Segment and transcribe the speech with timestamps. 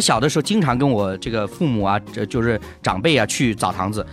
[0.00, 4.04] 我小的时候经常跟我这个父母啊，这就是长辈啊去澡堂子。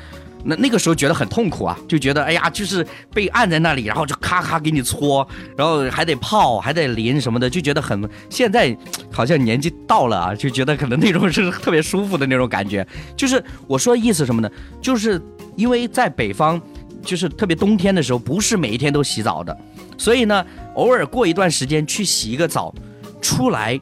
[0.43, 5.25] 那那个时候觉得很痛苦啊，就觉得哎呀，就是被按在那里，然后就咔咔给你搓，
[5.55, 7.97] 然后还得泡，还得淋什么的，就觉得很。
[8.29, 8.77] 现在
[9.09, 12.85] 好像年纪到了啊，就觉得可能那种是特别舒服的那种感觉。
[13.15, 14.51] 就是我说的意思什么呢？
[14.81, 15.21] 就是
[15.55, 16.61] 因为在北方，
[17.01, 19.57] 就是特别冬天的时候，不是每一天都洗澡的，
[19.97, 20.45] 所以呢，
[20.75, 22.73] 偶尔过一段时间去洗一个澡，
[23.22, 23.80] 出来，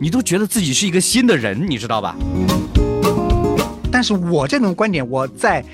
[0.00, 2.16] 你都觉得自己是一个新的人，你知道吧？
[3.92, 5.64] 但是我这种观点，我在。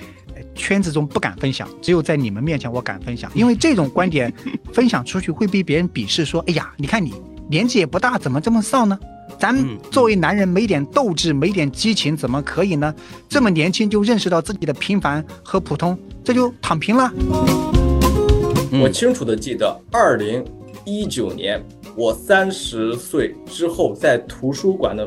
[0.55, 4.33] 圈子中不敢分享，只有在你们面前我敢分享，因为这种观点
[4.73, 7.13] 分享出去会被别人鄙视，说：“哎呀，你看你
[7.51, 8.99] 年纪也不大，怎么这么丧呢？
[9.39, 9.55] 咱
[9.91, 12.95] 作为男人没点斗志，没点激情，怎么可以呢？
[13.29, 17.13] 这么年轻就认识到自己的平凡和普通，这就躺平了。”
[18.83, 20.43] 我清楚的记得，二零
[20.87, 21.61] 一九年
[21.97, 25.07] 我三十岁之后，在图书馆的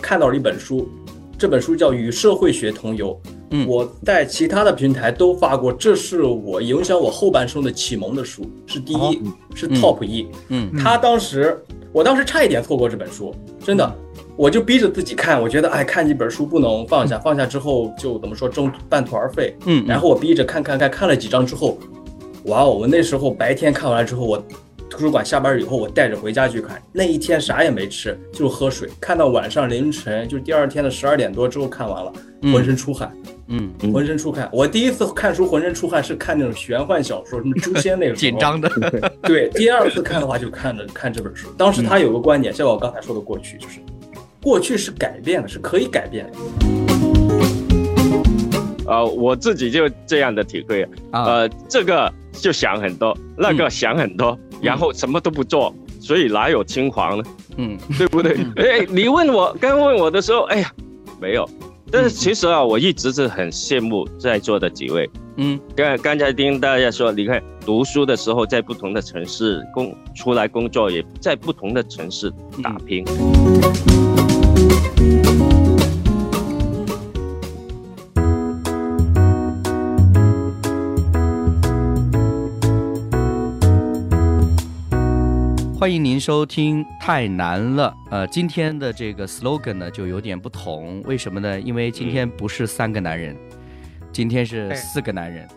[0.00, 0.88] 看到了一本书，
[1.36, 3.20] 这本书叫《与社会学同游》。
[3.66, 9.20] 我在其他的平台都发过，这是我影响我后半生的启蒙的书，是第一，
[9.54, 10.28] 是 top 一。
[10.48, 11.58] 嗯，他当时，
[11.90, 13.92] 我当时差一点错过这本书，真的，
[14.36, 19.56] 我就逼着自己看，我觉得，哎，看一本书不能放下，放下之后就怎么说，中半途而废。
[19.64, 21.78] 嗯，然后我逼着看看看，看了几章之后，
[22.44, 24.44] 哇哦，我那时候白天看完了之后，我
[24.90, 32.12] 图书馆下班以后，我带着回家去看，那一天啥也没吃，就喝水，看到晚上凌晨，就第二天的十二点多之后看完了，
[32.52, 33.12] 浑身出汗。
[33.50, 34.46] 嗯，浑身出汗。
[34.52, 38.70] 我第一次看书浑身出汗是看那种玄幻小说，什么诛仙那种紧张的。
[39.24, 41.48] 对，第二次看的话就看着看这本书。
[41.56, 43.80] 当时他有个观点，像我刚才说的过去，就是
[44.42, 46.32] 过去是改变的，是可以改变的。
[48.86, 50.86] 呃，我自己就这样的体会。
[51.12, 57.24] 呃，这个就想很多，那个想很多，然后什么都不做，所以哪有青黄呢？
[57.56, 58.36] 嗯，对不对？
[58.56, 60.72] 哎，你问我刚问我的时候，哎呀，
[61.20, 61.48] 没有。
[61.90, 65.08] 但是其实啊，我一直是很羡慕在座的几位。
[65.36, 72.30] 嗯，刚刚才听大家说，你看读书的时候在不同的城市工出来工作，也在不同的城市
[72.62, 73.04] 打拼。
[85.88, 87.96] 欢迎您收听《太难了》。
[88.10, 91.58] 呃，今天的这个 slogan 呢就有点不同，为什么呢？
[91.58, 93.34] 因为今天不是三个男人，
[94.12, 95.48] 今天是四个男人，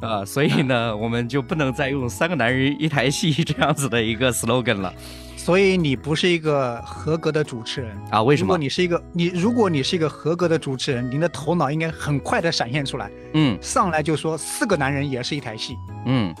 [0.00, 4.94] 啊，所以呢， 我们就不能再用三个男人一台戏这样子的一个 slogan 了。
[5.36, 8.22] 所以你不是一个合格的主持人啊？
[8.22, 8.46] 为什么？
[8.46, 13.10] 如果你是一个你，如果你是一个合格的主持人，您的头脑应该很快的闪现出来。
[13.34, 15.76] 嗯，上来就说四个男人也是一台戏。
[16.06, 16.32] 嗯。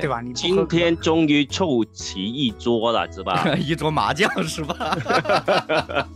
[0.00, 0.20] 对吧？
[0.20, 3.46] 你今天终于凑齐一桌了，是吧？
[3.60, 4.96] 一桌麻将是吧？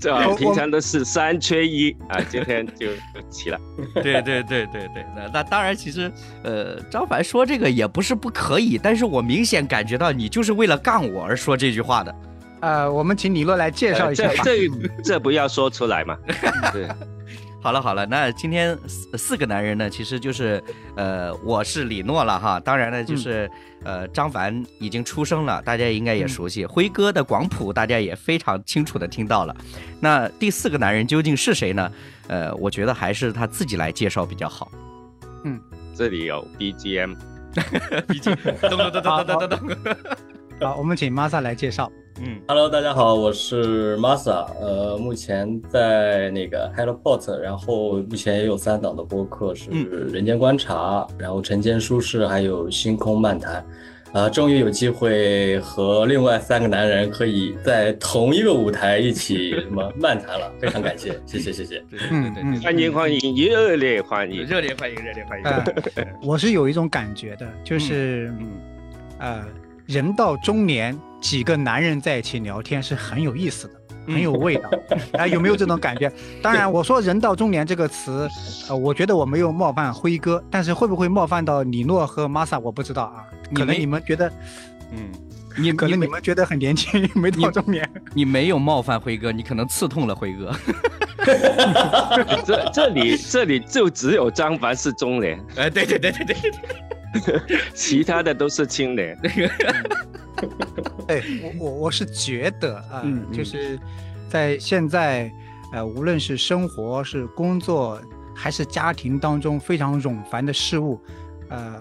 [0.00, 2.88] 这平常都是三缺一啊，今天就
[3.30, 3.58] 齐了。
[4.02, 6.10] 对对对对对，那那当然，其实
[6.42, 12.14] 呃，张凡说这个也不是不可以，但是我明显感觉到你就是为了杠我而说这句话的。
[12.60, 14.42] 呃，我们请李洛来介绍一下吧。
[14.44, 14.68] 这
[15.02, 16.16] 这不要说出来嘛？
[16.72, 16.88] 对。
[17.62, 20.62] 好了好了，那今天四四个男人呢，其实就是，
[20.96, 22.58] 呃，我是李诺了哈。
[22.58, 23.50] 当然呢，就是
[23.84, 26.64] 呃，张凡已经出生了，大家应该也熟悉。
[26.64, 29.54] 辉哥的广谱，大家也非常清楚的听到了。
[30.00, 31.92] 那第四个男人究竟是谁呢？
[32.28, 34.72] 呃，我觉得还是他自己来介绍比较好。
[35.44, 35.60] 嗯，
[35.94, 37.16] 这里有 BGM，BGM，
[37.54, 39.96] 噔噔噔噔噔噔噔。
[40.62, 41.92] 好，我们请玛莎来介绍。
[42.22, 49.70] 嗯，Hello，大家好，我是 Masa，呃，目前在那个 HelloPort，然后目前也有三档的播客，是
[50.12, 53.64] 人间观察，然后晨间舒适，还有星空漫谈，
[54.12, 66.06] 啊，终于有机会和另外三个男人可以在同一个舞台一起什么 漫谈了，非常感谢，谢谢谢谢，嗯对，欢迎欢迎，热烈欢迎，热烈欢迎，热烈欢迎。
[66.22, 68.48] 我是有一种感觉的，就是嗯，
[69.20, 69.44] 呃。
[69.86, 73.74] 人到中年，几个男人在一起聊天是很有意思的，
[74.12, 74.70] 很有味道。
[75.12, 76.10] 啊， 有没有这种感觉？
[76.42, 78.28] 当然，我说“人到中年”这个词，
[78.68, 83.24] 呃，我觉得我没有冒犯辉哥，但是会不会冒犯到李诺和玛莎，我不知道啊。
[83.54, 84.32] 可能你们觉得，
[84.92, 85.10] 嗯，
[85.58, 87.88] 你可能你们觉得很年轻，没到中年。
[88.14, 90.54] 你没有冒犯辉哥，你可能刺痛了辉哥。
[92.46, 95.38] 这这里这里就只有张凡是中年。
[95.56, 96.52] 哎，对对对对对。
[97.74, 99.18] 其他的都是青年。
[101.06, 103.78] 对 我我我是觉得啊，就是
[104.28, 105.30] 在现在
[105.72, 108.00] 呃，无论是生活、是工作
[108.34, 111.00] 还是家庭当中非常冗繁的事物，
[111.48, 111.80] 呃，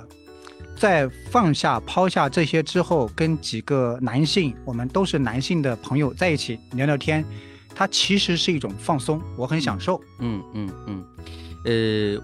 [0.78, 7.24] 在放下抛下这些之后，跟几个男性，我们都是男性的朋友在一起聊聊天。
[7.74, 10.02] 它其实是一种放松，我很享受。
[10.20, 11.06] 嗯嗯嗯。
[11.66, 11.72] 呃，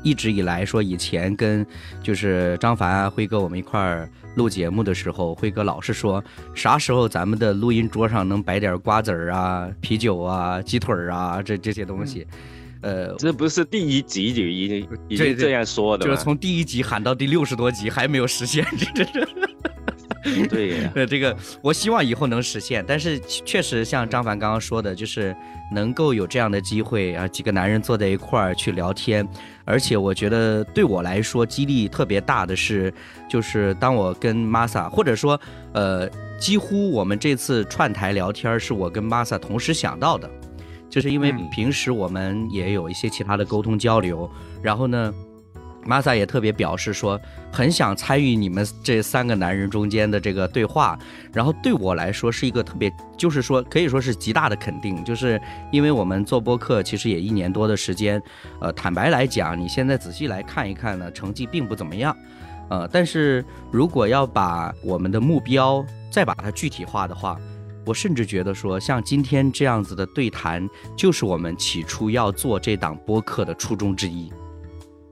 [0.02, 1.66] 一直以来说，以前跟
[2.02, 6.24] 就是张凡啊、辉哥我们一块儿录节目的时候，辉哥老是说，
[6.54, 12.26] 啥时候咱们的录音桌上能摆点瓜子儿啊、啤酒啊、鸡腿儿啊，这这些东西。
[12.82, 19.44] 呃，这不是第一集就已经已经这样说的就是从第一集喊到第六十多集还没有实现，这这这。
[20.50, 25.36] 对，呃，这个我希望以后能实现，但是确实像张凡刚刚说的，就是
[25.72, 29.27] 能够有这样的机会啊，几个男人坐在一块儿去聊天，
[29.63, 32.94] 而且我觉得对我来说激励特别大的是，
[33.30, 35.39] 就是当我跟 Masa，或者说
[35.74, 40.30] 呃，几乎我们这次串台聊天是我跟 Masa 同时想到的，
[40.89, 44.30] 就是因为平时我们也有一些其他的沟通交流，
[44.62, 45.13] 然后呢。
[45.86, 47.20] 玛萨也特别表示说，
[47.52, 50.98] 很想参与你们这三个男人中间的这个对话，
[51.32, 55.40] 然后对我来说是一个特别，就是说可以说是极大的肯定，就是
[55.72, 58.22] 因为我们做播客其实也一年多的时间，
[58.60, 62.16] 呃，坦白来讲，你现在仔细来看一看呢，成绩并不怎么样，
[62.70, 67.38] 呃，但是如果要把我们的目标再把它具体化的话，
[67.86, 70.68] 我甚至觉得说，像今天这样子的对谈，
[70.98, 74.31] 就是我们起初要做这档播客的初衷之一。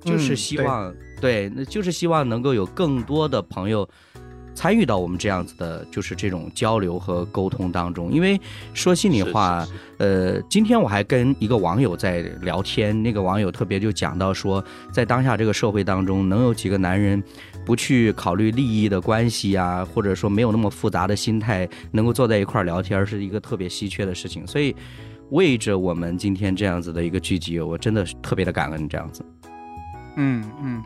[0.04, 3.88] 就是希望，对，那就是希望能够有更多的朋友
[4.56, 8.12] 参与到我们这样子的，就是这种交流和沟通当中。
[8.12, 8.40] 因为
[8.74, 9.66] 说心里话，
[9.98, 17.22] 呃，今天我还跟一个网友在聊天，那个网友特别就讲到说，在当下这个社会当中，能有几个男人
[17.66, 24.46] 不去考虑利益的关系啊，或者说没有那么复杂的心态，能够坐在一块儿聊天，是一个特别稀缺的事情。
[24.46, 24.76] 所以，
[25.32, 29.26] 为着我们今天这样子的一个聚集，我真的特别的感恩这样子。
[30.16, 30.84] 嗯嗯，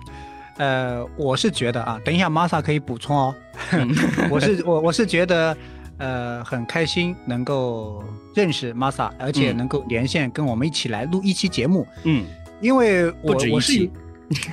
[0.58, 3.36] 呃，我是觉得啊，等一下玛莎可以补充哦。
[4.30, 5.56] 我是我我是觉得，
[5.98, 8.04] 呃，很开心能够
[8.36, 11.86] 认识玛莎，而且能够连线跟我们一起来录一期节目。
[12.04, 12.26] 嗯，
[12.62, 13.90] 因为我我是，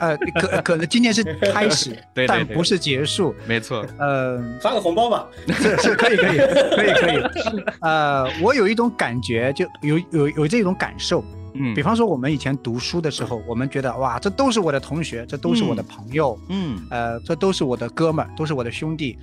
[0.01, 1.23] 呃，可可能今天是
[1.53, 1.97] 开始，
[2.27, 3.35] 但不是结束。
[3.47, 3.85] 没错。
[3.99, 5.27] 呃，发个红包吧。
[5.49, 7.65] 是是可以可以可以可以。
[7.81, 11.25] 呃，我有一种感觉，就有有有这种感受。
[11.55, 19.17] 嗯，比方说我们以前读书的时候，我们觉得哇，这都是我的同学，这都是我的朋友，嗯，呃，这都是我的哥们，都是我的兄弟。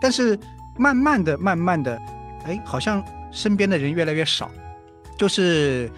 [0.00, 0.38] 但是
[0.76, 2.00] 慢慢的、慢慢的，
[2.44, 3.02] 哎，好像
[3.32, 4.50] 身边的人越来越少，
[5.16, 5.90] 就是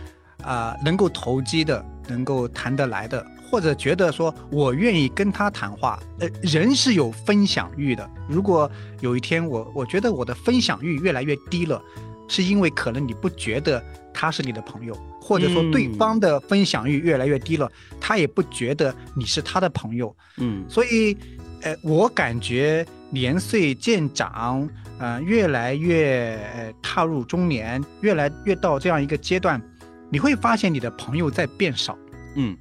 [0.42, 8.08] 啊，能够投机的，能够谈得来的，或者觉得说我愿意跟他谈话，呃，人是有分享欲的。
[8.28, 8.70] 如果
[9.00, 11.82] 有一天我我觉得我的分享欲越来越低了，
[12.28, 13.82] 是因为可能你不觉得
[14.14, 14.96] 他是你的朋友。
[15.30, 21.16] 或者说对方的分享欲越来越低了，他也不觉得你是他的朋友，嗯，所以，
[21.62, 24.68] 呃，我感觉年岁渐长，
[24.98, 29.62] 呃，越来越呃踏入中年，越来越到这样一个阶段，
[30.10, 31.96] 你会发现你的朋友在变少，
[32.34, 32.56] 嗯，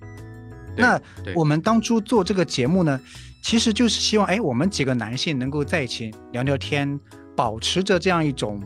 [0.77, 1.01] 那
[1.33, 3.01] 我们当初做这个节目呢，
[3.41, 6.99] 其实就是希望，哎，我们几个男性能够在一起聊聊天，
[7.35, 8.61] 保持着这样一种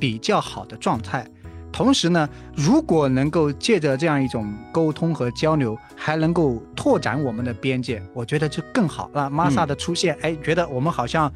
[0.00, 1.24] 比较好的状态。
[1.74, 9.28] 同时呢，如果能够借着这样一种沟通和交流，还能够拓展我们的边界，我觉得就更好了。
[9.28, 11.30] 玛莎的出现，哎，觉得我们好像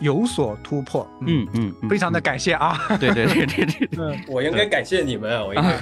[0.00, 1.08] 有所突破。
[1.24, 2.76] 嗯嗯，非常的感谢啊！
[2.98, 5.78] 对对对对对，我应该感谢你们，我应该。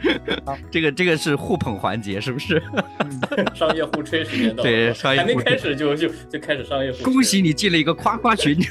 [0.70, 2.62] 这个这个是互捧环节，是不是？
[3.56, 4.68] 商业互吹时间到了。
[4.68, 7.04] 对，商业还没开始就就就开始商业互吹。
[7.04, 8.54] 恭喜你进了一个夸夸群。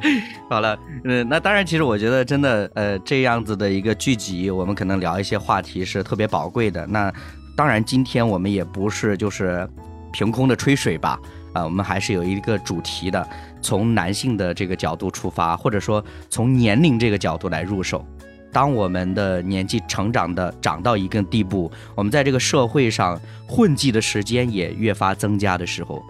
[0.48, 6.86] 好了，嗯，那当然，其实我觉得真的，呃，这样子的一个聚集，我们可能聊一些话题是特别宝贵的。
[6.86, 7.12] 那
[7.56, 9.68] 当然，今天我们也不是就是
[10.12, 11.18] 凭空的吹水吧，
[11.52, 13.28] 啊，我们还是有一个主题的，
[13.60, 18.04] 从男性的这个角度出发，或者说从年龄这个角度来入手。
[18.50, 26.02] 当我们的年纪成长的长到一个地步，我们在这个社会上混迹的时间也越发增加的时候。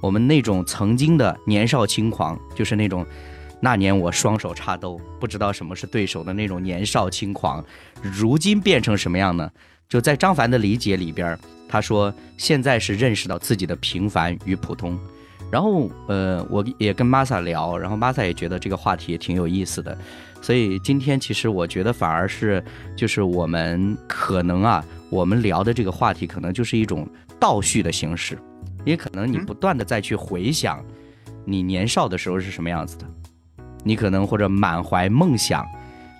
[0.00, 3.04] 我们那种曾经的年少轻狂，就是那种
[3.60, 7.64] 那年我双手插兜，不知道什么是对手的那种年少轻狂，
[8.02, 9.50] 如今变成什么样呢？
[9.88, 11.38] 就在张凡的理解里边，
[11.68, 14.98] 他说现在是认识到自己的平凡与普通。
[15.50, 19.96] 然后，呃，我也跟玛萨聊，然后玛萨也觉得这个话题也挺有意思的。
[20.42, 22.62] 所以今天其实我觉得反而是，
[22.94, 27.08] 就是我们可能啊，我们聊的这个话题可能就是一种
[27.40, 28.38] 倒叙的形式。
[28.84, 30.84] 也可能你不断的再去回想，
[31.46, 33.06] 你年少的时候是什么样子的，
[33.84, 35.66] 你可能或者满怀梦想，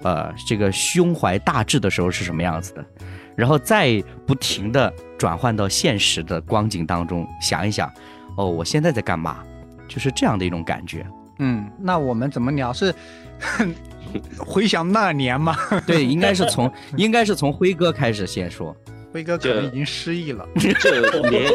[0.02, 2.84] 呃，这个胸怀大志的时候是什么样子的，
[3.36, 7.90] 然后再不停的转换到现实的光景当中，想一想，
[8.36, 9.38] 哦，我现在在干嘛？
[9.88, 11.06] 就是这样的一种感觉。
[11.38, 12.72] 嗯，那我们怎么 聊？
[12.72, 12.94] 是
[14.38, 15.56] 回想那年嘛。
[15.86, 18.76] 对，应该是从应该是从辉哥开始先说。
[19.12, 20.46] 辉哥可能已经失忆了。
[20.78, 21.50] 这年，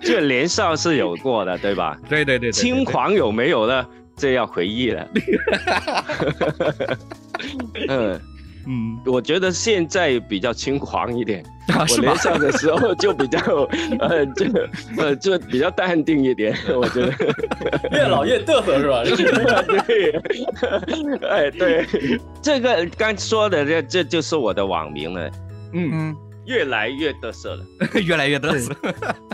[0.00, 1.98] 这年少是有过的， 对吧？
[2.08, 2.50] 对对对。
[2.52, 3.86] 轻狂有没有呢？
[4.16, 5.06] 这要回忆了。
[7.88, 8.18] 嗯。
[8.68, 11.40] 嗯，我觉得现在比较轻狂一点。
[11.68, 13.38] 我年少的时候就比较，
[14.00, 14.44] 呃，就
[14.98, 16.52] 呃就比较淡定一点。
[16.74, 17.12] 我觉得
[17.92, 19.04] 越老越嘚瑟是吧？
[19.86, 20.10] 对，
[21.28, 21.86] 哎对，
[22.42, 25.30] 这个刚说的这这就是我的网名了。
[25.72, 27.66] 嗯嗯，越来越得瑟了，
[28.00, 28.74] 越来越得瑟。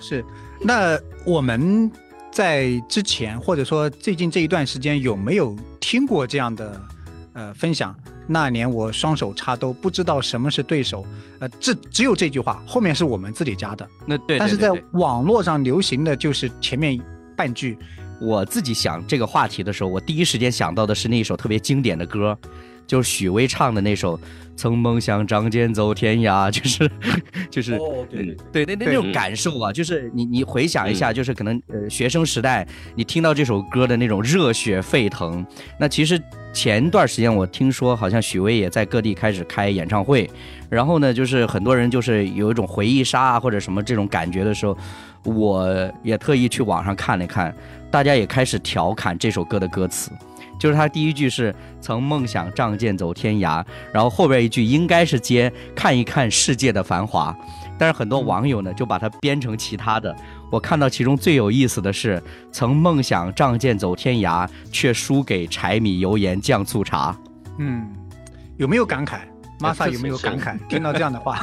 [0.00, 0.24] 是，
[0.60, 1.90] 那我们
[2.30, 6.80] 在之前或者说最近这一段时间有没有听过这样的
[7.34, 7.94] 呃分享？
[8.26, 11.04] 那年我双手插兜，不知道什么是对手。
[11.40, 13.86] 呃，这只有这句话，后面是我们自己加的。
[14.06, 17.00] 那对，但是在网络上流行的就是前面
[17.36, 17.76] 半句。
[18.20, 22.38] 我自己想这个话题的时候，我第一时间想到的是那一首特别经典的歌，
[22.92, 24.18] 就是许巍唱的那首
[24.54, 26.90] 《曾梦想仗剑走天涯》， 就是
[27.48, 27.78] 就是
[28.10, 35.42] 对对那那那种感受啊，就是你你回想一下，就是可能呃学生时代你听到这首歌的那种热血沸腾，
[35.80, 36.20] 那其实。
[36.54, 40.30] 前段时间我听说，好像许巍也在各地开始开演唱会，
[40.68, 44.76] 然后呢，就是很多人就是有一种回忆杀啊或者什么这种感觉的时候，
[45.24, 47.54] 我也特意去网上看了看，
[47.90, 50.10] 大家也开始调侃这首歌的歌词，
[50.62, 57.36] 就是他第一句是曾梦想仗剑走天涯，然后后边一句应该是接看一看世界的繁华，
[57.76, 60.14] 但是很多网友呢就把它编成其他的。
[60.52, 67.18] 我看到其中最有意思的是，曾梦想仗剑走天涯，却输给柴米油盐酱醋茶。
[67.58, 67.92] 嗯，
[68.56, 69.18] 有没有感慨？
[69.58, 70.56] 玛萨 有没有感慨？
[70.68, 71.40] 听到这样的话，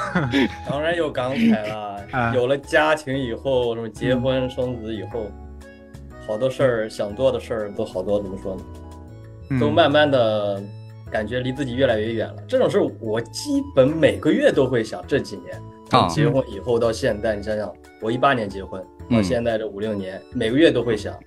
[0.65, 2.33] 当然有感慨了。
[2.33, 5.29] 有了家庭以后，什么结婚生子以后，
[6.25, 8.61] 好多事儿想做的事儿都好多，怎么说呢？
[9.57, 10.61] 都慢慢的
[11.09, 12.35] 感觉离自己越来越远了。
[12.47, 15.01] 这种事我基本每个月都会想。
[15.07, 18.83] 这几年从结婚以后到现在，你想想，我一八年结婚。
[19.09, 21.17] 到现在这五六年，每个月都会想，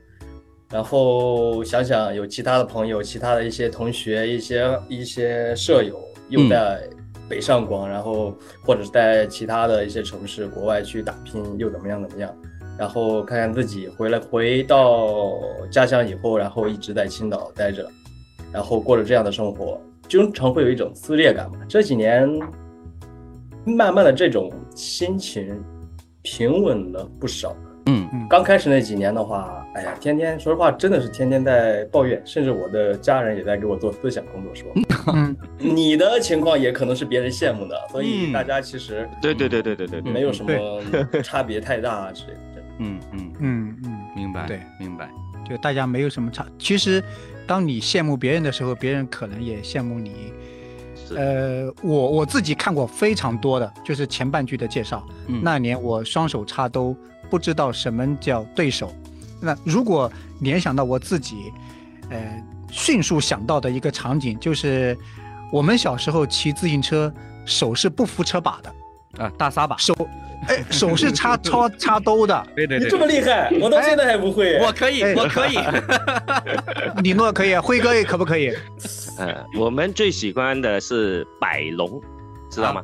[0.70, 6.88] 然后想想有其他的朋友、其他的一些同学、一些一些舍友又在
[7.28, 8.32] 北上广，然后
[8.64, 12.32] 或者是在其他的一些城市、国外去打拼，又怎么样怎么样？
[12.78, 15.40] 然后看看自己回来回到
[15.72, 17.90] 家乡以后，然后一直在青岛待着，
[18.52, 21.58] 然后过着这样的生活，经常会有一种撕裂感嘛。
[21.68, 22.28] 这几年，
[23.64, 25.62] 慢慢的这种心情
[26.22, 27.56] 平稳了不少。
[27.86, 34.70] 嗯，刚开始那几年的话，哎呀，天天说实话，真的是天天在抱怨，甚至我的家人也在给我做思想工作，说，
[35.58, 40.52] 你的情况也可能是别人羡慕的，所以大家其实对对对对对对，没有什么
[41.24, 42.62] 差别太大之类的。
[42.78, 43.32] 嗯嗯。
[43.40, 45.10] 嗯嗯，明白，对，明白，
[45.48, 46.46] 就大家没有什么差。
[46.60, 47.02] 其实，
[47.46, 50.32] 当你羡慕别人的时候，别人可能也羡慕你。
[51.16, 55.06] 呃，我我自己看过非常多的，就是前半句的介绍。
[55.26, 56.96] 那年我双手插兜。
[57.30, 58.92] 不知道什么叫对手，
[59.40, 61.50] 那如果联想到我自己，
[62.10, 64.94] 呃，迅速想到的一个场景就是，
[65.50, 67.10] 我们小时候骑自行车，
[67.46, 69.96] 手是不扶车把的，啊，大撒把，手，
[70.48, 75.58] 哎，手是插插 插兜的，对对对，你这么厉害，我到现在还不会，我可以，我可以，
[77.02, 78.52] 李 诺可以，辉哥也可不可以？
[79.18, 82.00] 呃，我们最喜欢的是摆龙，
[82.50, 82.82] 知道吗？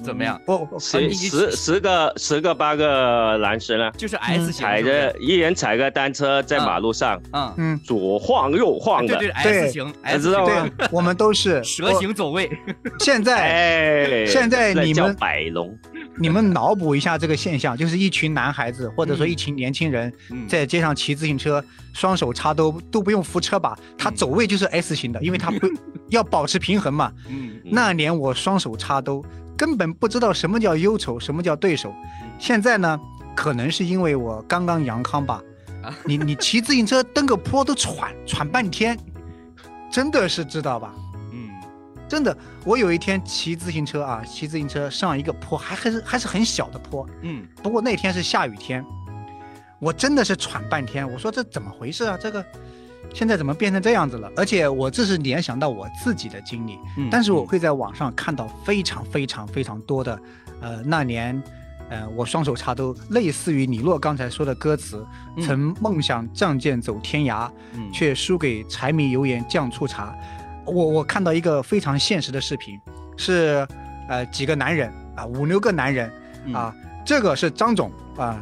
[0.00, 0.40] 怎么样？
[0.46, 3.90] 哦，十十十个十个八个男生呢？
[3.96, 9.92] 就是 S 型，踩着一人踩个单车在马路上，嗯嗯，左晃右晃的，对对，S 型，
[10.22, 10.68] 知道吗？
[10.92, 11.62] 我们都是。
[11.64, 12.48] 蛇形走位。
[13.00, 15.76] 现在，哎，现在你们摆龙，
[16.20, 20.12] 你们脑补一下这个现象，就是一群男孩子或者说一群年轻人
[20.48, 25.68] 在街上骑自行车，双手插兜都不用扶车把，他走位就是 S 型的，因为他不
[26.10, 27.12] 要保持平衡嘛。
[27.28, 29.24] 嗯，那年我双手插兜。
[29.56, 31.92] 根本不知道什么叫忧愁，什么叫对手。
[32.38, 32.96] 现在呢，
[33.34, 35.42] 可能是因为我刚刚阳康吧。
[36.04, 38.96] 你你骑自行车蹬个坡都喘喘半天，
[39.90, 40.94] 真的是知道吧？
[42.08, 42.36] 嗯，真的。
[42.64, 47.06] 我有一天骑自行车啊，骑自行车上一个坡，还还是还是很小的坡。
[47.22, 48.84] 嗯，不过那天是下雨天，
[49.78, 51.10] 我真的是喘半天。
[51.10, 52.18] 我说这怎么回事啊？
[52.20, 52.44] 这个。
[53.14, 54.30] 现在怎么变成这样子了？
[54.36, 60.20] 而且我这是联想到我自己的经历，嗯但是我会在网上看到非常非常非常多的，
[60.60, 61.40] 呃，那年，
[61.88, 65.06] 呃，我双手插兜，类似于李洛刚才说的歌词，
[65.40, 67.50] 曾梦想仗剑走天涯，
[67.90, 70.14] 却输给柴米油盐酱醋茶。
[70.68, 72.78] 我我看到一个非常现实的视频，
[73.16, 73.66] 是
[74.08, 76.10] 呃几个男人啊，五六个男人
[76.52, 78.40] 啊，这个是张总啊。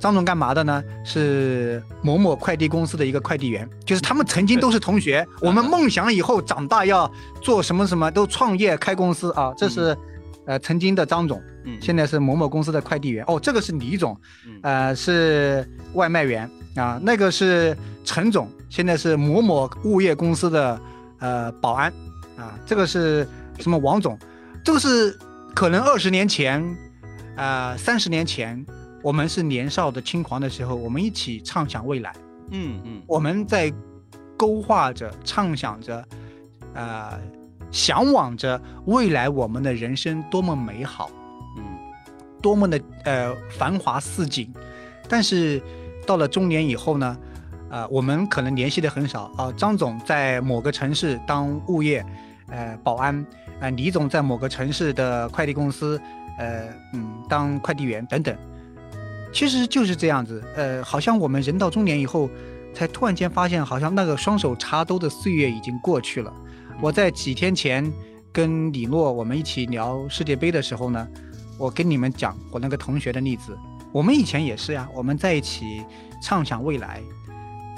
[0.00, 0.80] 张总干嘛的呢？
[1.04, 5.26] 是某某快递公司的一个快递员，就是他们曾经都是同学。
[5.40, 7.10] 我们梦想以后长大要
[7.42, 9.52] 做什么什么，都创业开公司啊。
[9.56, 9.98] 这是，
[10.46, 11.42] 呃，曾经的张总，
[11.80, 13.24] 现在是某某公司的快递员。
[13.26, 14.16] 哦，这个是李总，
[14.62, 17.00] 呃，是外卖员啊。
[17.02, 20.80] 那个是陈总，现在是某某物业公司的
[21.20, 21.92] 呃保安
[22.36, 22.58] 啊。
[22.66, 23.26] 这个是
[23.58, 24.18] 什么王总？
[24.64, 25.18] 这个是
[25.54, 26.76] 可能二十年前，
[27.36, 28.64] 呃，三十年前。
[29.00, 32.12] 我们是年少的轻狂的时候，我们一起畅想未来。
[32.50, 33.72] 嗯嗯，我们在
[34.36, 36.04] 勾画着、畅想着，
[36.74, 37.16] 呃，
[37.70, 41.08] 向往着未来我们的人生多么美好，
[41.56, 41.64] 嗯，
[42.42, 44.52] 多么的呃繁华似锦。
[45.08, 45.62] 但是
[46.04, 47.16] 到了中年以后呢，
[47.70, 49.52] 呃，我们可能联系的很少啊。
[49.56, 52.04] 张总在某个城市当物业，
[52.48, 53.26] 呃，保安，
[53.60, 56.00] 呃，李总在某个城市的快递公司，
[56.38, 58.36] 呃，嗯，当快递员等等。
[59.32, 62.30] 其实就是这样子，呃，好像我们人到中年以后，
[62.72, 66.32] 才突然间发现，好像那个双手插兜的岁月已经过去了。
[66.80, 67.92] 我在几天前
[68.32, 71.06] 跟李诺我们一起聊世界杯的时候呢，
[71.58, 73.56] 我跟你们讲我那个同学的例子。
[73.92, 75.82] 我们以前也是呀，我们在一起
[76.22, 77.00] 畅想未来，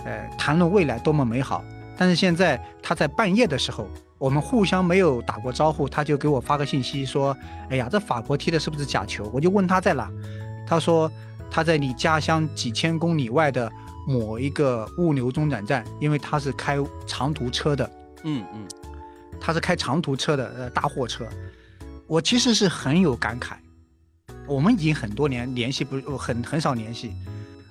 [0.05, 1.65] 呃，谈论未来多么美好。
[1.97, 3.87] 但是现在他在半夜的时候，
[4.19, 7.37] 我们互相没有打过招呼，他就给我发个信息说
[7.71, 10.11] ：“哎呀，这法国踢的是不是假球？”我就问他在哪，
[10.67, 11.11] 他说。
[11.53, 13.69] 他在你家乡几千公里外的
[14.07, 16.79] 某一个物流中转站，因为他是开
[17.09, 17.91] 长途车的，
[18.23, 18.69] 嗯嗯，
[19.41, 21.27] 他是开长途车的，呃，大货车。
[22.07, 23.55] 我其实是很有感慨，
[24.47, 27.17] 我们已经很多年联系不很很少联系，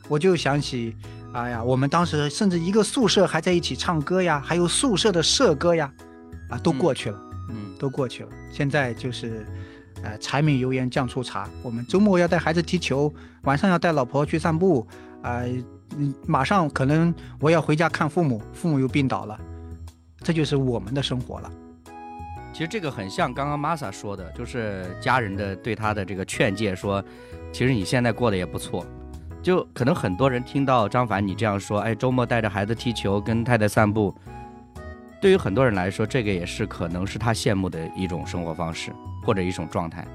[0.10, 0.94] 我就想起，
[1.34, 5.92] 哎呀，我们当时甚至一个宿舍还在一起唱歌呀，还有宿舍的社歌呀，
[6.50, 7.20] 啊，都过去了，
[7.50, 8.30] 嗯，都过去了。
[8.52, 9.46] 现在就是。
[10.02, 11.50] 呃，柴米油盐酱醋茶。
[11.62, 14.88] 我们周末要带孩子踢球，晚上要带老婆去散步。
[15.22, 15.42] 啊，
[15.98, 19.38] 嗯，马上可能我要回家看父母，父母又病倒了，
[20.20, 21.52] 这就是我们的生活了。
[22.54, 27.04] 其实这个很像刚刚玛莎说的，就是家人的对他的这个劝诫，说，
[27.52, 28.86] 其实你现在过得也不错。
[29.42, 34.14] 就可能很多人听到张凡你这样说，哎，周末带着孩子踢球，跟太太散步，
[35.22, 38.92] 对于很多人来说，这个也是可能是他羡慕的一种生活方式。
[39.22, 40.08] 或者一种状态，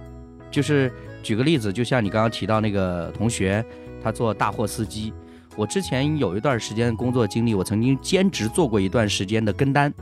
[0.50, 0.90] 就是
[1.22, 3.64] 举个例子，就像你刚刚提到那个同学，
[4.02, 5.12] 他做大货司机。
[5.54, 9.92] 我之前有一段时间的工作经历，我曾经兼职做过一段时间的跟单，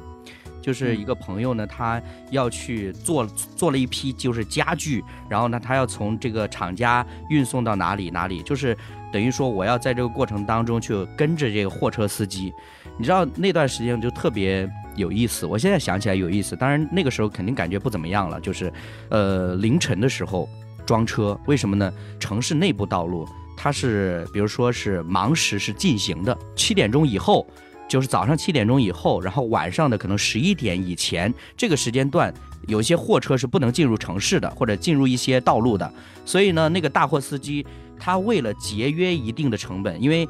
[0.62, 8.74] 就是一个朋友呢，他要去做做了一批就是家具，然后呢，他要从这个厂家运送到哪里哪里，就是
[9.12, 12.52] 等于说我要在这个过程当中去跟着这个货车司机。
[12.98, 14.68] 你知道那段时间就特别。
[14.94, 16.54] 有意思，我现在想起来有意思。
[16.54, 18.70] 当然那个时候肯定感觉不怎么样了，就是，
[19.08, 20.46] 呃，凌晨的时候
[20.84, 21.90] 装车，为什么呢？
[22.20, 27.46] 城市内部道路它是，比如说是忙时是进行的，七点钟以后，
[27.88, 32.30] 就是早上七点钟以后，然后晚上的可能十一点以前这个时间段，
[32.68, 35.90] 有些货车是不能进入城市的，或者进入一些道路的。
[36.26, 37.64] 所以呢，那个大货司机
[38.02, 40.28] 他为了节约一定的成本，因为。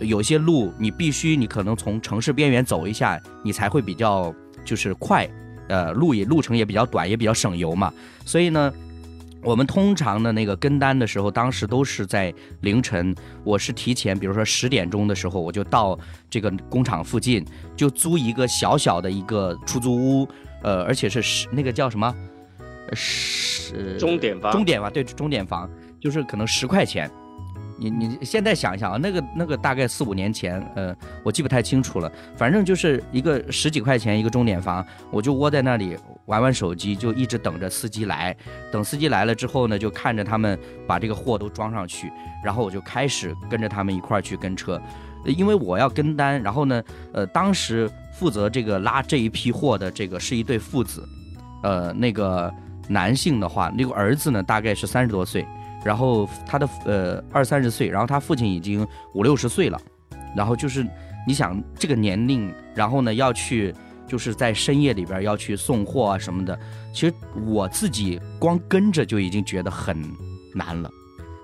[0.00, 4.32] 有些路你必须，你可能从城市边缘走一下，你才会比较
[4.64, 5.28] 就是快，
[5.68, 7.92] 呃，路也路程也比较短，也比较省油嘛。
[8.24, 8.72] 所以呢，
[9.42, 13.12] 我们通常的那个跟单的时候，当时都是在凌晨。
[13.42, 15.98] 我是提前，比如说十点钟的时候，我就到
[16.30, 17.44] 这个工厂附近，
[17.76, 20.28] 就租一个小小的一个出租屋，
[20.62, 22.14] 呃，而且是十那个叫什么，
[22.92, 25.68] 是钟点房，钟点房对，钟点房
[26.00, 27.10] 就是可能十块钱。
[27.80, 32.10] 你你现在想一想啊，那个那个大概四五年前，呃，我记不太清楚了。
[32.36, 38.36] 反正就是一个十几块钱一个钟点房，我就窝在那里玩玩手机，就一直等着司机来。
[38.72, 40.58] 等司机来了之后呢，就看着他们
[40.88, 42.10] 把这个货都装上去，
[42.44, 44.82] 然后我就开始跟着他们一块儿去跟车，
[45.24, 46.42] 因为我要跟单。
[46.42, 46.82] 然后呢，
[47.12, 51.08] 呃，当时负责这个拉这一批货的这个是一对父子，
[51.62, 52.52] 呃，那个
[52.88, 55.46] 男性的话，那个儿子呢大概是三十多岁。
[55.84, 59.80] 然后他的呃二三十岁，然后他父亲已经五六十岁了，
[60.36, 60.86] 然后就是
[61.26, 63.74] 你想这个年龄，然后呢要去
[64.06, 66.58] 就是在深夜里边要去送货啊什么的，
[66.92, 67.14] 其实
[67.46, 69.96] 我自己光跟着就已经觉得很
[70.54, 70.90] 难了，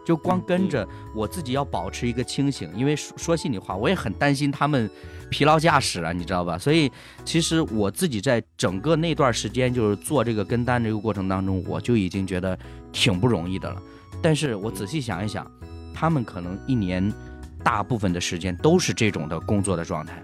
[0.05, 4.91] 就光跟着我自己要保持一个清醒，因为说说心里话，我也很担心他们
[5.31, 6.59] 疲劳驾驶啊，你知道吧？
[6.59, 6.91] 所以
[7.25, 12.59] 其实我自己在整个那段时间就是做这个跟单这个过程当中，我就已经觉得
[12.93, 13.83] 挺不容易的了。
[14.25, 15.47] 但是我仔细想一想，
[15.93, 17.13] 他们可能一年
[17.63, 20.23] 大部分的时间都是这种的工作的状态，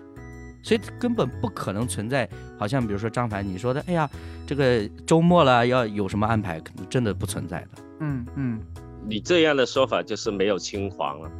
[0.62, 2.26] 所以根本不可能存在。
[2.58, 4.08] 好像比如说张凡你说的，哎呀，
[4.46, 7.68] 这个周末了要有什么安排，可能真的不存在的。
[8.00, 8.58] 嗯嗯，
[9.06, 11.28] 你这样的说法就是没有轻狂了。
[11.28, 11.32] 啊，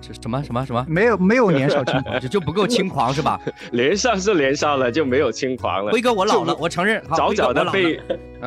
[0.00, 0.84] 这什么什么什么？
[0.88, 3.40] 没有没有年少轻狂， 就就不够轻狂是吧？
[3.72, 5.92] 年少是年少了，就没有轻狂了。
[5.92, 8.00] 辉哥，我老了，我承认， 早早的被，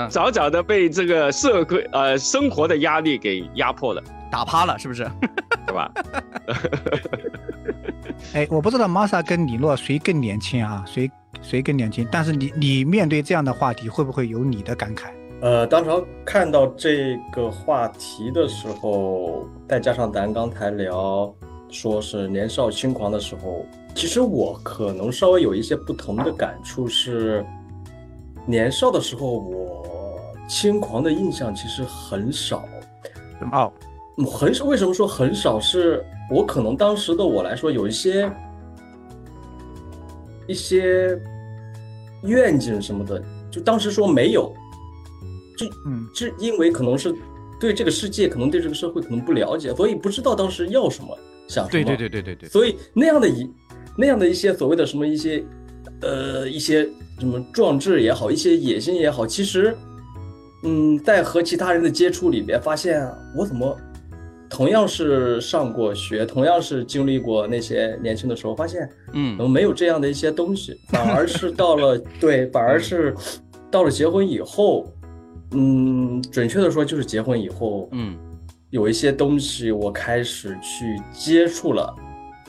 [0.09, 5.09] 早早的被这个社会呃生活的压力给压迫了，打趴了，是不是？
[5.65, 5.91] 对吧？
[8.33, 10.83] 哎，我不知道玛莎跟李诺谁更年轻啊？
[10.85, 11.09] 谁
[11.41, 12.07] 谁更年轻？
[12.11, 15.05] 但是你你面对这样的话题，会不会有你的感慨？
[15.43, 15.91] 呃，当时
[16.23, 21.35] 看到这个话题的时候，再加上咱刚才聊
[21.69, 27.45] 说是年少轻狂的时候，其实我可能稍微有一些不同的感触是，
[28.45, 32.63] 年少的时候我轻狂的印象其实很少。
[33.51, 33.69] 哦，
[34.25, 34.63] 很少。
[34.63, 35.59] 为什么说很少？
[35.59, 38.31] 是我可能当时的我来说有一些
[40.47, 41.19] 一些
[42.21, 44.49] 愿景什么的，就当时说没有。
[45.57, 47.13] 就嗯，是因为可能是
[47.59, 51.83] 对这个世界，可能对这个社会可能不了解，所以不知道当时要什么，想什么。
[51.85, 52.49] 对对对对对对。
[52.49, 53.49] 所以那样的一
[53.97, 55.43] 那样的一些所谓的什么一些
[56.01, 56.83] 呃一些
[57.19, 59.75] 什么壮志也好，一些野心也好，其实
[60.63, 63.77] 嗯，在和其他人的接触里边，发现我怎么
[64.49, 73.15] 同样是上过学，同样是经历过那些年轻的时候，发现嗯，怎么没有这样的一些东西，反而是到了对，反而是
[73.71, 74.92] 到了结婚以后。
[75.53, 78.17] 嗯，准确的说就是结婚以后，嗯，
[78.69, 81.95] 有一些东西我开始去接触了，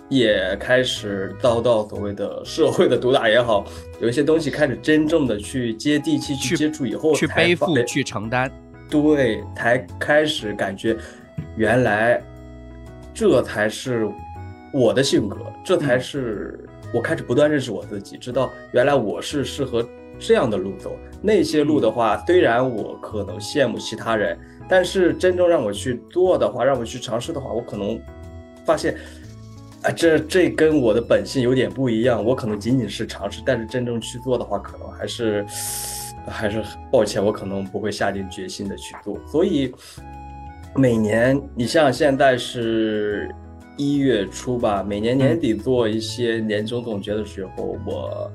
[0.09, 3.65] 也开始遭到所谓的社会的毒打也好，
[4.01, 8.51] 有一些东西开始真正的去接地气去接触以后，去背负去承担，
[8.89, 10.97] 对，才开始感觉
[11.57, 12.23] 原来
[13.13, 14.09] 这才是
[14.73, 16.59] 我的性格，这才是
[16.95, 19.87] 我开始不断认识我自己，知道原来我是适合。
[20.19, 28.01] 这样的路走，那些路的话，虽然我可能羡慕其他人，但是真正让我去做的话，让我去尝试的话，我可能
[28.65, 28.95] 发现，
[29.83, 32.25] 啊，这这跟我的本性有点不一样。
[32.25, 35.45] 我可能仅仅是尝试，但是真正去做的话，可能还是
[36.27, 39.19] 还是抱歉，我可能不会下定决心的去做。
[39.27, 39.73] 所以
[40.75, 43.29] 每年，你像现在是
[43.77, 48.31] 一月初吧，每年年底做一些年终总结的时候，我。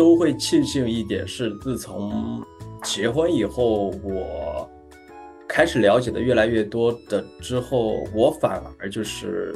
[0.00, 2.42] 都会庆幸一点是，自从
[2.82, 4.66] 结婚以后，我
[5.46, 9.54] 开始了解的越来越多的之后，我反而就是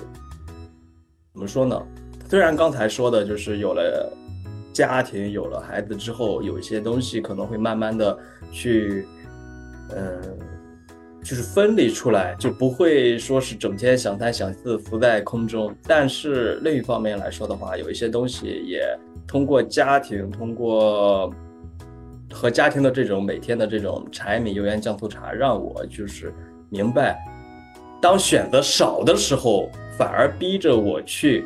[1.32, 1.82] 怎么说呢？
[2.28, 4.12] 虽然刚才说的就是有了
[4.70, 8.18] 家庭、有了孩子之后，有一些东西可能会慢慢的
[8.52, 9.06] 去，
[9.96, 10.20] 嗯，
[11.22, 15.74] 就是分离出来，就不会说是整天想三想四浮在空中。
[15.84, 18.86] 但是另一方面来说的话，有一些东西也。
[19.26, 21.32] 通过家庭，通过
[22.32, 26.32] 和家庭的这种每天的这种柴米油盐酱醋茶，让我就是
[26.68, 27.18] 明白，
[28.00, 31.44] 当选择少的时候，反而逼着我去，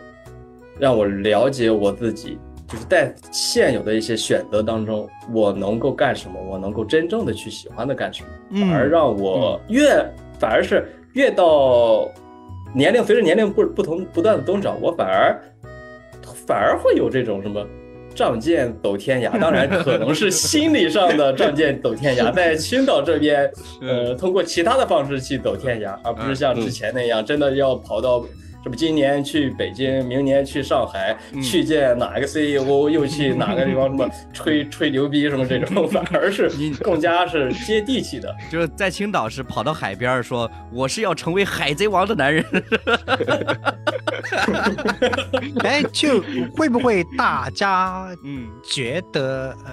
[0.79, 10.05] 让我了解我自己，就是在现有的一些选择当中，我能够干什么，我能够真正的去喜欢的干什么，反而让我越，
[10.39, 12.09] 反而是越到
[12.75, 15.41] 年龄随着年龄不不同不断的增长，我反而。
[16.49, 17.63] 反而会有这种什么
[18.15, 23.49] 仗剑走天涯， 当然可能是心理上的仗剑走天涯， 在青岛这边，
[23.83, 28.25] 呃，通过其他的方式去走天涯，而不是像之前那样，真的要跑到。
[28.65, 38.35] 这不，今年去北京，明年去上海，去见哪个 CEO， 又去哪个地方，什么吹 吹牛逼什么这种， 反而是更加是接地气的。
[38.51, 42.45] 就是在青岛是跑到海边说，我是要成为海贼王的男人。
[45.61, 46.23] 哎，就
[46.57, 49.73] 会不会大家嗯觉得呃，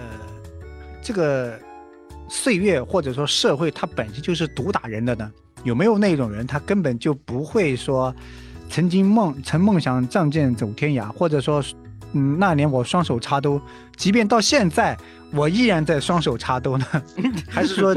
[1.01, 1.59] 这个
[2.27, 5.31] 岁月或者说社会它本身就是毒打人的呢？
[5.63, 8.13] 有没有那种人，他根本就不会说？
[8.75, 11.63] 曾经梦曾梦想仗剑走天涯，或者说，
[12.11, 13.61] 嗯，那年我双手插兜，
[13.95, 14.97] 即便到现在，
[15.31, 16.85] 我依然在双手插兜呢，
[17.47, 17.95] 还是说，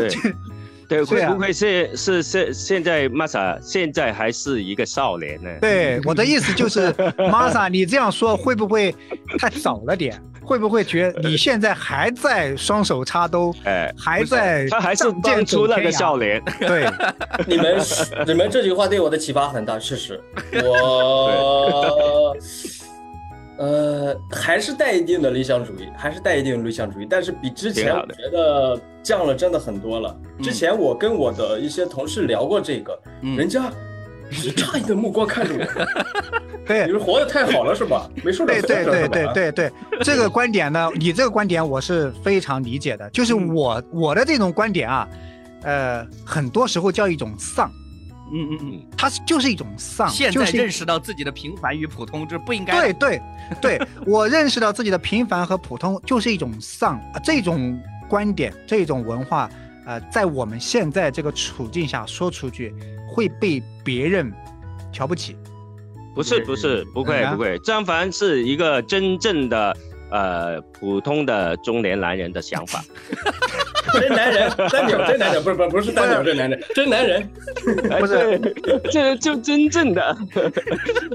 [0.88, 5.50] 对， 会不会是是现现在 Masa 现在还是一个少年呢？
[5.60, 8.94] 对，我的意思就是 Masa，你这样说会不会
[9.36, 10.22] 太早了点？
[10.48, 13.54] 会不会觉得你现在还在双手插兜？
[13.64, 16.42] 哎，还在他还是当初那个少年。
[16.58, 16.88] 对，
[17.46, 17.76] 你们
[18.26, 20.18] 你们这句话对我的启发很大，确实，
[20.64, 22.34] 我
[23.58, 30.16] 呃还是带一定的理想主义，还是带一定的理想主义，但是比之前我觉得降了真的很多了。
[30.42, 32.98] 之前我跟我的一些同事聊过这个，
[33.36, 33.70] 人家。
[34.30, 38.08] 是诧异的目光看着我，对，你们活得太好了是吧？
[38.24, 43.08] 没说对对对对对对，这个观点呢， 你这个观点我是非常理解的。
[43.10, 45.08] 就是我我的这种观点啊，
[45.62, 47.70] 呃，很多时候叫一种丧，
[48.32, 50.08] 嗯嗯嗯，它就是一种丧。
[50.08, 52.78] 现在认识到自己的平凡与普通，这不应该。
[52.80, 53.22] 对对
[53.60, 57.00] 对， 我认识到自己的平凡和普通就是一种丧。
[57.24, 59.48] 这种观点，这种文化，
[59.86, 62.74] 呃，在我们现在这个处境下说出去，
[63.18, 64.32] 会被别人
[64.92, 65.36] 瞧不起。
[66.14, 69.76] 不是不是，不会不会，张凡是一个真正的。
[70.10, 72.82] 呃，普通的中年男人的想法，
[73.98, 77.28] 真男人，真牛，真男人，不是不是不是单牛，真男人，真男人，
[77.98, 78.40] 不是，
[78.90, 80.16] 这就真正的，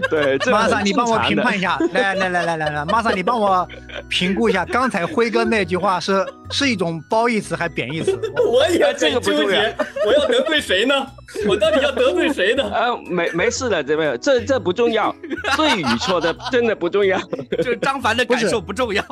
[0.09, 3.67] 对，马上你帮我评判一下，来来来来来来，马上你帮我
[4.09, 8.19] 评估一下，刚才辉哥那句话是是一种褒义词还是贬义词？
[8.45, 11.05] 我也这个不纠结，我要得罪谁呢？
[11.47, 12.63] 我到底要得罪谁呢？
[12.69, 15.15] 啊，没没事的，这位，这这不重要，
[15.57, 17.19] 对与错的真的不重要，
[17.57, 19.03] 就是张凡的感受不重要。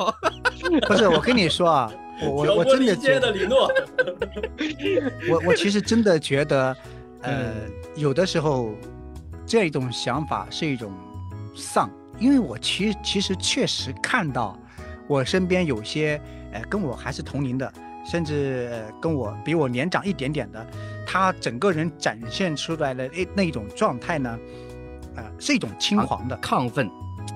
[0.86, 3.70] 不是，我跟你说啊，我我我真的觉得李诺，
[5.30, 6.76] 我我其实真的觉得，
[7.22, 7.52] 呃，
[7.96, 8.74] 有的时候
[9.46, 10.92] 这种想法是一种
[11.54, 14.58] 丧，因为我其实其实确实看到
[15.06, 16.20] 我身边有些
[16.52, 17.72] 呃跟我还是同龄的。
[18.04, 20.66] 甚至跟我比我年长一点点的，
[21.06, 24.36] 他整个人展现出来的那那种状态呢，
[25.14, 26.90] 呃，是一种轻狂的亢奋，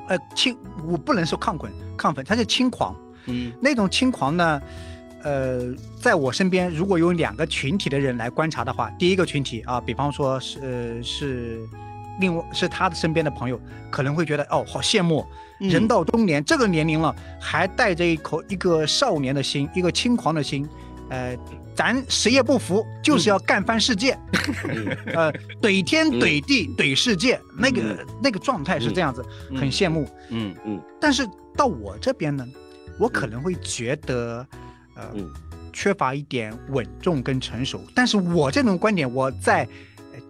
[0.09, 2.97] 呃，轻，我不能说亢奋，亢奋，他是轻狂，
[3.27, 4.63] 嗯，那种轻狂呢，
[5.23, 11.59] 呃，在我身边如果有两个群体的人来观察的话，第一个群体啊，比方说是呃是。
[12.19, 13.61] 另外是他的身边的朋友
[13.91, 15.23] 可能会觉得哦，好羡慕，
[15.59, 20.67] 人到中年这个年龄了，还带着一口一个少年的心，一个轻狂的心，
[21.11, 21.37] 呃，
[21.75, 24.19] 咱谁也不服，就是要干翻世界，
[25.13, 27.83] 呃，怼天怼地怼世界，那个
[28.23, 29.23] 那个状态是这样子，
[29.55, 30.81] 很羡慕，嗯嗯。
[30.99, 32.49] 但是到我这边呢，
[32.99, 34.47] 我可能会觉得，
[34.95, 35.05] 呃，
[35.73, 37.81] 缺乏一点稳重跟成熟。
[37.95, 39.69] 但是我这种观点，我在。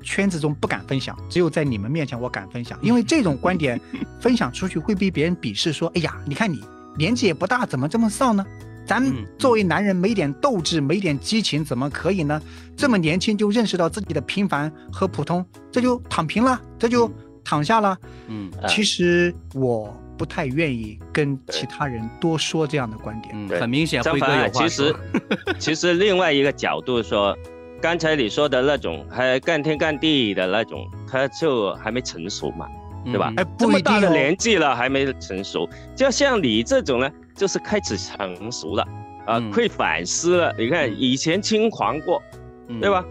[0.02, 3.80] 圈子中不敢分享，只有在你们面前我敢分享， 因为这种观点
[4.20, 6.62] 分享出去会被别人鄙视，说：“哎呀，你看你
[6.96, 8.44] 年纪也不大，怎么这么丧呢？
[8.86, 9.02] 咱
[9.36, 12.40] 作为男人没点斗志，没点激情，怎么可以呢？
[12.76, 17.10] 这么年轻就认识到自己的平凡和普通，这就躺平了，这就
[17.42, 17.98] 躺下了。”
[18.28, 23.60] 嗯，其实我不太愿意跟其他人多说这样的观点。
[23.60, 24.94] 很明显，张凡，其实
[25.58, 27.36] 其实另外一个角度说。
[27.78, 32.66] 刚才你说的那种还干天干地的那种，他就还没成熟嘛，
[33.04, 33.30] 对吧？
[33.36, 38.88] 哎这么大的年纪了还没成熟，就像你这种呢，就是开始成熟了
[39.26, 40.54] 啊，会反思了。
[40.58, 42.20] 你看以前轻狂过，
[42.80, 43.04] 对吧？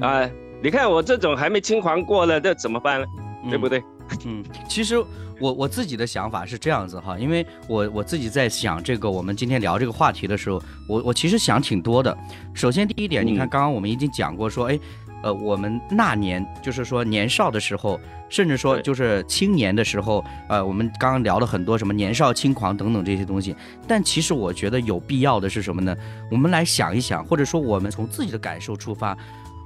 [0.00, 0.30] 啊，
[0.62, 3.06] 你看我这种还没轻狂过了，这怎么办呢？
[3.50, 3.82] 对不对？
[4.24, 5.02] 嗯，其实。
[5.40, 12.16] 我我自己的想法是这样子哈，因为我我自己在想这个我们今天聊这个话题的时候，我我其实想挺多的。
[12.54, 14.78] 首先第一点，你看刚刚我们已经讲过说，哎，
[15.24, 23.56] 呃，我们那年就是说年少的时候，甚至说就是青年的时候，呃，我们刚刚聊了很多什么年少轻狂等等这些东西。
[23.88, 25.94] 但其实我觉得有必要的是什么呢？
[26.30, 29.18] 我们来想一想，或者说我们从自己的感受出发，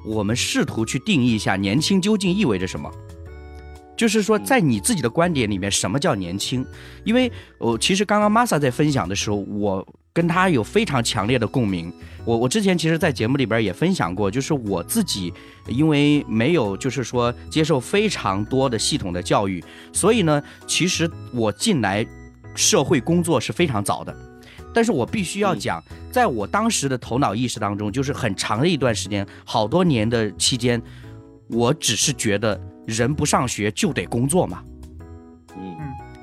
[0.03, 2.91] 我们试图去定义一下年轻究竟意味着什么。
[3.99, 6.65] 就是说，在你自己的观点里面，什么叫年轻？
[7.03, 11.93] 因为我其实刚刚 Masa 在分享的时候，我跟他有非常强烈的共鸣。
[12.25, 15.35] 我我之前其实，在节目里边也分享过，就是我自己
[15.67, 22.07] 因为没有就是说接受非常多的系统的教育，所以呢，其实我进来
[22.55, 24.17] 社会工作是非常早的。
[24.73, 25.83] 但是我必须要讲，
[26.13, 30.81] 在我当时的头脑意识当中，就是很长的一段时间，好多年的期间，
[31.49, 32.61] 我只是觉得。
[32.89, 34.63] 人不上学就得工作嘛，
[35.57, 35.77] 嗯，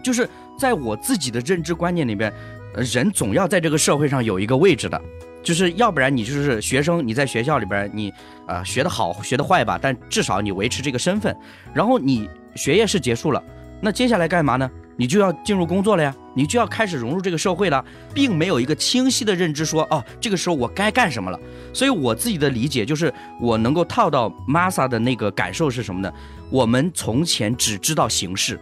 [0.04, 2.34] 就是在我自己的认知观念里边，
[2.74, 5.00] 人总要在这个社会上有一个位置的，
[5.44, 8.12] 就是要不然你就是学生，你在学校里边你
[8.48, 11.36] 啊学得好学得坏吧，但至少你维持这个身份，
[11.72, 13.44] 然后你学业是结束了，
[13.80, 14.68] 那接下来干嘛呢？
[14.98, 21.38] 你就要进入工作了呀，你就要开始融入这个社会了，并没有一个清晰的认知说，哦，这个时候我该干什么了。
[21.74, 26.10] 所以我自己的理解就是，我能够套到 Masa 的那个感受是什么呢？
[26.50, 28.60] 我们从前只知道形式，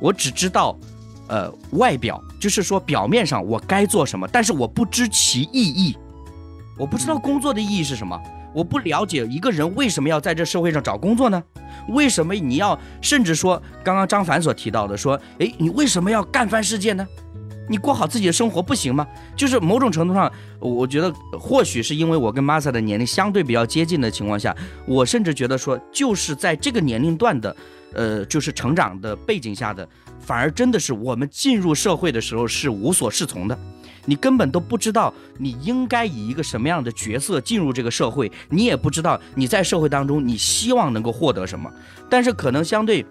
[0.00, 0.78] 我只知道，
[1.28, 5.96] 呃，外表，就是说表面上我该做什么，但是我不知其意义，
[6.78, 8.20] 我不知道工作的意义是什么，
[8.54, 11.42] 我不了解一个人为什么要在这社会上找工作呢？
[11.88, 17.06] 为什么你要，甚至说刚刚张凡所提到的，说，哎，你为什么要干翻世界呢？
[17.68, 19.06] 你过好自己的生活不行吗？
[19.34, 24.54] 就是某种程度上，我觉得或许是因为我跟 Masa 的年龄相对比较接近的情况下，
[24.86, 27.56] 我甚至觉得说，就是在这个年龄段的，
[27.92, 29.88] 呃，就是成长的背景下的
[30.20, 33.58] 反而真的是我们进入社会的时候是无所适从的，
[34.04, 41.70] 你根本都不知道你应该以一个什么样的角色进入这个社会，你也不知道你在社会当中你希望能够获得什么，
[42.08, 43.04] 但是可能相对。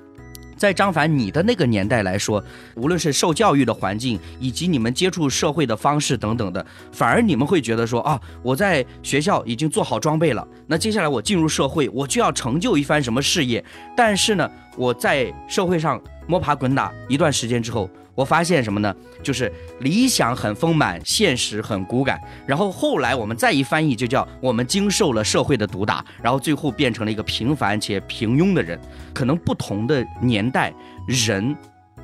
[0.57, 2.43] 在张凡你的那个年代来说，
[2.75, 13.63] 无论是受教育的环境，以及你们接触社会的方式等等的，反而你们会觉得说啊，我在学校已经做好装备了，那接下来我进入社会，我就要成就一番什么事业。
[13.95, 17.89] 但是呢，我在社会上摸爬滚打一段时间之后。
[18.15, 18.95] 我发现什么呢？
[19.21, 19.51] 就是
[19.81, 22.19] 理想很丰满，现实很骨感。
[22.47, 28.79] 然后后来我们再一翻译，就叫我们经受了社会的毒打，然后最后变成了一个平凡且平庸的人。
[29.13, 30.73] 可能不同的年代，
[31.07, 31.55] 人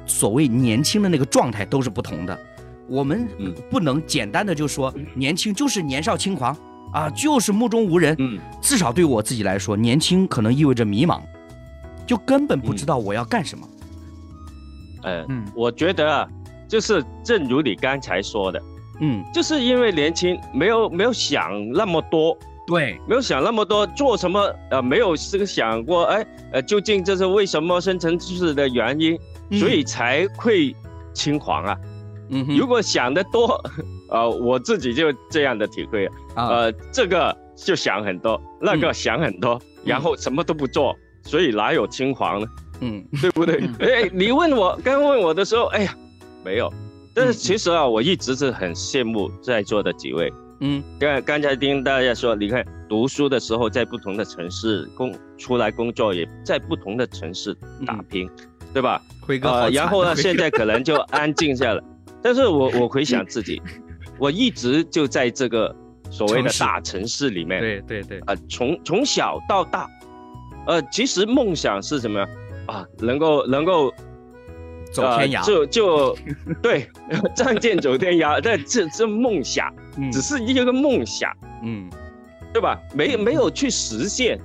[0.05, 2.37] 所谓年轻的那个状态都是不同的。
[2.89, 3.25] 我们
[3.69, 6.53] 不能简单的就说年轻就是年少轻狂
[6.91, 8.13] 啊，就是目中无人。
[8.19, 11.21] 嗯，至少对我自己来说，年轻可能意味着迷茫，
[12.05, 13.65] 就根本不知道我要干什么。
[15.03, 16.27] 呃，我觉得啊，
[16.67, 18.61] 就是正如你刚才说的，
[18.99, 22.37] 嗯，就是因为年轻，没有没有想那么多，
[22.67, 29.17] 对，没有想那么多做什么，呃，没有这个想过，哎，呃，究竟这是为什么生成式的原因，
[29.59, 30.75] 所以才会
[31.13, 31.77] 轻狂啊。
[32.29, 33.61] 嗯，如果想得多，
[34.09, 42.47] 呃，我自己就这样的体会，啊呃，这个就想很多，那个想很多，然后什么都不做，所以哪有轻狂呢？
[42.81, 43.63] 嗯，对不对？
[43.79, 45.95] 哎，你问我刚问我的时候，哎呀，
[46.43, 46.71] 没有。
[47.13, 50.31] 但是其实啊，我一直是很羡慕在座的几位。
[50.61, 58.29] 嗯，刚刚才听大家说，你看读书的时候在不同的城市工出来工作，也在不同的城市打拼，
[58.73, 59.01] 对吧？
[59.21, 61.83] 辉哥，然后呢，现在可能就安静下来。
[62.21, 63.61] 但是我我回想自己，
[64.17, 65.75] 我一直就在这个
[66.09, 67.59] 所谓的大城市里面。
[67.59, 68.19] 对对对。
[68.21, 69.89] 啊，从从小到大，
[70.67, 72.23] 呃，其实梦想是什么？
[72.71, 73.93] 啊，能够能够
[74.93, 76.17] 走天涯，就就
[76.61, 76.87] 对，
[77.35, 78.39] 仗剑走天涯。
[78.41, 79.73] 但这这梦想，
[80.11, 81.29] 只是一个梦想，
[81.63, 81.89] 嗯，
[82.53, 82.79] 对吧？
[82.95, 84.39] 没没有去实现。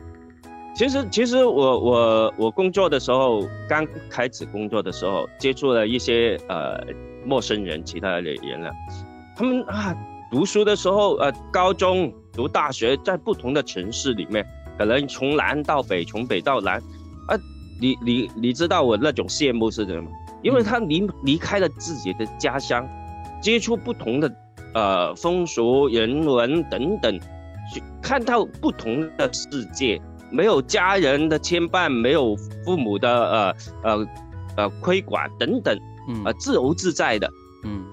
[0.74, 6.78] 其实其实我我我工作的时候，刚开始工作的时候，接触了一些呃
[7.24, 8.70] 陌生人，其他的人了。
[9.36, 9.96] 他们啊，
[10.30, 14.44] 读书的时候，呃，高中读大学，在不同的城市里面，
[14.76, 16.82] 可能从南到北，从北到南。
[17.80, 20.10] 你你你知道我那种羡慕是什么？
[20.42, 22.86] 因为他离离开了自己的家乡，
[23.42, 24.32] 接触不同的
[24.74, 27.18] 呃风俗人文等等，
[27.72, 34.06] 去看到不同的世界，没有家人的牵绊，没有父母的呃呃
[34.56, 35.76] 呃亏管等等，
[36.24, 37.28] 呃自由自在的，
[37.64, 37.84] 嗯，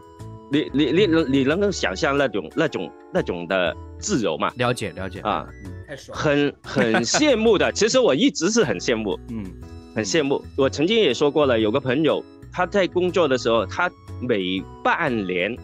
[0.52, 4.52] 你你你你能够想象那种那种那种的自由吗？
[4.58, 5.48] 了解了解啊，
[5.88, 7.72] 太爽，很很羡慕的。
[7.72, 9.43] 其实我一直是很羡慕，嗯。
[9.95, 13.89] 很羡慕，我曾经也说过了，有个朋友他在工作的时候，他
[14.21, 15.56] 每半年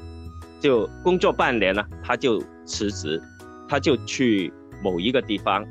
[0.59, 3.21] 就工作半年了，他就辞职，
[3.67, 5.65] 他就去某一个地方，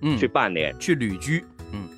[0.00, 1.88] 嗯，去半年，去旅居，嗯，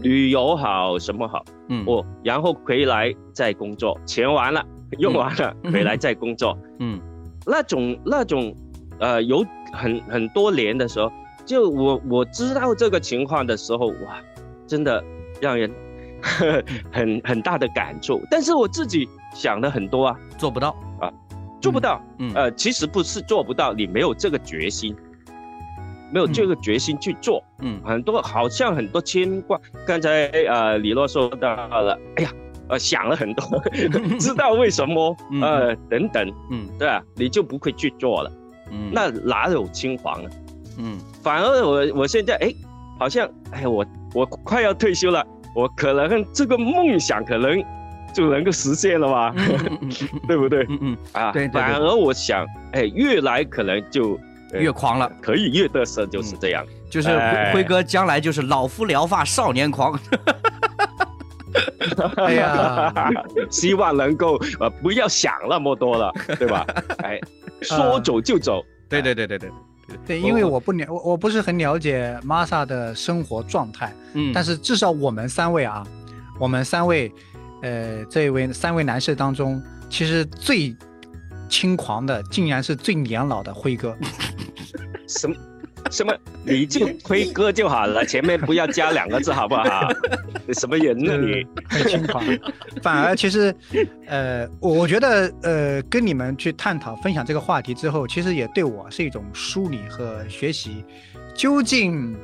[0.00, 4.64] 旅游好什么好，嗯，我然后回来再工作，钱完了
[4.98, 7.00] 用完了，回来再工作，嗯，
[7.44, 8.54] 那种那种，
[9.00, 11.10] 呃，有很很多年的时候，
[11.44, 14.20] 就我我知道这个情况的时候，哇，
[14.68, 15.02] 真的。
[15.42, 15.68] 让人
[16.92, 20.68] 很很大的感触，但是我自己想了很多啊，做不到
[21.00, 21.12] 啊，
[21.60, 22.00] 做不到。
[22.18, 24.94] 嗯，呃，其实不是做不到，你没有这个决心，
[26.12, 27.42] 没有这个决心去做。
[27.58, 29.60] 嗯，很多好像很多牵挂。
[29.84, 32.30] 刚才呃李洛说到了，哎呀，
[32.68, 33.44] 呃想了很多，
[34.20, 37.02] 知道为什么呃等等，嗯，对吧？
[37.16, 38.30] 你就不会去做了。
[38.70, 40.30] 嗯，那哪有轻狂呢？
[40.78, 42.54] 嗯，反而我我现在哎，
[43.02, 43.84] 好像哎我。
[44.14, 47.64] 我快要退休了，我可能这个梦想可能
[48.12, 49.34] 就能够实现了吧，
[50.28, 50.66] 对不对？
[50.68, 51.48] 嗯嗯啊，对。
[51.48, 54.20] 反而我想，哎，越来可能就
[54.52, 56.62] 越狂了，可以越得瑟，就是这样。
[56.90, 57.08] 就是
[57.54, 59.98] 辉哥将来就是老夫聊发少年狂。
[62.16, 62.92] 哎呀，
[63.48, 66.66] 希望能够呃不要想那么多了，对吧？
[67.02, 67.18] 哎，
[67.62, 68.62] 说走就走。
[68.90, 69.50] 对对对对对。
[70.06, 75.86] 对，因为我不了，我我不是很了解玛莎的生活状态，嗯，但是至少我们三位啊，
[76.38, 77.12] 我们三位，
[77.62, 80.74] 呃，这一位三位男士当中，其实最
[81.48, 83.96] 轻狂的，竟然是最年老的辉哥，
[85.06, 85.36] 什么？
[85.90, 86.14] 什么？
[86.44, 89.88] 你就辉哥就好了，前面不要加两个字，好不好？
[90.46, 91.16] 你什么人呢？
[91.18, 92.24] 你很轻狂，
[92.82, 93.54] 反而其实，
[94.06, 100.84] 呃，我我觉得，呃，跟你们去探讨、分享这个话题之后，其实也对我是一种梳理和学习。
[101.34, 102.16] 究竟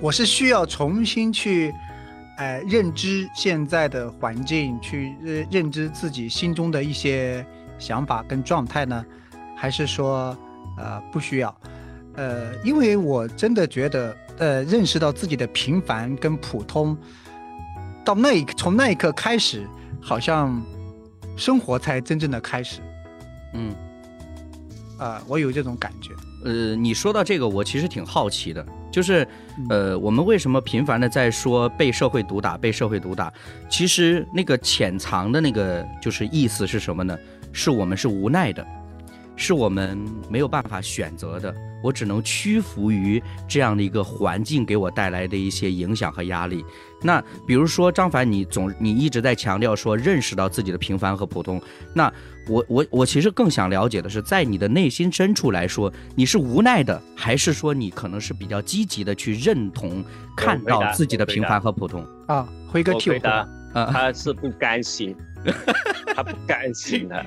[0.00, 1.72] 我是需要重新去
[2.38, 7.44] 呃认知现在的环境，去认认知自己心中的一些
[7.78, 9.04] 想法跟状态呢？
[9.56, 10.36] 还是说
[10.78, 11.54] 呃不需要？
[12.20, 16.94] 呃，因为我真的觉得，呃，认识到自己的平凡跟普通，
[18.04, 19.66] 到那一从那一刻开始，
[20.02, 20.62] 好像
[21.34, 22.82] 生活才真正的开始。
[23.54, 23.74] 嗯，
[24.98, 26.10] 啊，我有这种感觉。
[26.44, 28.62] 呃，你说到这个，我其实挺好奇的，
[28.92, 29.26] 就是，
[29.70, 33.32] 呃，我们为什么频繁的在说被社会毒打，被社会毒打？
[33.70, 37.18] 其实那个潜藏的那个就是意思是什么呢？
[37.50, 38.62] 是我们是无奈的。
[39.36, 39.96] 是我们
[40.28, 46.64] 没有办法选择的，我只能屈服于这样的一个环境给我带来的一些影响和压力。
[47.02, 51.60] 那比如说张凡，你总你一直在强调说认识到自己的平凡和普通。
[51.94, 52.12] 那
[52.46, 60.04] 我我我其实更想了解的是，在你的内心深处来说，你是无奈的，还是说你可能是比较积极的去认同
[60.36, 62.46] 看到自己的平凡和普通啊？
[62.68, 65.16] 辉哥替我回答，他是不甘心，
[66.14, 67.24] 他不甘心的。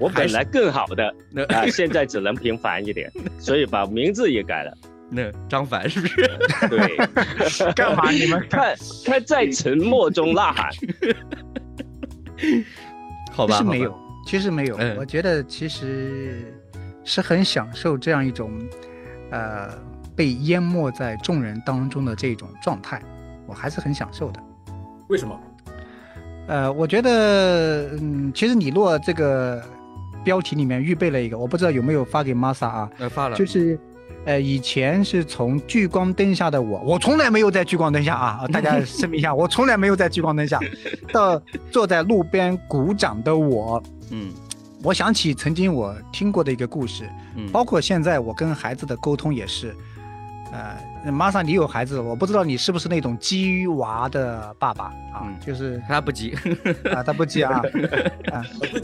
[0.00, 1.14] 我本来更好的，
[1.48, 4.76] 啊， 现在只能平凡一点，所以把名字也改了。
[5.10, 6.28] 那张凡是不是？
[6.68, 6.96] 对，
[7.76, 8.10] 干嘛？
[8.10, 8.74] 你们看
[9.04, 10.70] 他在沉默中呐喊。
[13.30, 14.76] 好吧，其实没有，其实没有。
[14.98, 16.52] 我觉得其实
[17.04, 18.50] 是很享受这样一种，
[19.30, 19.68] 呃，
[20.16, 23.00] 被淹没在众人当中的这种状态，
[23.46, 24.40] 我还是很享受的。
[25.08, 25.38] 为什么？
[26.48, 29.62] 呃，我觉得，嗯，其实李洛这个。
[30.24, 32.90] 标题里面预备了一个，我不知道有没有发给 Masa 啊？
[32.98, 33.36] 呃，发了。
[33.36, 33.78] 就是，
[34.24, 38.46] 呃，以前是从聚光灯下的我，我从来没有在聚光灯下啊！
[38.52, 40.58] 大家声明一下， 我从来没有在聚光灯下，
[41.12, 44.32] 到坐在路边鼓掌的我，嗯，
[44.82, 49.74] 我想起曾经我听过的一个故事，嗯，包括现在我跟孩子的沟通也是。
[50.52, 50.76] 呃，
[51.12, 55.28] 马上你有孩子，我不知道你是不是那种鸡娃的爸爸啊？
[55.44, 56.34] 就是他不急
[56.92, 57.60] 啊，他不急啊
[58.32, 58.42] 啊！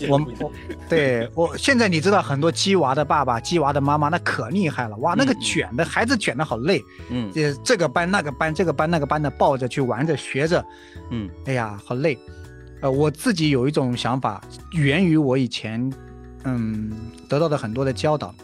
[0.08, 0.52] 我我
[0.88, 5.14] 对我现在你知道很多鸡娃的爸爸、鸡娃的妈妈那可厉害了哇！
[5.16, 10.64] 那个卷的孩子卷的好累，嗯，这这个班那个班，这个班那个班的抱着去玩着学着，
[11.10, 12.18] 嗯，哎呀好累。
[12.82, 14.40] 呃，我自己有一种想法，
[14.72, 15.92] 源于我以前
[16.44, 16.92] 嗯
[17.28, 18.34] 得到的很多的教导。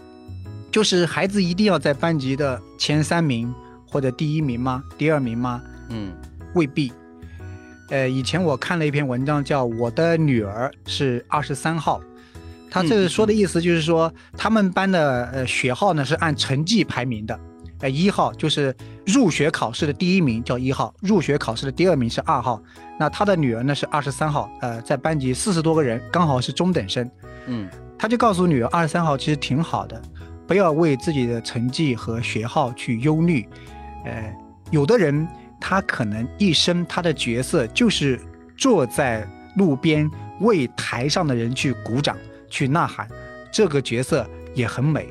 [0.68, 3.55] 就是孩子一定要在班级的前三名
[3.87, 4.82] 或者第一名吗？
[4.99, 5.62] 第二名吗？
[5.89, 6.12] 嗯，
[6.55, 6.93] 未必。
[7.91, 12.01] 呃，以前我看了一篇文章，叫《我的女儿是二十三号》，
[12.68, 17.39] 他这说的意思就是说，他们班的呃学号呢是按成绩排名的，
[17.78, 18.74] 呃，一号就是
[19.07, 22.61] 入学考试的第一名叫一号，入学考试的第二名是二号。
[22.99, 27.09] 那他的女儿呢是二十三号，呃，在班级四十多个人，刚好是中等生。
[27.47, 30.03] 嗯，他就告诉女儿，二十三号其实挺好的。
[30.47, 33.47] 不要为自己的成绩和学号去忧虑，
[34.07, 34.34] 呃，
[34.70, 35.26] 有的人
[35.61, 38.20] 他可能一生他的角色就是
[38.57, 42.16] 坐在路边为台上的人去鼓掌、
[42.48, 43.09] 去呐喊，
[43.52, 45.09] 这个角色也很美。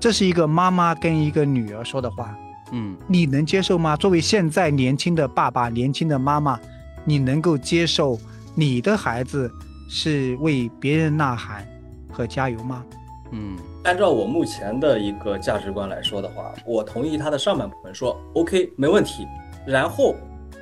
[0.00, 2.36] 这是一个妈妈跟一个女儿说的话，
[2.72, 3.96] 嗯，你能接受吗？
[3.96, 6.58] 作为现在年轻的爸爸、年轻的妈妈，
[7.04, 8.18] 你能够接受
[8.54, 9.50] 你的孩子
[9.88, 11.66] 是为别人呐喊
[12.10, 12.84] 和加油吗？
[13.32, 13.56] 嗯。
[13.84, 19.26] 按照我目前的一个价值观来说的话，我同意他的上半部分，说 OK 没问题。
[19.66, 20.14] 然后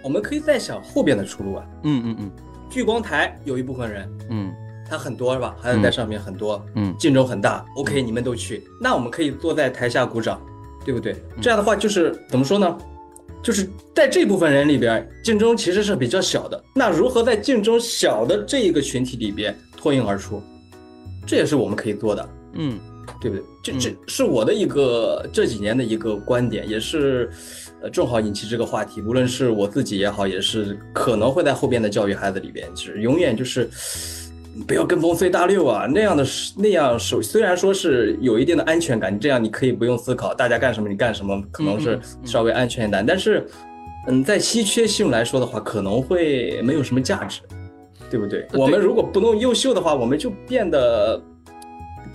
[0.03, 1.67] 我们可以再想后边的出路啊。
[1.85, 2.31] 嗯嗯嗯。
[2.69, 4.53] 聚光台有一部分人，嗯，
[4.89, 5.57] 他很多是吧？
[5.61, 7.65] 孩子在上面很多，嗯，竞争很大。
[7.77, 10.41] OK，你们都去，那我们可以坐在台下鼓掌，
[10.85, 11.17] 对不对？
[11.41, 12.77] 这样的话就是怎么说呢？
[13.43, 16.61] 就是在这部分人里边，竞争其实是比较小的。
[16.75, 20.43] 那如何在竞争小的这一个群体里边脱颖而出？
[21.25, 22.29] 这也是我们可以做的。
[22.55, 22.79] 嗯。
[23.21, 23.45] 对不对？
[23.63, 27.31] 这这是我的一个这几年的一个观点，也是，
[27.81, 29.01] 呃，正好引起这个话题。
[29.03, 33.69] 无论是我自己也好，也是可能会在后边的教育孩子里边，就是永远就是
[34.67, 35.87] 不要跟风随大流啊。
[35.87, 36.25] 那样的
[36.57, 43.05] 那样首虽然说是有一定的安全感，这样你可以不用思考，大家干什么你干什么，可能是稍微安全一点。
[43.05, 43.47] 但是，
[44.09, 47.41] 嗯，在稀缺性来说的话，可能会没有什么价值，
[48.11, 48.47] 对不对？
[48.53, 51.21] 我们如果不弄优秀的话，我们就变得。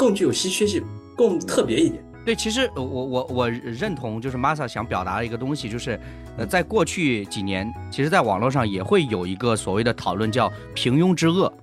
[0.02, 0.84] 更具有稀缺性，
[1.16, 2.04] 更特别一点。
[2.26, 6.00] 对，其实我我我认同，就是 Masa 想表达的一个东西，就是
[6.40, 11.54] 呃，在过去几年，其实在网络上也会有一个所谓的讨论，叫平庸之恶，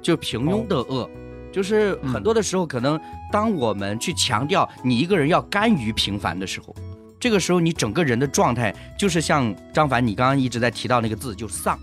[0.00, 1.08] 就平庸的恶，
[1.52, 2.98] 就是很多的时候，可能
[3.30, 6.74] 当我们去强调你一个人要甘于平凡的时候，
[7.20, 11.78] 这个时候你整个人的状态就是像张凡你刚刚一直在提到那个字，就丧，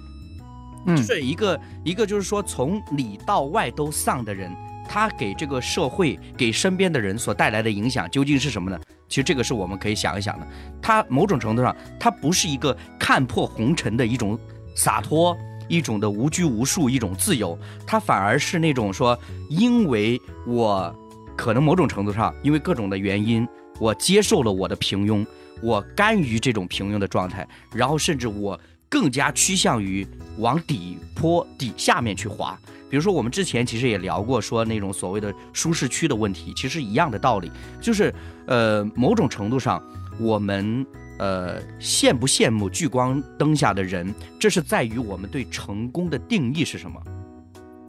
[0.88, 4.54] 就，是一个一个就是说从里到外都丧的人。
[4.92, 8.80] 他给这个社会、给身边的人所带来的影响究竟是什么呢？
[9.08, 10.48] 其实这个是我们可以想一想的。
[10.82, 14.38] 它某种程度上，它不是一个看破红尘的一种
[14.76, 15.38] 洒脱，
[15.68, 17.56] 一种的无拘无束，一种自由。
[17.86, 19.16] 它反而是那种说，
[19.48, 20.92] 因为我
[21.38, 23.48] 可能某种程度上，因为各种的原因，
[23.80, 25.24] 我接受了我的平庸，
[25.62, 28.60] 我甘于这种平庸的状态，然后甚至我
[28.90, 30.08] 更加趋向于
[30.40, 32.60] 往底坡底下面去滑。
[32.90, 38.14] 比如说，我们之前其实也聊过，说那种所谓的舒适区的问题，其实一样的道理，就是
[38.48, 39.82] 呃，某种程度上，
[40.20, 40.86] 我们
[41.20, 47.00] 呃羡不羡慕聚光灯下的人，这是在于我们对成功的定义是什么，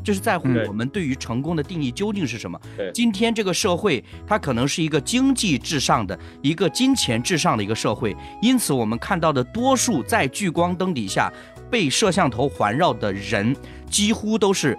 [0.02, 2.58] 这是在乎我们对于成功的定义究竟是什么。
[2.94, 11.30] 今天这个社会，它可能是一个经济至上的、一个金钱至上的一个社会，因此我们看到的多数在聚光灯底下
[11.70, 13.56] 被摄像头环绕的人。
[13.90, 14.78] 几乎都是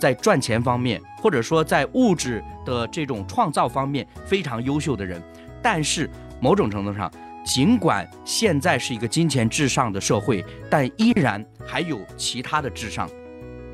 [0.00, 5.22] 在赚钱方面，或者说在物质的这种创造方面非常优秀的人，
[5.62, 6.08] 但是
[6.40, 7.12] 某种程度上，
[7.44, 13.06] 尽管现在是一个金钱至上的社会，但依然还有其他的至上，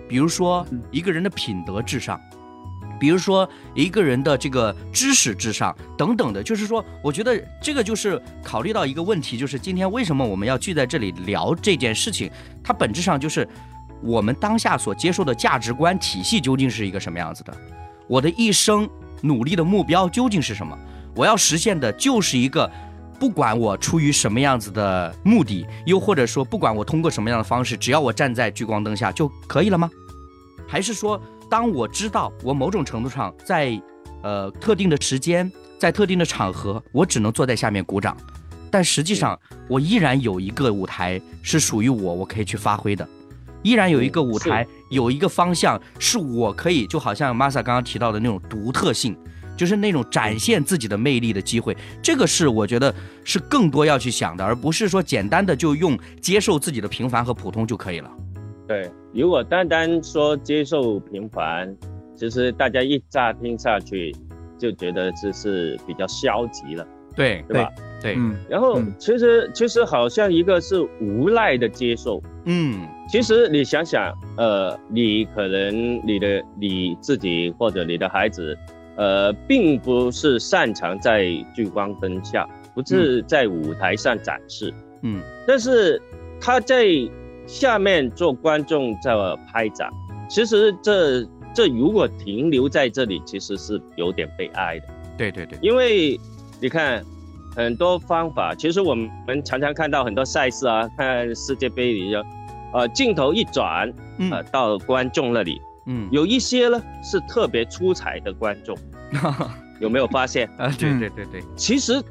[0.08, 2.20] 比如说一个人的品德至上，
[3.02, 6.40] 比如说一个人的这个知识至上等等的。
[6.40, 12.30] 就是说，我觉得这个就是考虑到一个问题，就是今天为什么我们要聚在这里聊这件事情，
[12.62, 13.48] 它本质上就是。
[14.04, 17.56] 我们当下所接受的价值观体系究竟是一个什么样子的？
[18.08, 18.90] 我的一生
[19.20, 20.76] 努力的目标究竟是什么？
[21.14, 22.68] 我要实现的就是一个，
[23.20, 29.88] 不管我出于什么样子的目的，又或者说不管我通过什么样的方式，只要我站在聚光灯下就可以了吗？
[30.66, 31.22] 还是说，
[31.52, 33.78] 当我知道我某种程度上在，
[34.22, 38.16] 呃特定的时间，在特定的场合，我只能坐在下面鼓掌，
[38.70, 39.38] 但实际上
[39.68, 43.06] 我依然有一个舞台是属于我，我可以去发挥的。
[43.62, 49.14] 依然有一个舞台，有一个方向，是我可以，就好像 Masa 刚刚提到的那种独特性，
[49.54, 51.76] 就是那种展现自己的魅力的机会。
[52.02, 52.94] 这个是我觉得
[53.24, 58.10] 是更多要去想的，而不是说简单的就用接受自己的平凡和普通就可以了。
[58.72, 61.76] 对，如果单单说接受平凡，
[62.14, 64.14] 其实大家一乍听下去
[64.58, 67.70] 就觉得这是比较消极了，对对吧？
[68.00, 68.16] 对，
[68.48, 78.56] 然后其实其实好像一个是无奈的接受，嗯，其实你想想，呃，你可能你的你自己或者你的孩子，
[78.96, 86.00] 呃，并不是擅长在聚光灯下，不是在舞台上展示，嗯，但是
[86.40, 86.84] 他在
[87.46, 89.14] 下面做观众在
[89.52, 89.90] 拍掌，
[90.28, 91.22] 其实这
[91.54, 94.86] 这如果停留在这里，其实是有点悲哀的，
[95.16, 96.18] 对对对，因为
[96.60, 97.04] 你看。
[97.54, 99.10] 很多方法，其实我们
[99.44, 102.24] 常常看到很多赛事啊，看世界杯里的，
[102.72, 103.92] 呃，镜头一转，
[104.30, 108.74] 呃，到观众那里，嗯，有一些呢是特别出彩的观众，
[109.80, 110.48] 有没有发现？
[110.56, 112.02] 啊，对对对对，其实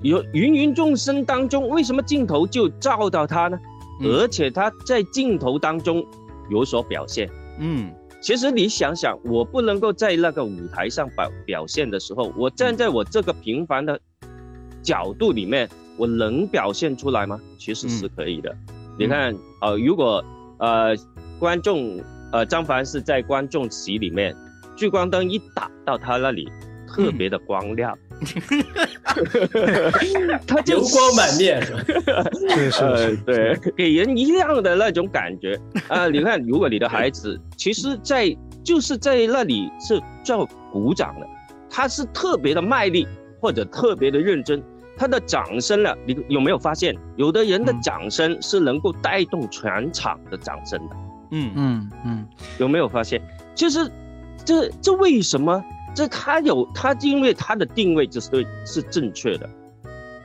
[0.00, 3.58] 有芸芸众生当中，为什么镜头就照到他呢？
[4.02, 6.04] 而且他在镜头当中
[6.50, 14.00] 有所表现，嗯，其实你想想，我不能够在那个舞台上表表现的时候，我站在我这个平凡的。
[14.82, 17.40] 角度里面，我能表现出来吗？
[17.58, 18.56] 其实是可以的。
[18.96, 20.24] 你看，呃，如果
[20.58, 20.94] 呃
[21.40, 24.32] 观众呃张凡是在观众席里面，
[24.76, 26.48] 聚光灯一打到他那里，
[26.86, 27.98] 特别的光亮，
[30.46, 31.60] 他就流光满面，
[32.46, 35.58] 是是，对， 给人一样的那种感觉
[35.88, 36.08] 啊。
[36.08, 41.26] 你看，如果你的孩子其实，在就是在那里是叫鼓掌的，
[41.68, 43.06] 他是特别的卖力
[43.40, 44.62] 或者特别的认真。
[44.98, 45.94] 他的掌声呢？
[46.06, 50.96] 你有没有发现，有的人的掌声是能够带动全场的掌声的？
[51.32, 52.26] 嗯嗯嗯，
[52.58, 53.20] 有没有发现？
[53.54, 53.86] 其实，
[54.42, 55.62] 这这为什么？
[55.96, 59.48] 这他有他，因为他的定位就是对是正确的。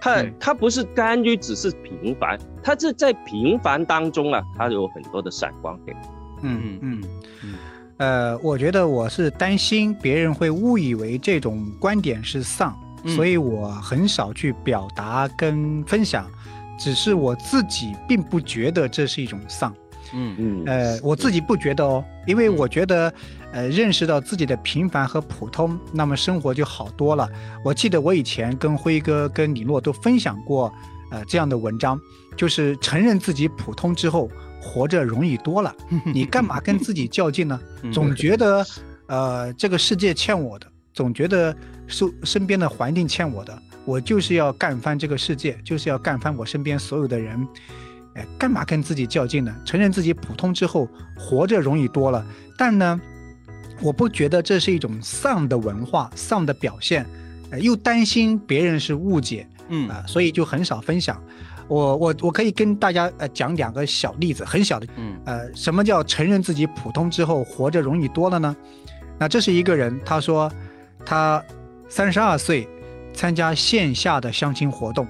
[0.01, 5.97] 他他不是甘于只是平凡，他是在平凡当中啊，他有很多的闪光点。
[6.41, 7.03] 嗯嗯嗯
[7.43, 7.53] 嗯。
[7.97, 12.77] 呃，我觉得我是担心别人会误以为这种观点是丧。
[13.15, 16.29] 所以我很少去表达跟分享，
[16.77, 19.73] 只是我自己并不觉得这是一种丧，
[20.13, 23.11] 嗯嗯，呃，我自己不觉得哦，因为我觉得，
[23.51, 27.29] 呃，认识到自己的平凡和普通，那么生活就好多了。
[27.63, 30.73] 我记得我以前跟辉哥、跟李诺都分享过，
[31.11, 31.99] 呃，这样的文章，
[32.37, 34.29] 就是承认自己普通之后，
[34.61, 35.75] 活着容易多了。
[36.13, 37.59] 你干嘛跟自己较劲呢？
[37.91, 38.65] 总觉得，
[39.07, 40.67] 呃，这个世界欠我的。
[40.93, 41.55] 总觉得
[41.87, 47.47] 身身边的环境欠我的，我就是要干翻这个世界，就是要干翻我身边所有的人。
[48.15, 49.55] 哎，干嘛跟自己较劲呢？
[49.65, 52.25] 承认自己普通之后，活着容易多了。
[52.57, 52.99] 但呢，
[53.81, 57.05] 我不觉得这是一种丧的文化、丧的表现。
[57.49, 61.21] 呃又担心别人是误解，嗯啊，所以就很少分享。
[61.67, 68.55] 我我我可以跟大家呃讲两个小例子，很小的，嗯，呃，什么叫承认自己普通之后活着容易多了呢？
[69.19, 70.49] 那这是一个人，他说
[71.05, 71.43] 他
[71.89, 72.65] 三十二岁
[73.13, 75.05] 参加线下的相亲活动，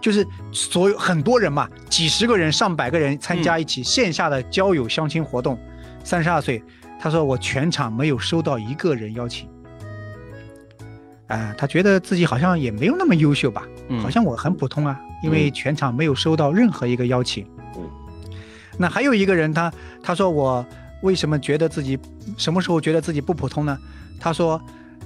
[0.00, 5.56] 就是所有很多人嘛，几十个人、上百个人参加一起线下的交友相亲活动，
[6.02, 6.60] 三十二岁，
[7.04, 9.46] 他说我全场没有收到一个人邀请。
[11.26, 13.62] 啊，他觉得自己好像也没有那么优秀吧，
[14.00, 17.46] 好像我很普通啊，因为全场没有收到任何一个邀请。
[17.76, 17.82] 嗯，
[18.78, 19.70] 那还有一个人，他
[20.02, 20.64] 他说我
[21.02, 21.98] 为什么觉得自己
[22.38, 23.78] 什么时候觉得自己不普通呢？
[24.18, 24.58] 他说，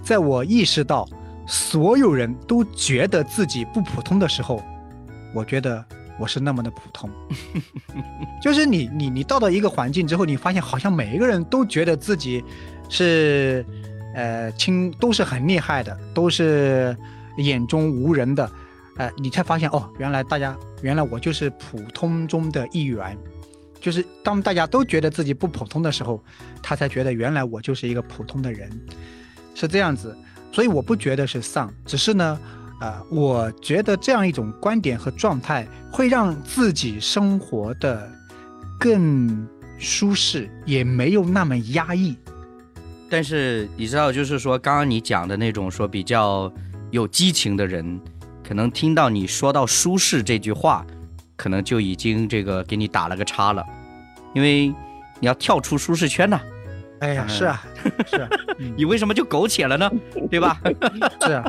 [0.04, 1.04] 在我意识到
[1.48, 4.62] 所有人都觉得自己不普通的时候，
[5.34, 5.84] 我觉得
[6.18, 7.10] 我是那么的普通。
[8.42, 12.44] 就是你你你到了一个环境之后，你发现好像每一个人都觉得自己
[12.88, 13.64] 是。
[14.14, 16.96] 呃，亲都是很厉害的，都是
[17.36, 18.50] 眼中无人的，
[18.96, 23.16] 呃，你才发现哦，原来大家原来我就是普通中的一员，
[23.78, 26.20] 就是当大家都觉得自己不普通的时候，
[26.60, 28.68] 他才觉得原来我就是一个普通的人，
[29.54, 30.16] 是这样子，
[30.50, 32.40] 所以我不觉得是丧，只是呢，
[32.80, 38.08] 呃，我觉得这样一种观点和状态会让自己生活的
[38.78, 39.48] 更
[39.78, 42.16] 舒适，也没有那么压抑。
[43.10, 46.52] 但是你知道，就是说，刚刚你讲的那种说比较
[46.90, 48.00] 有激情的人，
[48.46, 50.86] 可能听到你说到舒适这句话，
[51.34, 53.64] 可能就已经这个给你打了个叉了，
[54.34, 54.68] 因为
[55.18, 56.40] 你要跳出舒适圈呐。
[57.00, 57.62] 哎呀，是啊，
[58.06, 58.28] 是啊，
[58.76, 59.90] 你为什么就苟且了呢？
[60.30, 60.60] 对吧？
[61.26, 61.44] 是啊。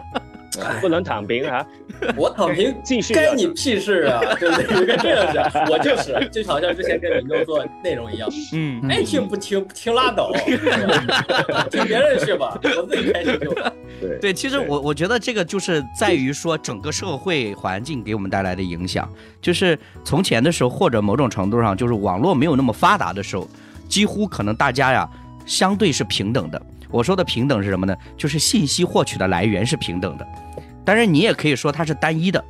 [0.81, 1.65] 不能躺平啊！
[2.15, 4.19] 我躺平， 继续，干你屁事啊！
[4.39, 4.97] 对不对？
[4.97, 10.31] 这样讲，我就是，就好像之前跟你们做内容一样，嗯，爱听不听，不听拉倒，
[11.69, 13.71] 听别人去吧，我自己开心就好。
[14.01, 19.07] 对对，其实我我觉得这个就是在于说整个社会环境给我们带来的影响，
[19.41, 23.47] 就是从前的时候，或者某种程度上，就是网络没有那么发达的时候，
[23.87, 25.09] 几乎可能大家呀
[25.45, 26.61] 相对是平等的。
[26.91, 27.95] 我说的平等是什么呢？
[28.17, 30.27] 就是信息获取的来源是平等的。
[30.83, 32.43] 当然，你也可以说它是单一的，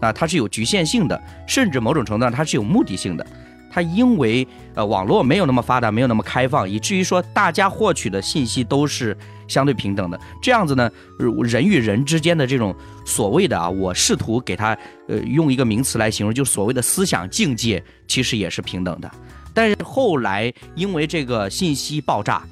[0.00, 3.26] 啊，它是有局限性的，甚至某种程度上它是有目的性的。
[3.70, 9.16] 它因为呃网络没有那么发达，没有那么开放，以至于说大家获取的信息都是
[9.48, 10.20] 相对平等的。
[10.40, 12.72] 这样子呢，人与人之间的这种
[13.04, 14.78] 所谓的啊，我试图给它
[15.08, 19.10] 呃用一个名词来形容，就所谓的思想境界，其实也是平等的。
[19.52, 22.42] 但是后来因为这个信息爆炸，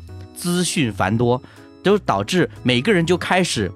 [0.43, 1.41] 资讯繁多，
[1.85, 3.71] 都导致每个人就开始。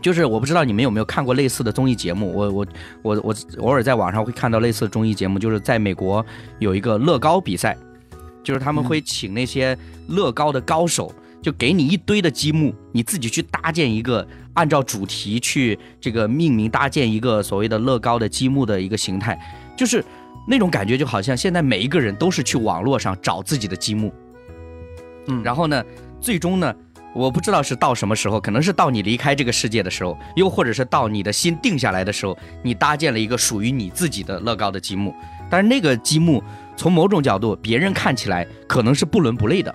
[0.00, 2.66] 就是我不知道你们有没有看过类似的综艺节目，我我
[3.02, 6.24] 我我偶尔在网上会看到类似的综艺节目，就是在美国
[6.60, 7.76] 有一个乐高比赛，
[8.44, 9.76] 就是他们会请那些
[10.06, 19.36] 乐高的高手，就给你一堆的积木，你自己去搭建一个，按照主题去这个命名搭建一个所谓的乐高的积木的一个形态，
[19.76, 20.04] 就是
[20.46, 24.12] 那种感觉就好像现在每一个人都是去网络上找自己的积木，
[25.28, 25.84] 嗯，然后呢，
[26.20, 26.74] 最终呢。
[27.14, 35.14] 我不知道是到什么时候，可能是到你离开这个世界的时候，又或者是到你的心定下来的时候，你搭建了一个属于你自己的乐高的积木。
[35.48, 36.44] 但是那个积木
[36.76, 39.74] 从某种角度，别人看起来可能是不伦不类的。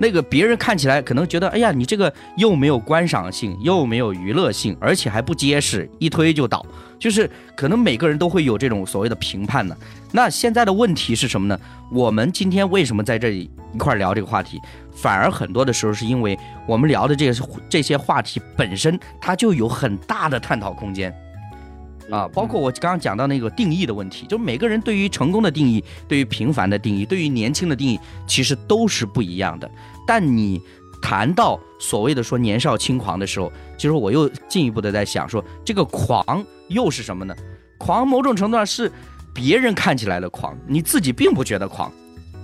[0.00, 6.64] 那个别人看起来可能觉得，哎呀，你这个又没有观赏性，又没有娱乐性，而且还不结实，一推就倒。
[6.98, 9.76] 就是可能每个人都会有这种所谓的评判呢。
[10.12, 11.58] 那现在的问题是什么呢？
[11.90, 14.58] 我们今天为什么在这里一块聊这个话题？
[14.90, 21.10] 反而很多的时候是因为我们聊的这些这些话题本身，它就有很大的探讨空间，
[22.10, 29.70] 啊，包括我刚刚讲到那个定义的问题，就是每个人对于成功的定义、对于平凡的定义、对于年轻的定义，其实都是不一样的。
[30.06, 30.60] 但你
[31.02, 37.34] 谈到所谓的说年少轻狂的时候，其实我又进一步的在想说，这个狂又是什么呢？
[37.78, 38.90] 狂某种程度上是
[39.34, 41.90] 别人看起来的狂，你自己并不觉得狂。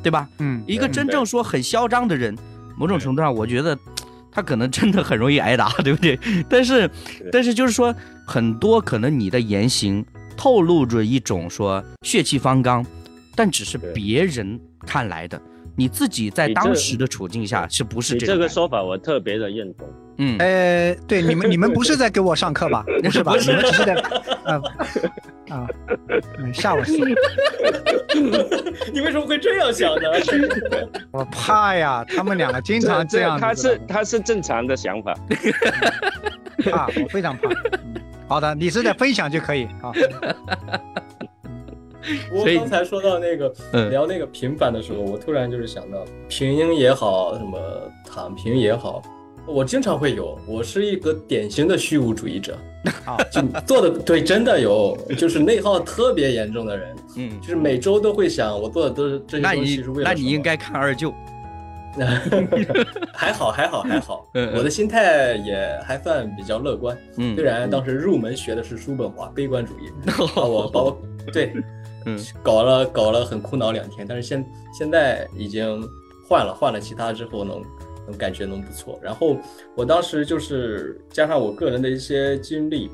[0.02, 0.28] 对吧？
[0.38, 2.32] 嗯，一个真正说很嚣张的人，
[2.76, 3.76] 某种程度上，我觉得
[4.30, 6.16] 他可能真的很容易挨打， 对不对？
[6.48, 6.88] 但是，
[7.32, 7.92] 但是就是说，
[8.24, 10.04] 很多可能你的言行
[10.36, 12.86] 透露着一种说血气方刚，
[13.34, 15.42] 但只是别人看来的，
[15.76, 18.82] 你自己在当时的处境下是不是这个说法？
[18.82, 19.86] 我特别的认同。
[20.18, 22.82] 嗯，呃，对，你们 你们不是在给我上课吧？
[23.02, 23.34] 不是吧？
[23.38, 23.94] 你们只是在，
[24.44, 24.60] 啊
[25.50, 25.68] 啊，
[26.54, 26.96] 吓我死！
[28.92, 30.08] 你为什么会这样想呢？
[31.12, 33.38] 我怕呀，他们两个经常这样。
[33.38, 35.14] 他是他是正常的想法。
[36.64, 37.50] 怕，我非常怕。
[38.26, 39.92] 好的，你是在分享就可以啊。
[42.32, 43.52] 我刚才说到那个
[43.90, 47.58] 聊那个平凡的时候，我突然就是想到，平庸也好，什么
[48.04, 49.02] 躺平也好。
[49.46, 52.58] 我经常会有，我是一个典型的虚无主义者，
[53.30, 61.14] 就做的对，真的有，就是内耗特别严重的人，嗯，就是每周都会想，我做的都是这些东西是为了那你应该看二舅，
[63.14, 69.92] 还好还好还好，我的心态也还算比较乐观，嗯，虽然当时入门学的是叔本华悲观主义，
[70.34, 71.00] 把我把我
[71.32, 71.52] 对，
[72.06, 75.86] 嗯，搞了搞了很苦恼两天，但是现现在已经
[76.26, 77.62] 换了换了其他之后能。
[78.08, 79.36] 能感觉能不错，然后
[79.74, 82.88] 我当时就是加上我个人的一些经历，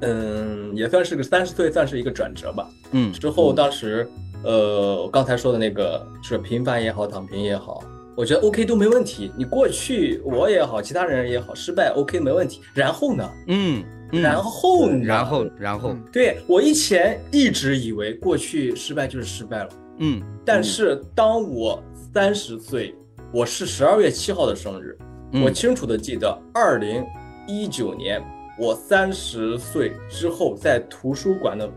[0.00, 2.68] 嗯，也算是个三十岁，算是一个转折吧。
[2.90, 4.10] 嗯，之后当时，
[4.42, 7.80] 呃，我刚才说的那个是平凡也好，躺平也好，
[8.16, 9.30] 我觉得 OK 都没问题。
[9.38, 12.60] 你过去我也好，其他人也好，失败 OK 没问题。
[12.74, 13.30] 然后呢？
[13.46, 19.68] 嗯，然后，然后，然后，对我以前一直以为过去失败就是失败了。
[19.98, 21.82] 嗯，但是当我
[22.12, 22.94] 三十岁。
[23.30, 24.96] 我是十二月七号的生日，
[25.44, 27.04] 我清楚的记得，二零
[27.46, 28.24] 一九年
[28.58, 31.70] 我三十岁之后，在图书馆的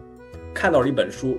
[0.53, 1.37] 看到了一本书，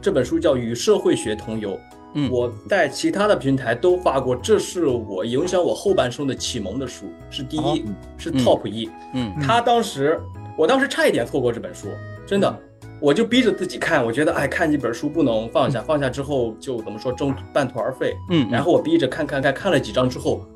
[0.00, 1.70] 这本书叫《与社会学同游》。
[2.14, 7.84] 嗯，我在其他的平台都发过，这是我影响我后半生的启蒙的书，是第一，
[8.16, 8.90] 是 top 一。
[9.14, 10.20] 嗯，他当时，
[10.56, 11.88] 我当时差一点错过这本书，
[12.26, 12.58] 真的。
[13.00, 18.14] 我就逼着自己看，我觉得哎，看几本书不能放下，放下之后就怎么说中半途而废。
[18.30, 20.46] 嗯，然后我逼着看看看，看了几章之后，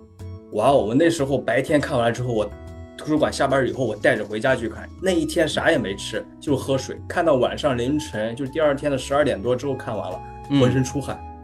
[0.52, 0.76] 哇哦！
[0.76, 2.48] 我那时候白天看完了之后，我
[2.96, 4.88] 图书馆下班以后，我带着回家去看。
[5.02, 10.20] 那一天啥也没吃，就喝水，看到晚上凌晨，就是第二天的十二点多之后看完了，
[10.60, 11.18] 浑身出汗。
[11.20, 11.35] 嗯，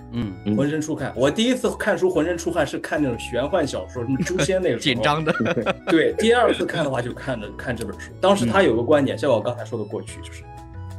[0.56, 1.12] 浑身出汗。
[1.16, 5.32] 我第一次看书浑身出汗是看那种玄幻小说，什么诛仙那种紧张的。
[5.88, 8.10] 对，第二次看的话就看着看这本书。
[8.20, 10.42] 当时他有个观点，像我刚才说的过去就是。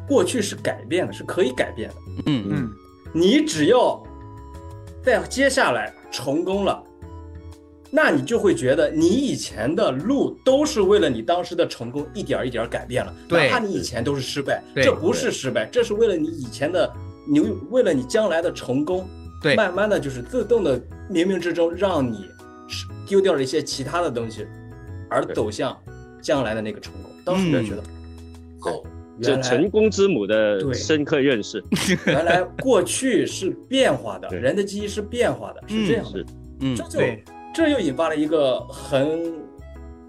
[0.05, 1.95] 过去是改变的，是可以改变的。
[2.25, 2.69] 嗯嗯，
[3.13, 4.03] 你只要
[5.01, 6.83] 在接下来成功了，
[7.89, 13.15] 那你就会觉得你以前的路都是为了你当时的成功一点一点改变了。
[13.29, 16.93] 哪怕你以前都是失败，这不是失败，这是为了你以前的
[17.27, 19.07] 你为了你将来的成功。
[19.41, 22.29] 对，慢慢的就是自动的冥冥之中让你
[23.05, 24.47] 丢掉了一些其他的东西，
[25.09, 25.77] 而走向
[26.21, 27.11] 将来的那个成功。
[27.25, 27.83] 当时就觉得
[28.61, 28.83] 好。
[29.21, 31.63] 这成功之母的深刻认识，
[32.07, 36.25] 原来过去是变化的， 人的记忆是变化的，是这样的，
[36.61, 36.99] 嗯，这就
[37.53, 39.31] 这又引发了一个很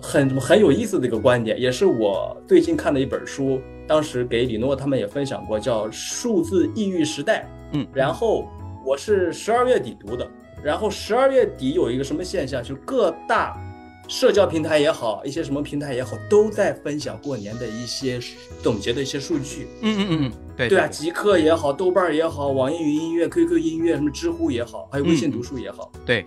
[0.05, 7.41] 很很有意思的一个观点，也是我最近看的一本书，当时给李诺他们也分享过，叫《数字抑郁时代》，
[7.73, 8.47] 嗯，然后
[8.85, 10.29] 我是十二月底读的，
[10.63, 13.59] 然后十二月底有一个什么现象，就是各大。
[14.07, 18.21] 社交平台也好，一些什么平台也好，都在分享过年的一些
[18.63, 19.67] 总结的一些数据。
[19.81, 25.91] 嗯嗯嗯，对对啊，极客也好，豆瓣也好，网易云音乐、QQ 音乐，什么知乎也好，还有微信读书也好。
[26.05, 26.27] 对，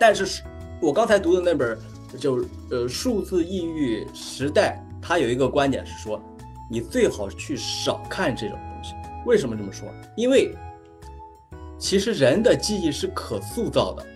[0.00, 0.42] 但是，
[0.80, 1.78] 我刚才读的那本
[2.18, 6.20] 就呃数字抑郁时代，它有一个观点是说，
[6.70, 8.94] 你最好去少看这种东西。
[9.26, 9.88] 为什么这么说？
[10.16, 10.54] 因为
[11.78, 14.06] 其实人的记忆是可塑造的，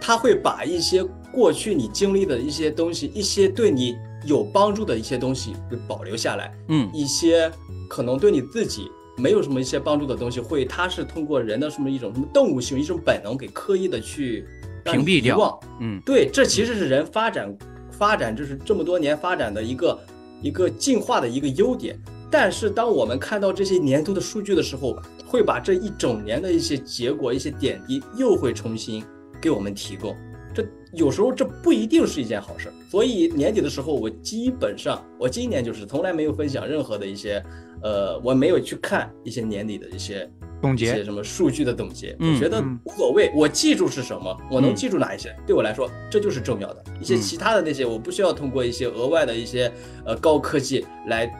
[0.00, 1.04] 他会把一些。
[1.30, 7.52] 过去你经历的一些东西，一些对你有帮助的一些东西给保留下来，嗯，一些
[7.86, 14.48] 可能对你自己没有什么一些帮助的东西，会它是通过人的什么一种什么动物性一种本能给刻意的去
[14.92, 17.56] 屏蔽掉，嗯，对，这其实是人发展
[17.90, 19.98] 发展就是这么多年发展的一个
[20.42, 21.98] 一个进化的一个优点。
[22.30, 24.94] 但是当我们看到这些年度的数据的时候，
[25.26, 29.02] 会把这一整年的一些结果、一些点滴又会重新
[29.40, 30.14] 给我们提供。
[30.54, 30.62] 这
[30.92, 37.42] 有时候这不一定是一件好事，所以年底的时候，我基本上我今年就是从来没有分享任何的一些，
[37.82, 40.30] 呃，我没有去看一些年底的一些
[40.60, 46.84] 总结，什么数据的总结，我觉得无所谓，我记住是什么，我能记住哪一些，对我来说这就是重要的。
[47.00, 49.72] 一些其他的那些，我不需要通过一些额外的一些
[50.04, 51.30] 呃高科技来，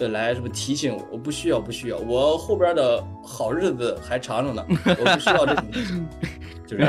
[0.00, 4.64] 来什么提醒我，我不需要，不需要，我后边的好日子还长着呢，
[4.98, 5.64] 我不需要这种。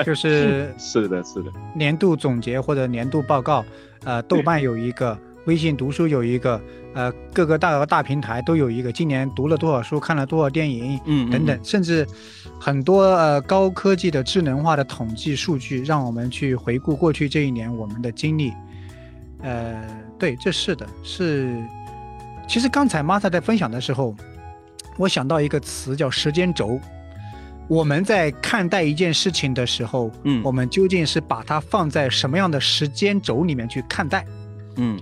[0.04, 3.64] 就是 是的，是的，年度总结或者年度报告，
[4.04, 5.18] 呃，豆瓣有一个，
[5.48, 6.62] 微信读书有一个，
[6.94, 8.92] 呃，各个大大平台都有一个。
[8.92, 12.06] 今年读了多少书，看了多少电影，嗯，等等，甚至
[12.60, 18.52] 很多呃高科技的智能化的统计数据，让我们去回顾过去这一年我们的经历。
[19.42, 19.82] 呃，
[20.20, 21.56] 对，这是的，是。
[22.46, 24.14] 其实刚才 Martha 在分享的时候，
[24.98, 26.78] 我想到一个词叫时间轴。
[27.70, 34.26] 我们在看待一件事情的时候，嗯，我们究竟是把它放在什么样的时间轴里面去看待？
[34.78, 34.98] 嗯，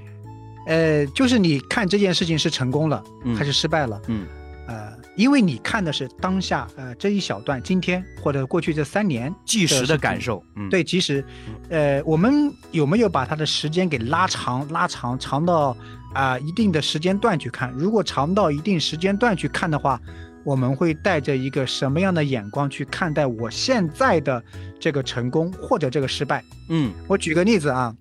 [0.65, 3.03] 呃，就是你看这件事情是成功了，
[3.37, 4.01] 还是失败了？
[4.07, 4.25] 嗯，
[4.67, 11.23] 呃，因为你看的是当下，呃，这一小段，今天或者过去这三年即时的感受，嗯，对，即时，
[11.69, 15.77] 呃，我们有没有把它的时间给拉长，拉长，长到
[16.13, 17.71] 啊一定的时间段去看？
[17.71, 20.01] 如果长到一定时间段去看的话，
[20.43, 24.43] 我们会带着一个什么样的眼光去看待我现在的
[24.79, 26.43] 这个成功或者这个失败？
[26.69, 27.95] 嗯，我举个例子啊，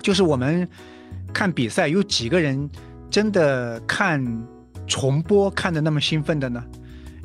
[0.00, 0.68] 就是我们
[1.34, 2.70] 看比赛，有几个人
[3.10, 4.24] 真的看。
[4.86, 6.62] 重播看的那么兴奋的呢？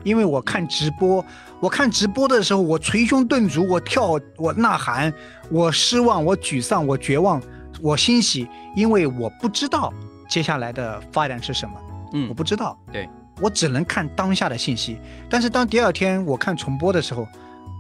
[0.06, 1.22] 因为我看直播，
[1.60, 5.14] 我看直播的时候，我捶胸顿足，我跳，我呐喊，
[5.52, 7.42] 我失望，我沮丧，我绝望，
[7.82, 8.48] 我欣喜，
[8.78, 9.94] 因为我不知道
[10.30, 11.76] 接下来的发展是什么。
[12.14, 12.80] 嗯，我不知道。
[12.94, 13.10] 对，
[13.42, 14.98] 我只能看当下的信息。
[15.30, 17.28] 但是当第二天我看重播的时候，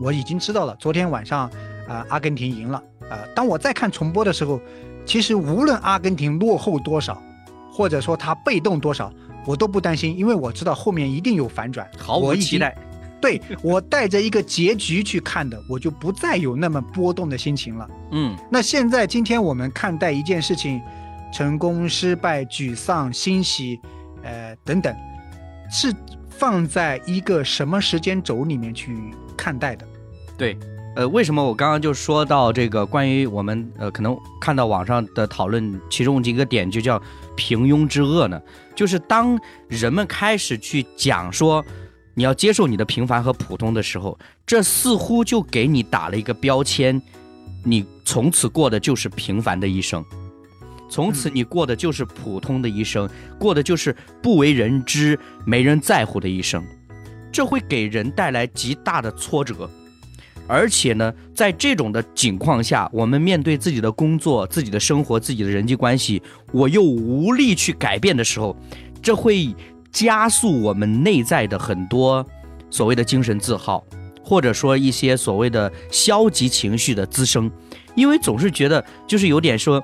[0.01, 1.49] 我已经知道了昨天晚上
[1.87, 2.83] 啊，阿根廷赢了。
[3.09, 4.59] 啊，当我再看重播的时候，
[5.09, 7.19] 其实无论阿根廷落后多少，
[7.73, 9.11] 或者说他被动多少。
[9.45, 12.77] 我都不担心，因为我知道后面一定有反转，毫无期待。
[13.19, 17.89] 对我带着一个结局去看的，我就不再有那么波动的心情了。
[18.11, 20.79] 嗯，那现在今天我们看待一件事情，
[21.33, 23.79] 成功、失败、沮丧、欣喜，
[24.21, 24.95] 呃等等，
[25.71, 25.91] 是
[26.29, 28.95] 放在一个什么时间轴里面去
[29.35, 29.87] 看待的？
[30.37, 30.55] 对。
[30.95, 37.01] 呃，为什么我刚刚就说到这个关于我们呃可能看到网上的讨论，其中一个点就叫
[37.37, 38.41] 平庸之恶呢？
[38.75, 41.63] 就是当人们开始去讲说
[42.15, 47.01] 你要接受你的平凡和普通的时候，这似乎就给你打了一个标签，
[47.63, 50.03] 你从此过的就是平凡的一生，
[50.89, 56.61] 从此你过的就是普通的一生，过的就是不为人知、没人在乎的一生，
[57.31, 59.69] 这会给人带来极大的挫折。
[60.49, 66.19] 而且呢，在这种的情况下，我们面对自己的工作、自己的生活、自己的人际关系，
[66.51, 68.57] 我又无力去改变的时候，
[68.99, 69.55] 这会
[69.91, 72.25] 加速我们内在的很多
[72.71, 73.83] 所谓的精神自耗，
[74.23, 77.49] 或者说一些所谓的消极情绪的滋生。
[77.93, 79.83] 因为总是觉得，就是有点说，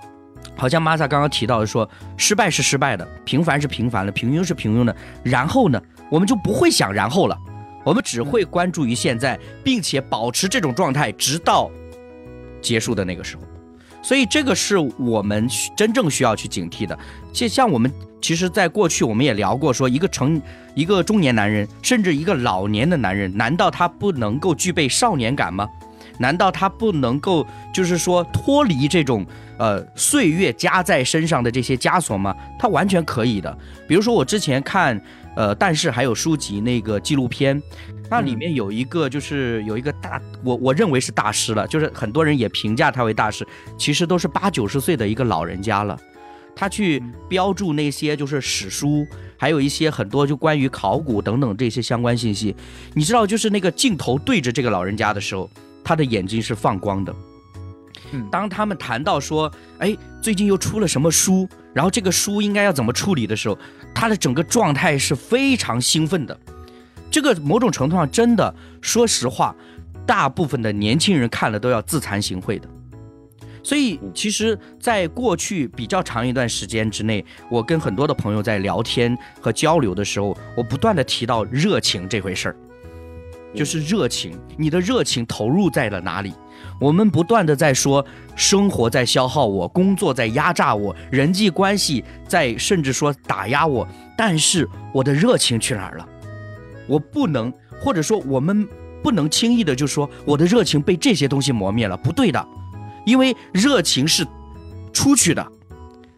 [0.55, 1.87] 好像玛萨刚刚提到的说，
[2.17, 7.37] 失败是失败的，平凡是平凡的，平庸是平庸的，然后呢，我们就不会想然后了。
[7.85, 11.69] 我们只会关注于现在，并且保持这种状态，直到
[12.59, 13.43] 结束的那个时候。
[14.01, 16.97] 所以，这个是我们真正需要去警惕的。
[17.31, 20.41] 就像我们其实，在过去我们也聊过，说一个成
[20.73, 25.69] 一个中年男人，甚至一个老年的男人，难道他不能够具备少年感吗？
[26.17, 29.25] 难道他不能够就是说脱离这种
[29.57, 32.35] 呃岁月加在身上的这些枷锁吗？
[32.57, 33.55] 他完全可以的。
[33.87, 34.99] 比如说，我之前看。
[35.35, 37.61] 呃，但是还有书籍那个纪录片，
[38.09, 43.45] 那里面有一个就是有一个大，我我认为是大师了，就是很多人也评价他为大师，
[43.77, 45.99] 其实都是八九十岁的一个老人家了，
[46.55, 49.05] 他去标注那些就是史书，
[49.37, 52.55] 还有一些很多就关于考古等等这些相关信息，
[52.93, 55.49] 你知道，就是那个镜头对着这个老人家的时候，
[55.83, 57.13] 他的眼睛是放光的。
[58.31, 63.57] 当他们谈到说，哎，最近又出了什么书，然后这个书应该要怎么处理的时候，
[63.95, 66.37] 他的整个状态是非常兴奋的。
[67.09, 69.55] 这个某种程度上真的，说实话，
[70.05, 72.67] 大部分的年轻人看了都要自惭形秽的。
[73.63, 82.55] 所以，其实，在过去比较长一段时间之内，我跟很多的朋友在聊天和交流的时候，我不断的提到热情这回事儿，
[83.55, 86.33] 就是热情，你的热情投入在了哪里？
[86.79, 88.05] 我们不断的在说，
[88.35, 96.07] 生活在消耗我，工作在压榨我，人际关系在甚至说打压我，但是我的热情去哪儿了？
[96.87, 97.51] 我不能，
[97.81, 98.67] 或者说我们
[99.01, 102.47] 不能轻易的就说我的热情被这些东西磨灭了，不对的，
[103.05, 104.25] 因为热情是
[104.91, 105.47] 出去的，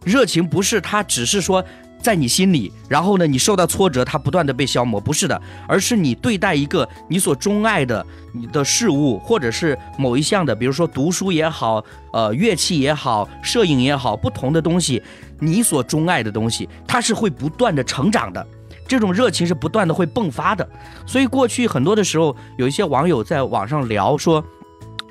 [0.04, 1.64] 热情不是它只是说。
[2.08, 11.84] 在你心里，然后呢，你受到挫折，它不断的被消磨，不是的，而是你对待一个你所钟爱的你的事物，或者是某一项的，比如说读书也好，
[12.14, 15.04] 呃，乐器也好，摄影也好，不同的东西，
[15.38, 18.48] 你所钟爱的东西，它是会不断的成长的，
[18.88, 20.66] 这种热情是不断的会迸发的。
[21.06, 24.42] 所以过去很多的时候，有一些网友在网上聊说，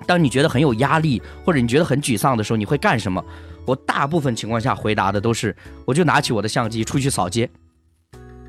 [0.07, 3.23] 当你觉得很有压力，或者你觉得很沮丧的时候，你会干什么？
[3.67, 5.55] 我大部分情况下回答的都是，
[5.85, 7.49] 我就拿起我的相机出去扫街。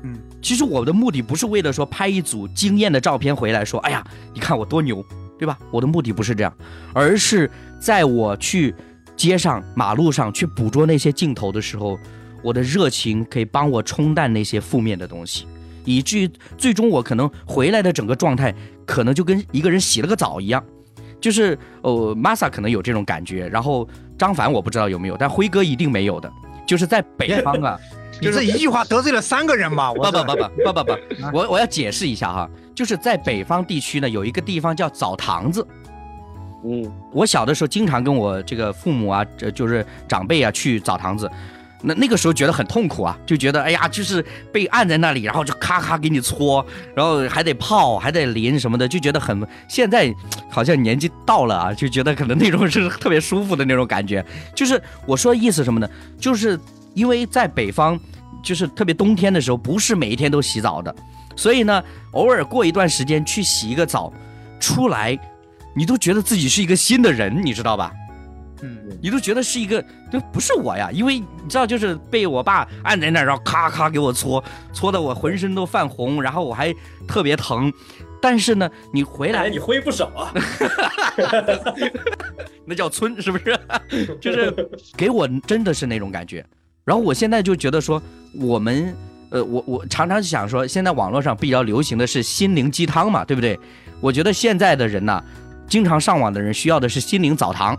[0.04, 5.04] 嗯，其实我的目的不是为了说拍一组惊艳的照片回来说，哎呀，你看我多牛，
[5.36, 5.58] 对吧？
[5.72, 6.56] 我的目的不是这样，
[6.94, 7.50] 而是
[7.80, 8.72] 在我去
[9.16, 11.98] 街上、马路上去捕捉那些镜头的时候，
[12.44, 15.46] 我的热情可以帮我冲淡那些负面的东西，
[15.84, 18.54] 以至于最终我可能回来的整个状态，
[18.86, 20.64] 可能就跟一个人洗了个澡一样。
[21.20, 23.88] 就是呃，Masa 可能有这种感觉，然后
[24.18, 26.30] 张凡我不知道有没有，但辉哥一定没有的。
[26.66, 27.78] 就是在北方啊，
[28.20, 29.94] 你这一句话得罪了三个人嘛？
[29.94, 30.98] 不不不不不不不，
[31.32, 35.66] 我我要解释一下哈，就是在北方地区呢，有一个地方叫澡堂子。
[36.64, 41.30] 嗯，我小的时候经常跟我这个父母啊，这就是长辈啊去澡堂子。
[41.80, 46.64] 那那个时候觉得很痛苦啊，就觉得哎呀，就是被按在那里，然后就咔咔给你搓，
[46.94, 49.46] 然后还得泡，还得淋什么的，就觉得很。
[49.68, 50.12] 现在
[50.50, 54.24] 好像年纪到了啊，就觉得可能那种是特别舒服的那种感觉。
[54.54, 55.88] 就是我说的意思什么呢？
[56.18, 56.58] 就是
[56.94, 57.98] 因为在北方，
[58.42, 60.94] 就是特别冬天的时候，不是每一天都洗澡的，
[61.36, 64.12] 所以呢，偶尔过一段时间去洗一个澡，
[64.58, 65.16] 出来，
[65.76, 67.92] 你都觉得自己是一个新的人，你知道吧？
[68.62, 74.42] 嗯，你都觉得是一个，就不是我呀，因为你知道，就是被我爸按在那儿，然后咔咔给我搓，
[74.72, 76.74] 搓的我浑身都泛红，然后我还
[77.06, 77.72] 特别疼。
[78.20, 80.34] 但是呢，你回来你挥不少啊，
[82.66, 83.56] 那叫村是不是？
[84.20, 84.52] 就是
[84.96, 86.44] 给我真的是那种感觉。
[86.84, 88.02] 然后我现在就觉得说，
[88.40, 88.92] 我们，
[89.30, 93.56] 呃，我我常常想说，现在网络上比较流行的是心灵鸡汤嘛，对不对？
[94.00, 95.22] 我觉得现在的人呢，
[95.68, 97.78] 经常上网的人需要的是心灵澡堂。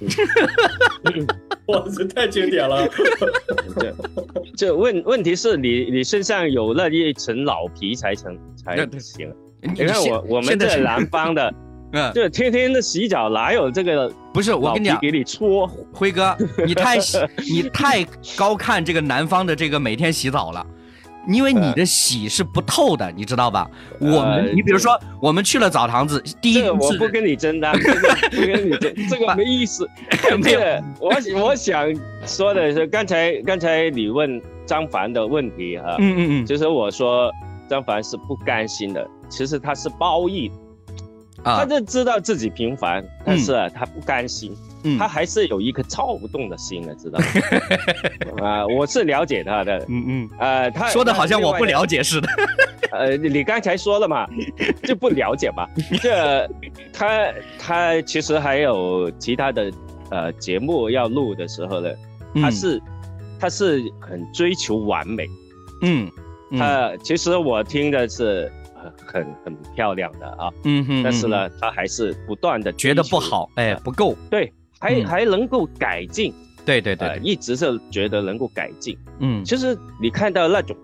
[1.66, 2.88] 哇，这太经典了！
[3.78, 3.94] 这
[4.56, 9.32] 这问问题是你你身上有那一层老皮才成才行。
[9.60, 11.54] 你看我我们这南方的，
[11.92, 14.10] 嗯，就天天的洗澡，哪有这个？
[14.32, 16.96] 不是我跟你讲，给你搓，辉哥，你太
[17.50, 20.66] 你太高看这个南方的这个每天洗澡了。
[21.28, 23.70] 因为你的洗是不透的，你知道吧？
[24.00, 27.70] 我们，你比如说，我们去了澡堂子，第一，我不跟你争 的，
[28.30, 29.88] 不跟你争，这个 没意思。
[30.40, 30.60] 没有，
[31.00, 31.12] 我
[31.42, 31.86] 我想
[32.26, 37.30] 说的是，刚才刚才你问张凡的问题哈，嗯嗯嗯，就是我说
[37.68, 40.50] 张凡是不甘心的，其实他是褒义，
[41.44, 44.56] 他就知道自己平凡，但是他不甘心。
[44.98, 47.18] 他还是有一颗躁动的心的，知道
[48.38, 48.44] 吗？
[48.46, 49.78] 啊，我是了解他的。
[49.88, 50.30] 嗯嗯。
[50.38, 52.28] 呃，他说的好像我不了解似的。
[52.92, 54.26] 呃，你刚才说了嘛，
[54.84, 55.66] 就不了解嘛。
[56.00, 56.48] 这
[56.92, 59.70] 他他其实还有其他的
[60.10, 61.90] 呃节目要录的时候呢，
[62.34, 62.80] 他是
[63.38, 65.26] 他是很追求完美。
[65.82, 66.10] 嗯。
[66.56, 68.50] 他其实我听的是
[69.06, 70.48] 很很漂亮的啊。
[70.64, 71.02] 嗯哼。
[71.02, 74.14] 但是呢，他还是不断的觉得不好，哎，不够。
[74.30, 74.52] 对。
[74.78, 76.32] 还还能够改进，
[76.64, 78.96] 对对对，一直是觉得能够改进。
[79.20, 80.76] 嗯，其实你看到那种，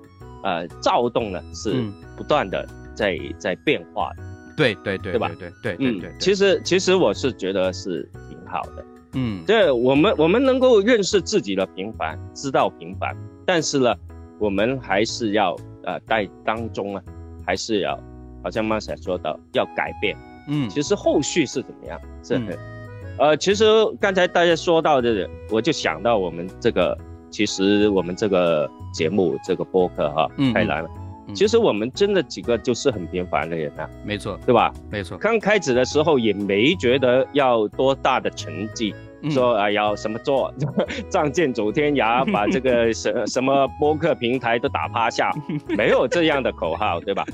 [0.43, 1.85] 呃，躁动呢是
[2.17, 4.23] 不断的在在变化的。
[4.57, 5.31] 对对对，对吧？
[5.39, 6.13] 对对对对。
[6.19, 8.85] 其实其实我是觉得是挺好的。
[9.15, 13.17] 嗯，对我们我们能够认识自己的平凡，知道平凡，
[13.47, 13.95] 但是呢，
[14.39, 17.01] 我们还是要呃在当中呢，
[17.47, 17.99] 还是要，
[18.43, 20.17] 好像马仔说的要改变。
[20.49, 22.01] 嗯，其实后续是怎么样？
[22.23, 22.74] 是很。
[23.19, 23.65] 呃，其实
[24.01, 26.97] 刚才大家说到的，我就想到我们这个，
[27.31, 30.89] 其实我们这个节目这个播客哈，太难了。
[31.35, 34.73] 其实我们真的几个就是很平凡的人啊，没错，对吧？
[34.91, 35.17] 没错。
[35.17, 38.95] 刚开始的时候也没觉得要多大的成绩，
[39.31, 40.53] 说啊要什么做，
[41.09, 45.33] 仗剑走天涯，把这个什什么播客平台都打趴下，
[45.77, 47.25] 没有这样的口号，对吧？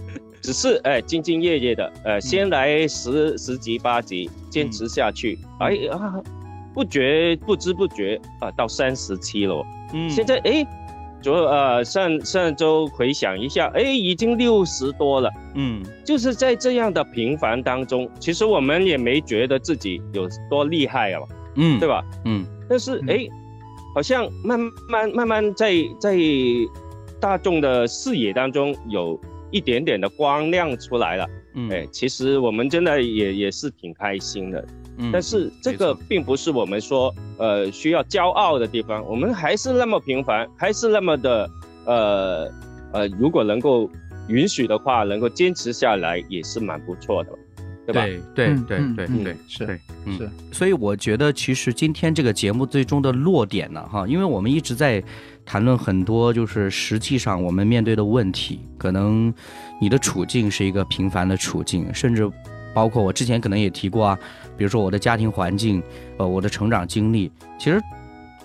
[0.51, 6.21] 只是哎，兢兢业业的，呃，先来十十集八集，坚持下去，哎啊，
[6.75, 10.67] 不觉不知不觉啊，到三十期了，嗯，现在哎，
[11.23, 21.21] 昨呃上上周回想一下，哎，已经六十多了，嗯，就是在这样的平凡当中，其实我们也没觉得自己有多厉害啊，
[21.55, 22.05] 嗯，对吧？
[22.25, 23.25] 嗯，但是哎，
[23.95, 26.17] 好像慢慢慢慢在在
[27.21, 29.17] 大众的视野当中有。
[29.51, 34.65] 一点点的光亮出来了，嗯，哎，其实我们真的也也是挺开心的，
[34.99, 41.51] 嗯，但是这个并不是我们说呃需要骄傲的地方，我们还是那么平凡，还是那么的
[41.87, 42.51] 呃
[42.93, 43.91] 呃，如果能够
[44.29, 47.31] 允许的话，能够坚持下来也是蛮不错的，
[47.87, 48.03] 对吧？
[48.35, 49.81] 对对对对对，是
[50.17, 55.03] 是，所以我觉得其实今天这个节目最终的落点呢，哈，因为我们一直在。
[55.43, 59.35] 谈论很多，就是实际上我们面对的问题，可能
[59.81, 62.31] 你的处境是一个平凡的处境，甚至
[62.73, 64.19] 包括我之前可能也提过啊，
[64.57, 65.83] 比如说我的家庭环境，
[66.19, 67.81] 呃，我的成长经历，其实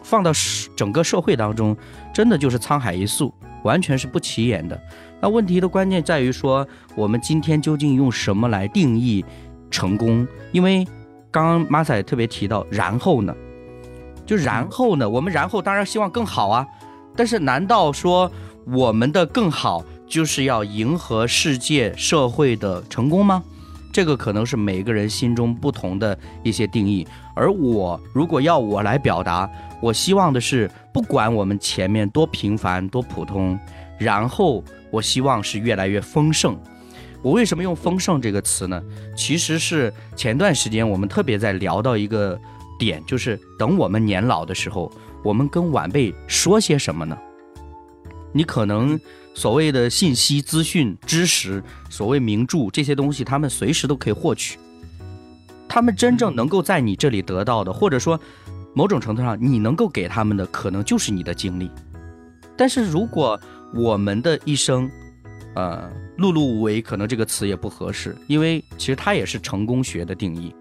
[0.02, 0.32] 放到
[0.76, 1.78] 整个社会当中，
[2.12, 3.32] 真的就是沧海一粟，
[3.64, 4.82] 完全是不起眼的。
[5.22, 9.24] 那问题的关键在于说，我们今天究竟用什么来定义
[9.72, 10.28] 成功？
[10.52, 10.86] 因为
[11.32, 13.36] 刚刚马仔特别提到，然后呢，
[14.26, 16.66] 就然后呢，我们然后当然希望更好啊。
[17.16, 18.30] 但是，难道说
[18.68, 23.42] 我们的更好就是要迎合世界社会的成功吗？
[23.94, 27.08] 这个可能是每个人心中不同的一些定义。
[27.34, 29.50] 而我如果要我来表达，
[29.82, 33.58] 我希望的是，不管我们前面多平凡多普通，
[33.98, 34.62] 然后
[34.96, 36.58] 我希望是越来越丰盛。
[37.22, 38.82] 我为什么用丰盛这个词呢？
[39.18, 42.40] 其实是前段时间我们特别在聊到一个
[42.80, 44.90] 点，就是等我们年老的时候，
[45.22, 47.18] 我们跟晚辈说些什么呢？
[48.32, 48.98] 你可能
[49.34, 54.58] 所谓的信息、资讯、知识，所谓名著这些东西，他们随时都可以获取。
[55.68, 58.18] 他们真正能够在你这里得到的，或者说
[58.74, 61.70] 某种程度上你能够给他们的，可能就是你的经历。
[62.58, 63.38] 但是如果
[63.76, 64.90] 我们的一生，
[65.54, 70.56] 呃，碌碌无为，可能这个词也不合适，因为其实它也是成功学的定义，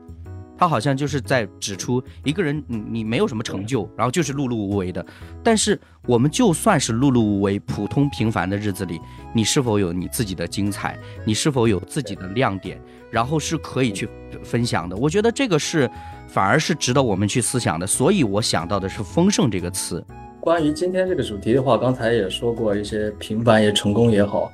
[0.58, 5.06] 它好像就是在指出一个人，你你没有什么成就，然后就是碌碌无为的。
[5.44, 9.00] 但是我们就算是碌碌无为、普通平凡的日子里，
[9.32, 10.98] 你是否有你自己的精彩？
[11.24, 12.80] 你是否有自己的亮点？
[13.12, 14.08] 然后是可以去
[14.42, 14.96] 分享的。
[14.96, 15.88] 我觉得这个是
[16.26, 17.86] 反而是值得我们去思想的。
[17.86, 20.04] 所以我想到的是“丰盛”这个词。
[20.44, 24.52] 关于今天这个主题的话，刚才也说过一些平凡也成功也好。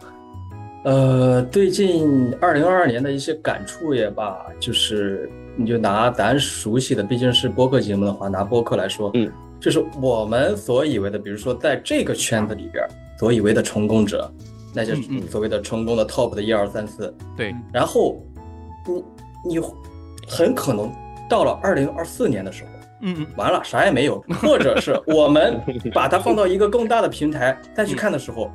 [0.85, 9.29] 呃，最近二零二二年的一些感触也罢，就是你就拿咱熟悉的，毕竟是播客节目的话，拿播客来说，嗯，
[9.59, 12.87] 就是我们所以为的，比如说在这个圈子里边
[13.19, 14.33] 所以为的成功者，
[14.73, 14.95] 那些
[15.29, 17.53] 所谓的成功的 top 的一二三四，对。
[17.73, 18.25] 然后
[18.87, 19.61] 你你
[20.29, 20.89] 很可能
[21.29, 22.70] 到了二零二四年的时候，
[23.03, 25.61] 嗯嗯，完了啥也没有， 或者是我们
[25.93, 28.51] 把它放到一个更大的平台再去看的时候。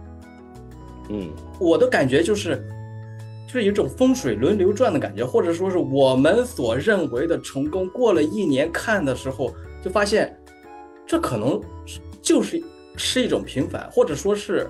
[1.09, 1.29] 嗯，
[1.59, 2.63] 我的感觉就是，
[3.47, 10.35] 就是一种风水轮流转的感觉，或者说是我们所认为的成功，过了一年看的时候，就发现，
[11.05, 11.61] 这可能
[12.21, 12.63] 就是
[12.97, 14.67] 是一种平凡，或者说是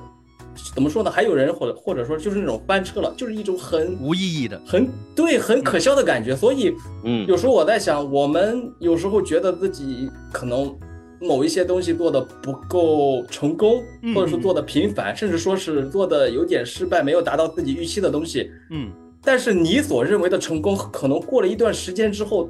[0.73, 1.11] 怎么说呢？
[1.11, 6.35] 还有人或者或者说就是那种翻车了，就是一种很无意义的、很对、很可笑的感觉。
[6.35, 10.75] 所以，嗯，有时候我在想，我们有时候觉得自己可能。
[11.21, 13.81] 某一些东西做的不够成功，
[14.13, 18.91] 或者说做的频繁，甚至说是做的有点失败，没有达到自己预期的东西，嗯，
[19.23, 22.49] 但是你所认为的成功，可能过了一段时间之后，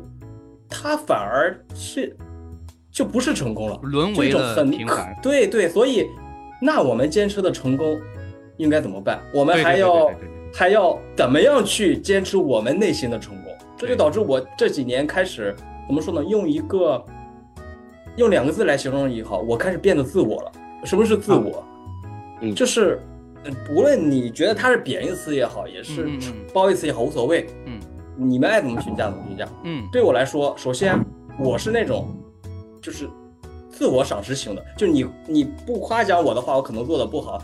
[0.68, 2.18] 它反而是
[2.92, 5.16] 就不是成功了，沦为了平凡。
[5.22, 6.08] 对对，所以
[6.62, 8.00] 那我们坚持的成功
[8.58, 9.22] 应该怎么办？
[9.34, 10.12] 我们还要
[10.54, 13.52] 还要怎么样去坚持我们内心的成功？
[13.78, 15.56] 这就导致我这几年开始
[15.88, 16.24] 怎么说呢？
[16.24, 17.04] 用一个。
[18.18, 20.52] 用两个字来形容也好，我开始变得自我了。
[20.86, 21.62] 什么是自我？
[22.40, 22.98] 嗯，就是，
[23.70, 26.10] 无论你觉得它是贬义词也好，也是
[26.54, 27.46] 褒义词也好，无所谓。
[27.66, 27.78] 嗯，
[28.16, 29.46] 你们爱怎么评价怎么评价。
[29.66, 30.98] 嗯，对我来说，首先
[31.38, 32.08] 我是那种，
[32.82, 33.06] 就是
[33.76, 34.66] 自我赏识型的。
[34.78, 37.42] 就你你不夸奖我的话，我可能做的不好。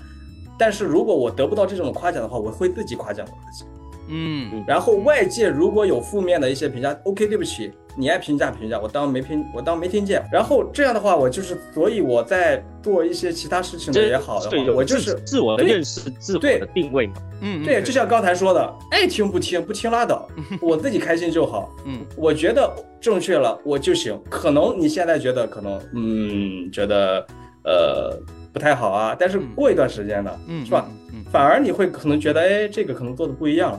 [0.58, 3.66] 但是如果我得不到这种夸奖的话，我会自己夸奖我自己。
[4.12, 7.72] 嗯，然后外界如果有负面的一些评价，OK，对不起。
[7.98, 10.24] 你爱评价评价，我当没听，我当没听见。
[10.32, 17.16] 然后这样的话，我就是，所以我在做一些其他事情的也好的话，我就是自我的认识、自我的定位嘛。
[17.42, 20.26] 嗯，对，就像刚才说的，爱听不听，不听拉倒，
[20.62, 21.70] 我自己开心就好。
[21.86, 24.18] 嗯，我觉得正确了我就行。
[24.30, 27.26] 可能你现在觉得可能，嗯，觉得
[27.66, 28.18] 呃
[28.54, 30.90] 不太好啊，但是过一段时间呢，嗯是吧？
[31.30, 33.78] 反而你会可能觉得，哎，这个可能做的不一样，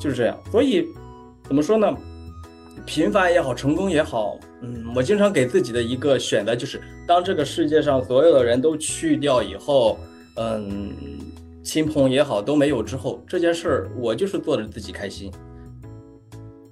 [0.00, 0.38] 就是这样。
[0.50, 0.88] 所以
[1.44, 1.92] 怎么说呢？
[2.86, 9.98] 平凡也好，成功也好，嗯，我经常给自己的一个选择就是，当这个世界上所有的人都去掉以后，
[10.36, 10.92] 嗯，
[11.62, 15.32] 亲朋也好都没有之后，这件事儿我就是做着自己开心，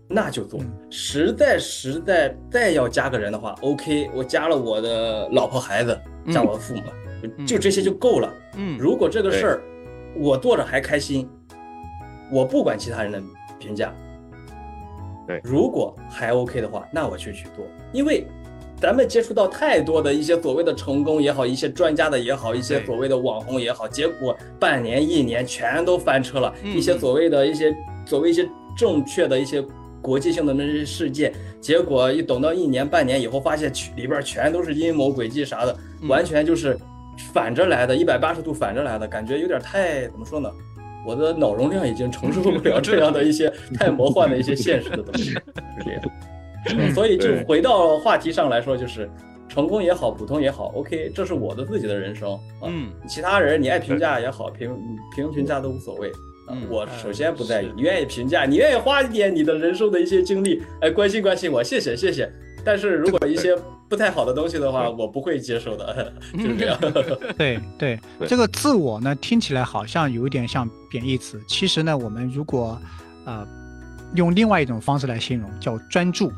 [0.07, 0.61] 那就做。
[0.91, 5.99] 实在实在再要加个人的话，OK，我加了我的老婆孩子，
[6.31, 6.83] 加我的父母，
[7.47, 8.31] 就这些就够了。
[8.57, 9.63] 嗯，如果这个事儿
[10.15, 11.27] 我做着还开心，
[12.33, 13.23] 我不管其他人的
[13.59, 13.95] 评价。
[15.27, 17.65] 对，如果还 OK 的话，那我就去做。
[17.93, 18.27] 因为
[18.81, 26.53] 咱们接触到太多的一些所谓的成功也好，一些专家的也好，一些所谓的网红也好，结果半年一年全都翻车了。
[26.65, 27.73] 一些所谓的一些
[28.05, 29.65] 所谓一些正确的一些
[30.01, 35.77] 国际性的那些事件，结果一等到一年半年以后，发现里边全都是阴谋诡计啥的，
[36.09, 36.77] 完全就是
[37.33, 40.51] 反着来的，一百八十度反着来的，感觉有点太怎么说呢？
[41.07, 45.41] 我的脑容量已经承受不了这样的一些太魔幻的一些现实的东西，是
[45.85, 46.95] 这样。
[46.95, 49.11] 所以就回到话题上来说，就是
[49.49, 52.39] 成功也好，普通也好，OK，这是我的自己的人生。
[52.63, 54.71] 嗯，其他人你爱评价也好，评
[55.15, 56.11] 评评价都无所谓。
[56.51, 62.31] 嗯，我首先不在意，你愿意评价，你愿意花一点你的人生的一些精力，哎，关心关心我，谢谢谢谢。
[62.65, 63.57] 但是如果一些
[63.93, 66.81] 不太好的东西的话，我不会接受的， 就是这样。
[67.37, 71.39] 对对，这个自我呢，听起来好像有一点像贬义词。
[71.47, 72.81] 其实呢，我们如果，
[73.27, 73.47] 呃，
[74.15, 76.33] 用另外一种方式来形容，叫专注，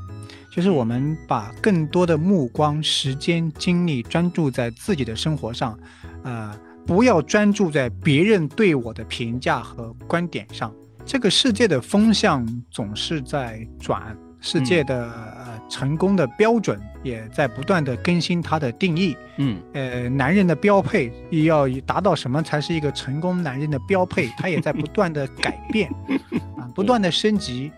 [0.51, 5.79] 就是我们把更多的目光、时间、精力专注在自己的生活上，
[6.25, 10.75] 呃，不要专注在别人对我的评价和观点上。
[11.07, 19.17] 这个世界的风向总是在转，世界的呃成功的标准也在不断的更新它的定义。
[19.39, 21.11] 嗯，呃，男人的标配
[21.47, 25.91] 要达到什么才是一个成功男人的标配，它也在不断的改变，
[26.61, 27.73] 啊，不断的升级。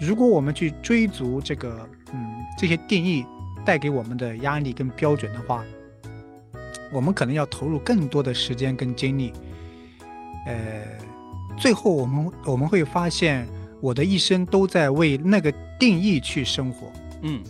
[0.00, 3.24] 如果我们去追逐这个，嗯，这些定义
[3.64, 5.64] 带给我们的压力跟标准的话，
[6.92, 9.32] 我们可能要投入更多的时间跟精力，
[10.46, 10.82] 呃。
[11.56, 13.44] 最后，我们我们会发现，
[13.80, 16.92] 我的一生都在为那个定义去生活。
[17.22, 17.42] 嗯，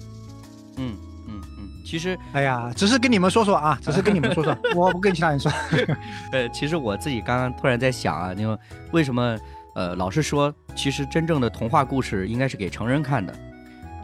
[0.76, 0.96] 嗯
[1.26, 1.68] 嗯嗯。
[1.84, 5.50] 其实，哎呀，只是跟你们说说啊， 只是跟你们说说，我不跟其他人说。
[6.32, 8.59] 呃，其实我自己刚刚突然在想啊，因为
[8.92, 9.38] 为什么
[9.74, 13.34] 呃老是说，其实真正的童话故事应该是给成人看的。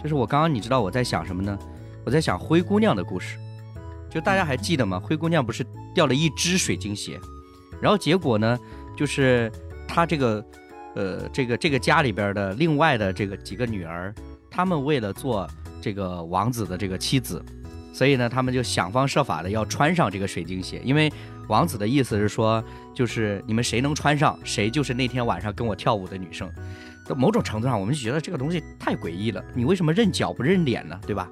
[0.02, 1.59] 就是我刚刚你知道我在想什么呢？
[2.05, 3.38] 我在想灰姑娘的故事。
[4.10, 5.01] 就大家还记得吗？
[5.01, 7.18] 灰姑娘不是掉了一只水晶鞋，
[7.80, 8.59] 然后结果呢，
[8.96, 9.51] 就是。
[9.86, 10.44] 她这个，
[10.94, 14.14] 呃，这个这个家里边的另外的这个几个女儿，
[14.50, 15.48] 他们为了做
[15.80, 17.44] 这个王子的这个妻子，
[17.92, 21.12] 所以呢，他们就想方设法的要穿上这个水晶鞋，因为
[21.48, 22.62] 王子的意思是说，
[22.94, 26.50] 就是你们谁能穿上，谁就是那天晚上跟我跳舞的女生。
[27.14, 30.98] 某种程度上，我们就觉得这个东西太诡异了，你为什么认脚不认脸呢？
[31.06, 31.28] 对吧？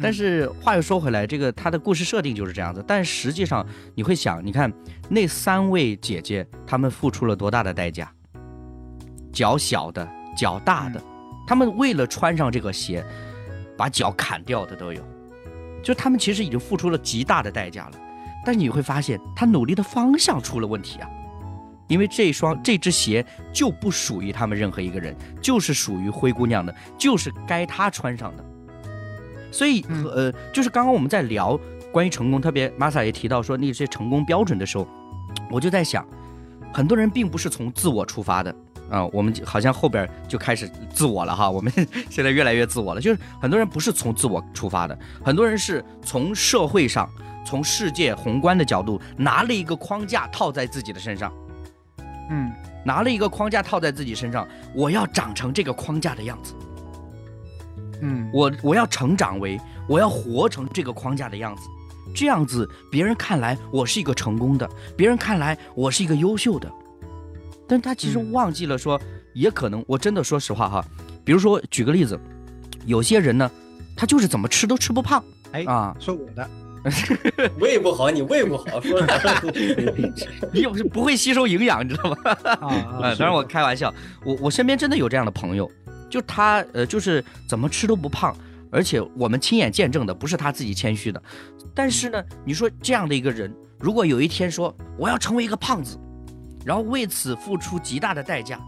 [0.00, 2.82] 但是话又说回来，这个他的故事设定就是这样子。
[2.86, 4.72] 但实际上你会想，你看
[5.08, 8.10] 那三位姐姐，她们付出了多大的代价？
[9.32, 11.02] 脚小的、脚大的，
[11.46, 13.04] 他们为了穿上这个鞋，
[13.76, 15.02] 把脚砍掉的都有。
[15.82, 17.92] 就他们其实已经付出了极大的代价了。
[18.44, 21.08] 但是你会发现，他努力的方向出了问题啊！
[21.88, 28.44] 因为这双这只鞋就不属于他们任何一个人，就是属于灰姑娘的，就是该她穿上的。
[29.52, 29.84] 所以，
[30.14, 31.58] 呃，就是刚刚我们在聊
[31.92, 34.86] 关于成功，特别 Masa 也提到说那些成功标准的时候，
[35.50, 36.06] 我就在想，
[36.72, 38.54] 很多人并不是从自我出发的
[38.90, 39.06] 啊。
[39.12, 41.72] 我们好像后边就开始自我了哈，我们
[42.10, 43.00] 现在越来越自我了。
[43.00, 47.08] 就是很多人不是从自我出发的，很多人是从社会上、
[47.46, 51.32] 从世界宏观的角度拿了一个框架套在自己的身上，
[52.30, 52.52] 嗯，
[52.84, 56.54] 拿了一个框架套在自己身上，我要长成这个框架的样子。
[58.02, 61.68] 嗯，我我要成长为，我要活成这个框架的样子，
[62.14, 66.72] 这样子别人看来我是一个成功的，别人看来我是一个优秀的，
[67.70, 69.00] 但他其实忘记了说，
[69.32, 70.84] 也可能我真的说实话哈，
[71.24, 72.18] 比如说举个例子，
[72.84, 73.48] 有些人呢，
[73.96, 75.22] 他就是怎么吃都吃不胖，
[75.52, 76.50] 哎啊，说我的，
[77.60, 79.00] 胃不好，你胃不好，说
[80.52, 82.16] 你又是不会吸收营养，你知道吗？
[82.42, 83.94] 啊， 当然我开玩笑，
[84.24, 85.70] 我我身边真的有这样的朋友。
[86.10, 88.36] 就他呃，就是怎么吃都不胖，
[88.72, 91.22] 而且我们亲眼见证的，不是他自己谦虚的。
[91.72, 95.96] 但是呢，你说这样的一个人，如果有一天说我要成为一个胖子，
[96.64, 98.60] 然后为此付出极大的代价，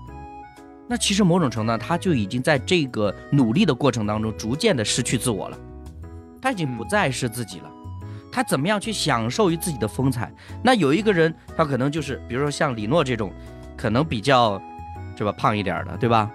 [0.89, 5.59] 那其实某种程度上他就已经在这个努力的过程当中，逐渐的失去自我了。
[6.41, 7.71] 他已经不再是自己了。
[8.33, 10.33] 他怎么样去享受于自己的风采？
[10.65, 13.31] 那有一个人，他可能就是，比如说像李诺这种，
[13.77, 14.61] 可能比较，
[15.15, 16.31] 对吧，胖一点的，对吧？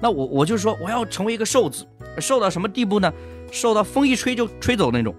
[0.00, 1.86] 那我我就说我要成为一个瘦子，
[2.18, 3.12] 瘦到什么地步呢？
[3.50, 5.14] 瘦到风一吹就吹走那种。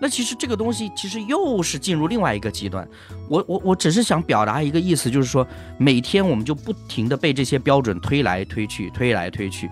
[0.00, 2.86] 那其实这个东西其实又是进入另外一个极端。
[3.28, 5.46] 我我我只是想表达一个意思，就是说
[5.78, 9.70] 每天我们就不停的被这些标准推来推去，推来推去。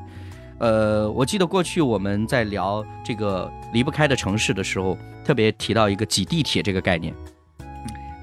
[0.58, 7.14] 呃，我记得过去我们在聊这个离不开的城市的时候，特别提到一个挤地铁这个概念。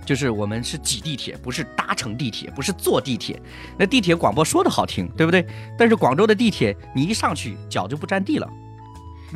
[0.03, 3.39] 就是我们是挤地铁，不是搭乘地铁，不是坐地铁。
[3.77, 5.45] 那地铁广播说的好听，对不对？
[5.77, 8.49] 但是广州的地铁，你一上去脚就不沾地了。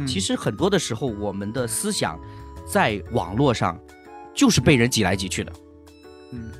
[0.08, 2.20] 其实很多的时候，我们的思想
[2.66, 3.80] 在网络上
[4.34, 5.54] 就是被人挤来挤去的。
[6.32, 6.52] 嗯，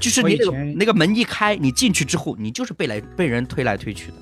[0.00, 4.14] 就是你那个那个门一开，你进去之后，你就是被来被人推来推去的。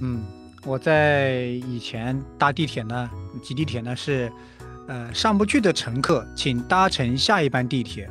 [0.00, 0.24] 嗯，
[0.64, 3.10] 我在以前搭地铁呢，
[3.42, 4.30] 挤地铁呢是。
[4.88, 8.10] 呃，上不去的乘客，请搭乘下一班地铁。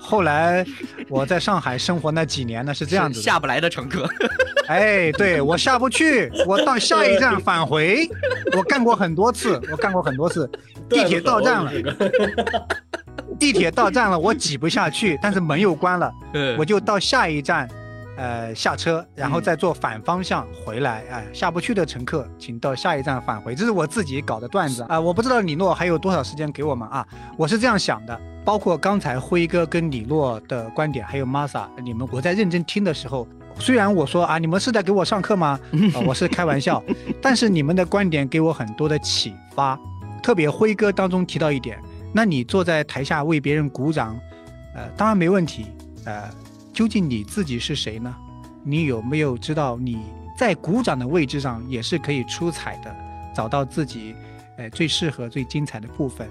[0.00, 0.66] 后来
[1.08, 4.04] 我在上海生活那几年呢，是这样子： 下不来的乘客。
[4.72, 8.06] 哎，对我下不去，我到下一站返回。
[8.56, 10.48] 我干过很多次，我干过很多次。
[10.88, 11.72] 地铁到站了，
[13.38, 16.12] 地铁到站了，我挤不下去，但是门又关了，
[16.58, 17.68] 我就到下一站。
[18.20, 21.04] 呃，下车，然后再坐反方向回来。
[21.08, 23.54] 哎，下不去的乘客，请到下一站返回。
[23.54, 27.06] 这是我自己搞的段子啊，我不知道李诺还有多少时间给我们啊。
[27.36, 33.24] 我是这样想的，包括刚才辉哥跟李诺的观点，还有 Masa，你们我在认真听的时候，
[33.58, 35.58] 虽然我说啊，你们是在给我上课吗？
[35.94, 36.82] 啊，我是开玩笑，
[37.20, 39.78] 但是你们的观点给我很多的启发。
[40.22, 41.78] 特别辉哥当中提到一点，
[42.12, 44.18] 那你坐在台下为别人鼓掌，
[44.74, 45.66] 呃，当然没问题。
[46.04, 46.28] 呃，
[46.72, 48.14] 究竟你自己是谁呢？
[48.64, 49.98] 你有没有知道你
[50.36, 52.94] 在鼓掌的位置上也是可以出彩的，
[53.34, 54.14] 找到自己，
[54.56, 56.28] 呃，最适合、最精彩的部分？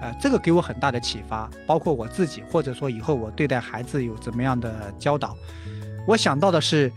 [0.00, 5.36] 呃，这个给我很大的启发，包括我自己，或者说以后我对待孩子有怎么样的教导，
[6.06, 6.90] 我想到的是，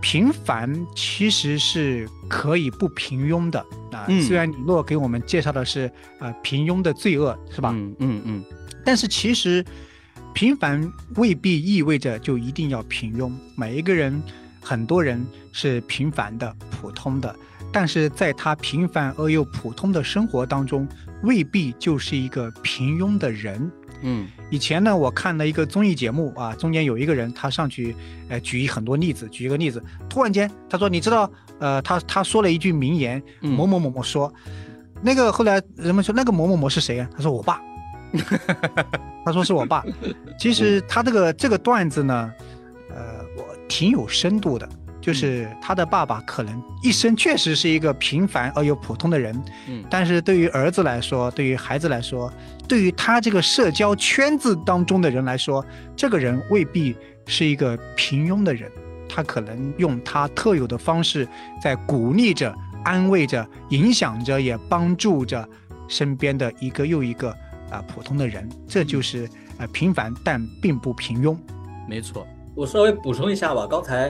[0.00, 3.60] 平凡其实是可以不平庸的
[3.92, 4.06] 啊。
[4.26, 7.70] 虽然李诺给我们介绍的是呃平庸的罪恶，是吧？
[7.72, 8.44] 嗯嗯嗯。
[8.84, 9.64] 但是其实
[10.34, 13.32] 平凡未必意味着就一定要平庸。
[13.56, 14.22] 每一个人，
[14.60, 17.34] 很多人是平凡的、普通的，
[17.70, 20.88] 但是在他平凡而又普通的生活当中。
[21.22, 23.70] 未必就是一个平庸的人。
[24.00, 27.96] 嗯，以前呢，我看了一个综艺节目啊，中间有一个人，他上去，
[28.28, 34.30] 呃，举很多例子，举一个例子，突然间他说：“你知道，呃，他他说了一句名言，某某某某说，
[35.00, 37.08] 那个后来人们说那个某某某是谁啊？
[37.16, 37.62] 他说我爸，
[39.24, 39.82] 他说是我爸。
[40.38, 42.30] 其实他这个这个段子呢，
[42.90, 44.68] 呃，我挺有深度的。”
[45.02, 49.36] 就是他的爸爸可能一生确实是一个平凡而又普通的人，
[49.68, 52.32] 嗯，但是对于儿子来说，对于孩子来说，
[52.68, 55.62] 对于他这个社交圈子当中的人来说，
[55.96, 56.96] 这个人未必
[57.26, 58.70] 是一个平庸的人，
[59.08, 61.26] 他可能用他特有的方式
[61.60, 62.54] 在鼓励着、
[62.84, 65.46] 安慰着、影响着，也帮助着
[65.88, 67.30] 身边的一个又一个
[67.70, 71.36] 啊普通的人，这就是呃平凡但并不平庸。
[71.88, 72.24] 没错，
[72.54, 74.08] 我稍微补充一下吧，刚才。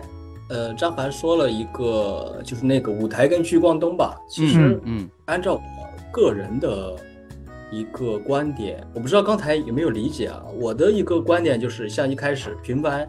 [0.52, 4.14] 呃，张凡说了一个，就是那个舞台跟聚光灯吧。
[4.28, 6.94] 其实，嗯，按照我个人的
[7.70, 10.42] 一个观点，我不知道刚才有没有理解啊。
[10.60, 13.08] 我的一个观点就是，像一开始平凡，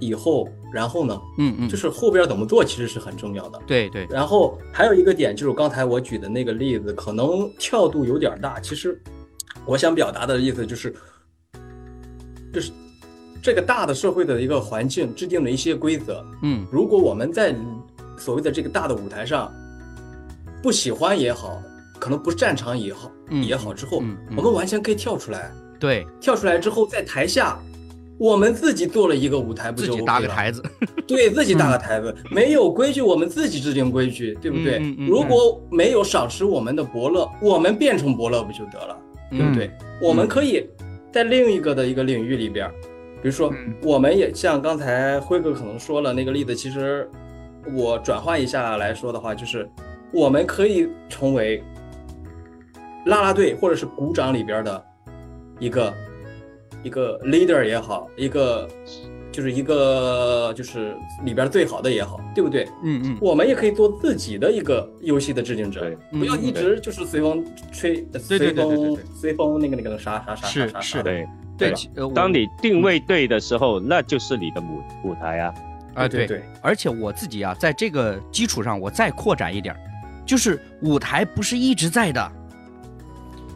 [0.00, 3.60] 以后，然后呢，嗯嗯，就是后边怎么做其实是很重要的。
[3.68, 4.04] 对对。
[4.10, 8.58] 然后还有一个点就是刚才我举的那个例子，可能跳度有点大。
[8.58, 9.00] 其实
[9.64, 10.92] 我想表达的意思就是，
[12.52, 12.72] 就是。
[13.44, 17.54] 这个大的社会的一个环境制定了一些规则，嗯，如果我们在
[18.16, 19.52] 所谓的这个大的舞台上
[20.62, 21.62] 不喜欢也好，
[21.98, 23.12] 可能不擅长也好，
[23.46, 24.02] 也好之后，
[24.34, 27.58] 我们完全可以跳出来，对，跳出来之后在台下，
[28.16, 30.62] 我们自己做了一个舞台，不就自己搭个台子，
[31.06, 34.78] 对自己搭个台子，没有规矩，我们自己制定规矩，对不对？
[35.06, 38.98] 如果没有赏识我们的伯乐，我们变成伯乐不就得了，
[39.30, 39.70] 对不对？
[40.00, 40.66] 我们可以
[41.12, 42.72] 在另一个的一个领域里边。
[43.24, 43.50] 比如说，
[43.82, 47.08] 我们也像刚才辉哥可能说了那个例子，其实
[47.74, 49.66] 我转换一下来说的话，就是
[50.12, 51.64] 我们可以成为
[53.06, 54.84] 啦啦队或者是鼓掌里边的
[55.58, 55.94] 一个
[56.82, 58.68] 一个 leader 也好，一个
[59.34, 62.68] 就是一个就是里边最好的也好，对不对？
[62.84, 71.26] 嗯嗯，我们也可以做自己的一个游戏的制定者，不要一直就是随风吹，随风随风那个那个啥啥啥啥啥，是对。
[71.56, 71.72] 对，
[72.14, 75.54] 当你定位对的时候，那就是你的舞舞台啊！
[75.94, 76.42] 啊，对对。
[76.60, 79.74] 而且我自己啊，在这个基础上，我再扩展一点，
[80.26, 82.32] 就是舞台不是一直在的。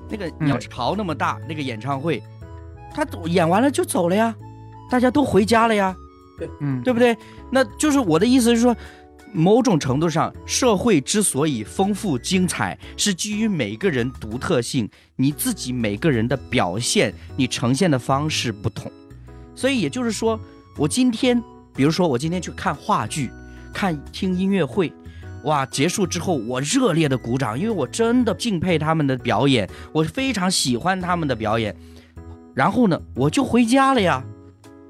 [0.08, 2.22] 那个鸟巢那么大，那个演唱会，
[2.94, 4.32] 他演完了就走了呀，
[4.90, 5.96] 大家都回家了呀。
[6.38, 7.16] 对，嗯，对不对？
[7.50, 8.76] 那就是我的意思是说。
[9.30, 18.90] 某种程度上，社会之所以丰富精彩，是基于每个人独特性，你自己每个人的表现，你呈现的方式不同。
[19.54, 20.40] 所以也就是说，
[20.78, 21.38] 我今天，
[21.74, 23.30] 比如说我今天去看话剧，
[23.70, 24.90] 看听音乐会，
[25.44, 31.76] 哇，结束之后我热烈的鼓掌，因为我真的敬佩他们的表演，我非常喜欢他们的表演。
[32.54, 34.24] 然后呢，我就回家了呀，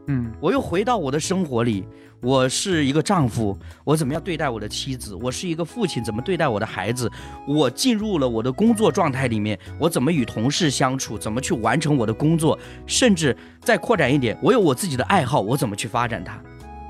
[0.09, 1.87] 嗯，我又回到我的生活里。
[2.21, 5.15] 我是一个丈夫，我怎么样对待我的妻子？
[5.15, 7.09] 我是一个父亲，怎么对待我的孩子？
[7.47, 11.17] 我进入了我的工作状态里面，我怎么与同事相处？
[11.17, 12.59] 怎么去完成我的工作？
[12.87, 16.43] 甚至再扩展一点，我有我自己的爱好，我怎么去发展它？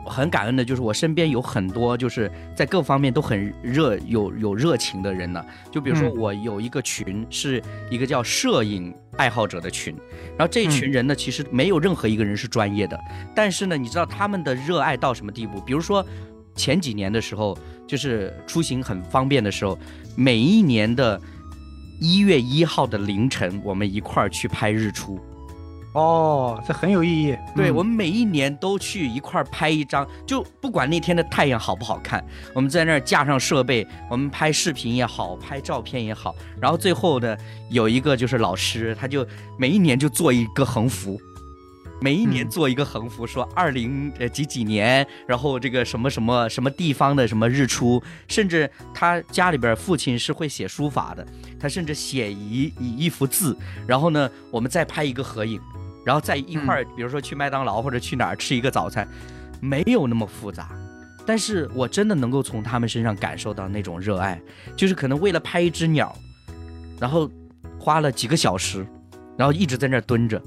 [0.08, 5.44] 很感恩的就是我身边有很多就是在各方面都很热有有热情的人呢。
[5.70, 9.94] 就比如说我有一个群，是一个叫摄影爱好者的群，
[10.36, 12.98] 然后这群人呢，其实没有任何一个人是专业的，
[13.34, 15.60] 但是呢，你知道他们的热爱到什么地步？
[15.60, 16.04] 比如说
[16.54, 17.56] 前几年的时候，
[17.86, 19.78] 就是出行很方便的时候，
[20.16, 21.20] 每一年的
[22.00, 25.20] 一月一号的凌晨，我们一块儿去拍日出。
[25.94, 27.36] 哦，这很有意义。
[27.56, 32.24] 对我们每一年都去一块拍一张，就不管那天的太阳好不好看，
[32.54, 36.34] 我们在那儿架上设备，我们拍视频也好，拍照片也好。
[36.60, 37.36] 然后最后呢，
[37.70, 39.26] 有一个就是老师，他就
[39.58, 41.18] 每一年就做一个横幅，
[42.00, 51.26] 每一年做一个横幅，说二零呃几几年，然后这个什么什么什么地方的什么日出，甚至他家里边父亲是会写书法的，
[51.58, 55.60] 他甚至写一一一幅字，然后呢，我们再拍一个合影，
[56.04, 59.06] 然后再一块儿，比如说去麦当劳或者去哪儿吃一个早餐，
[59.60, 60.70] 没有那么复杂，
[61.26, 64.40] 但是我真的能够从他们身上感受到那种热爱，
[64.76, 66.16] 就是可能为了拍一只鸟，
[67.00, 67.28] 然后
[67.76, 68.86] 花了几个小时，
[69.36, 70.40] 然后一直在那儿蹲着。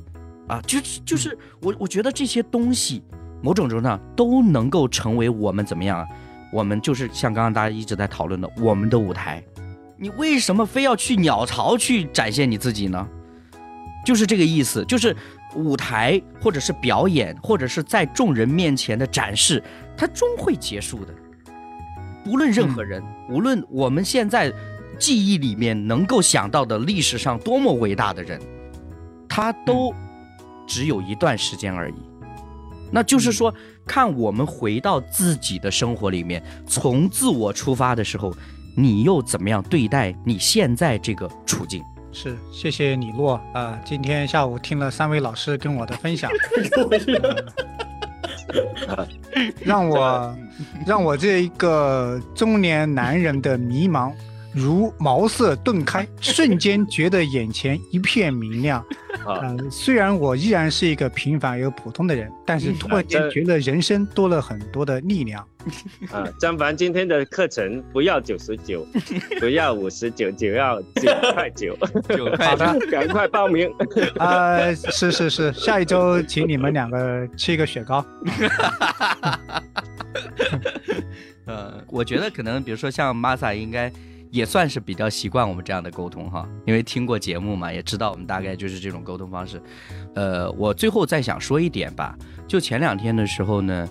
[0.52, 3.02] 啊，就是就是我我觉得这些东西，
[3.42, 6.06] 某种程度上都能够成为我们怎么样啊？
[6.52, 9.42] 我们就是像刚刚大家一直在讨论的，我们的舞台。
[9.98, 13.08] 你为什么非要去鸟巢去展现你自己呢？
[14.06, 15.16] 就是这个意思，就是
[15.56, 19.64] 舞台或者是表演，或者是在众人面前的展示，
[19.96, 21.14] 它终会结束的。
[22.26, 24.52] 无论任何人，无论我们现在
[25.00, 28.38] 记忆里面能够想到的历史上多么伟大的人，
[29.30, 29.94] 他都。
[30.68, 31.96] 只有一段时间而已，
[32.92, 33.54] 那就是说，
[33.86, 38.34] 看我们回到自己的生活里面，从自我出发的时候，
[38.76, 41.82] 你又怎么样对待你现在这个处境？
[42.14, 46.30] 是，谢谢李洛啊，今天下午听了三位老师跟我的分享，
[49.64, 50.36] 让我
[50.86, 54.12] 让我这一个中年男人的迷茫
[54.54, 58.84] 如茅塞顿开，瞬间觉得眼前一片明亮。
[59.26, 65.46] 嗯，虽然我依然是一个平凡又普通的人，但是突然间觉得人生多了很多的力量。
[66.12, 68.86] 啊，张凡今天的课程不要九十九，
[69.40, 71.78] 不要五十九，只要九块九。
[72.10, 73.72] 九块，好的，赶快报名。
[74.18, 78.04] 啊，是是是，下一周请你们两个吃一个雪糕。
[81.46, 83.92] 呃，我觉得可能，比如说像 Masa 应该。
[84.32, 89.62] 也算是比较习惯我们这样的沟通哈，因为听过节目嘛，也知道我们大概就是这种沟通方式。
[90.16, 92.18] 呃，我最后再想说一点吧，
[92.48, 93.88] 就前两天的时候呢，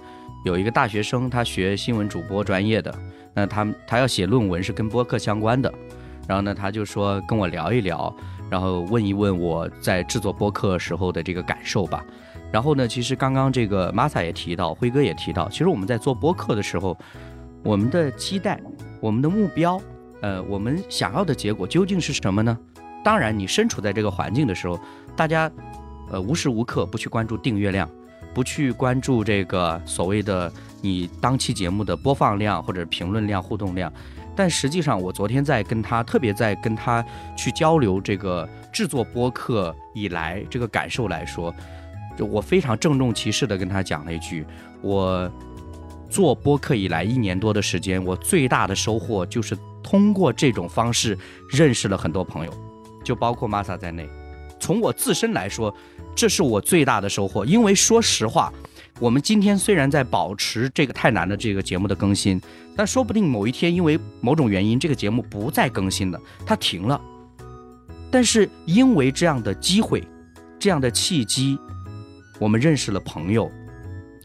[0.46, 2.92] 有一个大学生他学新闻主播专业的，
[3.34, 5.70] 那他他要写论文是跟播客相关的，
[6.26, 8.14] 然后呢他就说跟我聊一聊，
[8.48, 12.02] 然后问一问我在制作播客时候的这个感受吧。
[12.50, 16.96] 然后呢，其实刚刚这个 Masa 也提到，辉哥也提到，其实我们在做播客的时候，
[17.62, 18.58] 我们的期待，
[19.00, 19.78] 我们的目标。
[20.20, 22.56] 呃，我们想要的结果究竟是什么呢？
[23.02, 24.78] 当然，你身处在这个环境的时候，
[25.16, 25.50] 大家，
[26.10, 27.88] 呃，无时无刻不去关注订阅量，
[28.34, 30.52] 不去关注这个所谓的
[30.82, 33.90] 你当期节目的播放量或者评论量、互动量。
[34.36, 37.02] 但实际上，我昨天在跟他，特别在跟他
[37.34, 41.54] 去交流这个制作播客以来这个感受来说，
[42.18, 44.44] 就我非常郑重其事的跟他讲了一句，
[44.82, 45.30] 我
[46.10, 49.56] 做播客以来一年多的时间，我最大的收获就是。
[49.82, 51.16] 通过这种方式
[51.48, 52.52] 认识了很多朋友，
[53.02, 54.08] 就包括玛萨在内。
[54.58, 55.74] 从我自身来说，
[56.14, 57.46] 这是我最大的收获。
[57.46, 58.52] 因为说实话，
[58.98, 62.40] 我们今天虽然在保持这个太难的这个节目的更新，
[62.76, 67.00] 但说不定某一天因为某种原因，这个节目不再更新了，它停了。
[68.10, 70.06] 但是因为这样的机会，
[70.58, 71.58] 这样的契机，
[72.38, 73.50] 我们认识了朋友，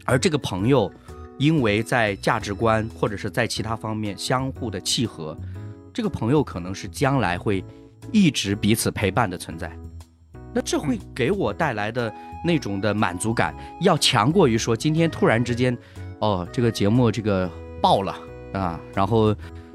[0.04, 0.92] 而这个朋友。
[1.38, 5.36] 因为在价值观或者是在其他方面相互的契合，
[5.92, 7.64] 这个朋友可能是将来会
[8.12, 9.70] 一直彼此陪伴的存在。
[10.54, 15.76] 那这会给我带来的那种的满足感，要强过于说今天突然之间，
[16.20, 17.50] 哦，这个节目这个
[17.82, 18.16] 爆了
[18.54, 19.34] 啊，然后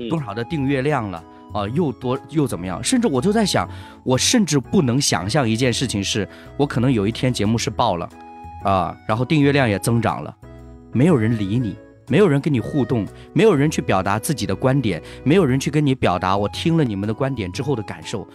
[0.09, 1.23] 多少的订阅量了
[1.53, 2.83] 啊，又多又怎么样？
[2.83, 3.69] 甚至我就在想，
[4.03, 6.27] 我甚至不能想象一件事情是，
[6.57, 8.09] 我可能有一天节目是爆了
[8.63, 10.35] 啊，然后订阅量也增长了。
[10.93, 11.76] 没有人理你，
[12.09, 18.27] 没有人跟你互动，没有人去表达自己的观点，没有人去跟你表达我听了你们的观点之后的感受，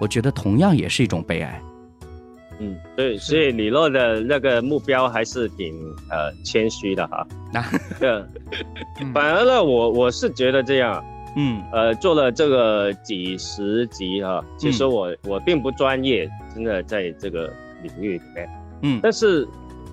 [0.00, 1.60] 我觉得同样也是一种悲哀。
[2.58, 5.74] 嗯，对，所以李洛的那个目标还是挺
[6.08, 7.26] 呃谦虚的哈。
[7.52, 7.62] 那
[7.98, 8.22] 对，
[9.12, 11.04] 反而呢，我我是觉得这样，
[11.36, 17.52] 嗯，呃，做了这个几十集哈，其实我我并不专业，真的在这个
[17.82, 18.48] 领域里面，
[18.82, 19.46] 嗯，但是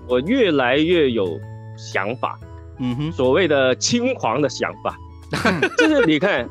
[0.08, 1.38] 我越来越有。
[1.80, 2.38] 想法，
[2.80, 4.98] 嗯哼，所谓的轻狂的想法，
[5.78, 6.48] 就是你看，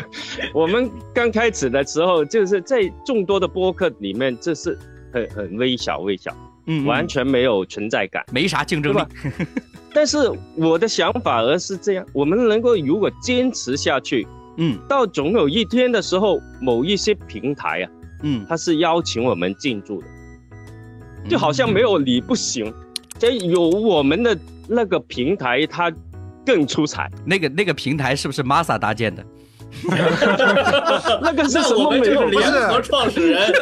[0.52, 4.78] 我们刚开始的时候，就是在众多的播客里面，这是
[5.12, 6.30] 很很微小微小，
[6.66, 9.00] 嗯，完全没有存在感，没啥竞争力。
[9.94, 14.26] 但是我的想法而是这样，我们能够如果坚持下去，
[14.58, 17.90] 嗯，到总有一天的时候，某一些平台啊，
[18.22, 20.08] 嗯，它是邀请我们进驻的，
[21.30, 22.70] 就好像没有你不行，
[23.18, 24.36] 这有我们的。
[24.68, 25.92] 那个平台它
[26.44, 29.24] 更出彩，那个那个平台是不是 Masa 搭建的？
[31.20, 31.92] 那个是什么？
[31.94, 32.16] 联
[32.52, 33.52] 合创始人，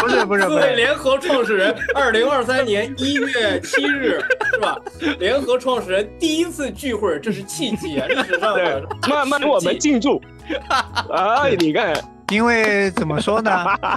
[0.00, 4.20] 不是 不是，四位联合创始人，二零二三年一月七日
[4.52, 4.78] 是吧？
[5.18, 8.86] 联合创始人第一次聚会，这是契机啊，历史上的。
[9.08, 10.22] 慢慢我们庆祝。
[11.12, 11.92] 哎，你看。
[12.30, 13.50] 因为怎么说呢？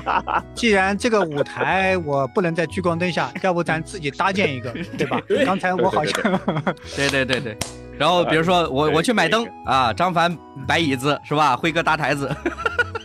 [0.55, 5.19] 既然这个舞台我不能在聚光灯下， 要不咱自己搭建一个，对吧？
[5.45, 6.39] 刚才我好像，
[6.95, 7.57] 对对 对对。
[7.97, 10.35] 然后比如说我我去买灯啊，张凡
[10.67, 11.55] 摆椅子是吧？
[11.55, 12.33] 辉哥搭台子。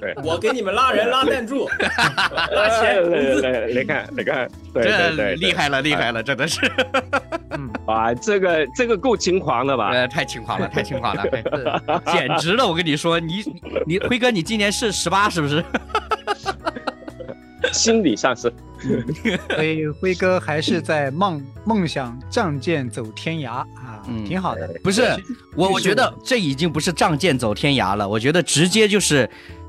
[0.07, 1.69] 对， 我给你们拉人拉赞助，
[2.53, 3.11] 拉钱
[3.43, 6.61] 来来，你看你看，这厉害了厉害了，真的是。
[7.87, 9.91] 哇，这个这个够轻狂的吧？
[9.91, 11.25] 呃，太轻狂了，太轻狂了，
[12.13, 12.67] 简直了！
[12.67, 13.43] 我跟你说，你
[13.87, 15.65] 你辉哥，你今年是十八是不是？
[17.73, 18.53] 心理上是。
[19.55, 24.69] 所以辉哥还是在梦梦想仗剑走天涯啊，挺好的。
[24.85, 25.03] 不是
[25.57, 29.29] 我，我觉得这已经不是仗剑走天涯了，我觉得直接就是。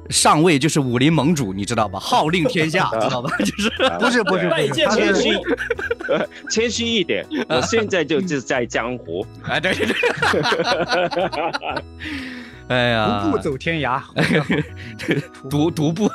[0.09, 1.99] 上位就是武林盟主，你知道吧？
[2.01, 3.29] 号令天下， 知道吧？
[3.99, 5.29] 就是不是不是，谦虚，
[6.49, 7.25] 谦虚一点。
[7.49, 9.25] 我现在就是在江湖。
[9.43, 9.95] 哎，对对对。
[12.69, 14.01] 哎呀，独步走天涯，
[15.49, 16.09] 独独步。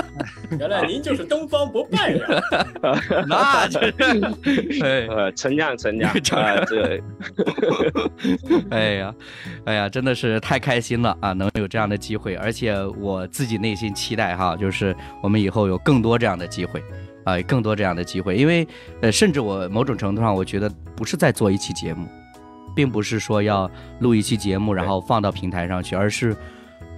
[0.58, 2.24] 原来您就是东方不败呀！
[3.26, 3.80] 那就
[4.70, 6.10] 是，呃，成长成长
[6.40, 7.02] 啊，这，
[8.70, 9.14] 哎呀，
[9.64, 11.32] 哎呀，真的是太开心了啊！
[11.32, 16.82] 能有这样的机会，而且我自己内心期待哈，就是我们以后有更多这样的机会
[17.24, 18.66] 啊，更多这样的机会，因为
[19.00, 22.06] 呃，甚至我某种程度上，我觉得不是在做一期节目。
[22.74, 23.70] 并不是说要
[24.00, 26.36] 录一期节目，然后放到平台上去，而是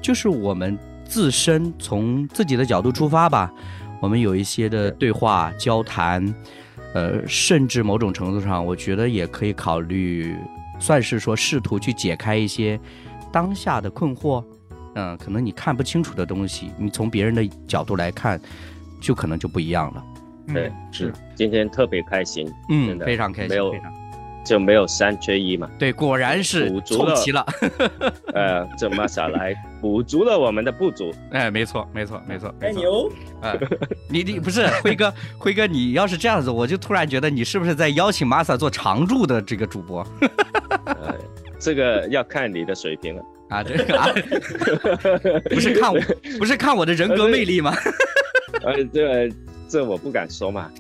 [0.01, 3.53] 就是我们自身从自己的角度出发吧，
[4.01, 6.35] 我们有一些的对话交谈，
[6.94, 10.36] 呃，甚至某种程度上，我觉得也可以考虑，
[10.78, 12.78] 算是说试图去解开一些
[13.32, 14.43] 当下的困惑，
[14.94, 18.40] 嗯，可能你看不清楚的东西，你从别人的角度来看，
[19.01, 20.05] 就可能就不一样了。
[20.53, 23.74] 对，是今天特别开心，嗯，非常开心，没有。
[24.47, 25.68] 就没有三缺一嘛？
[25.77, 27.47] 对，果然是补足了。
[28.32, 31.12] 呃，这么下来补足了我们的不足。
[31.32, 32.55] 哎，没错，没错，没错。
[32.60, 33.10] 哎牛！
[33.43, 33.59] 哎，
[34.09, 40.06] 你你不是辉哥， 辉哥，你要是这样子，我就突然觉得你是不是在邀请 Masa 做常驻的这个主播？
[40.86, 41.14] 呃，
[41.59, 43.64] 这个要看你的水平了啊！
[43.64, 44.09] 这个啊，
[45.51, 46.01] 不是看我，
[46.39, 47.74] 不是看我的人格魅力吗？
[48.62, 49.28] 呃，这
[49.68, 50.70] 这我不敢说嘛。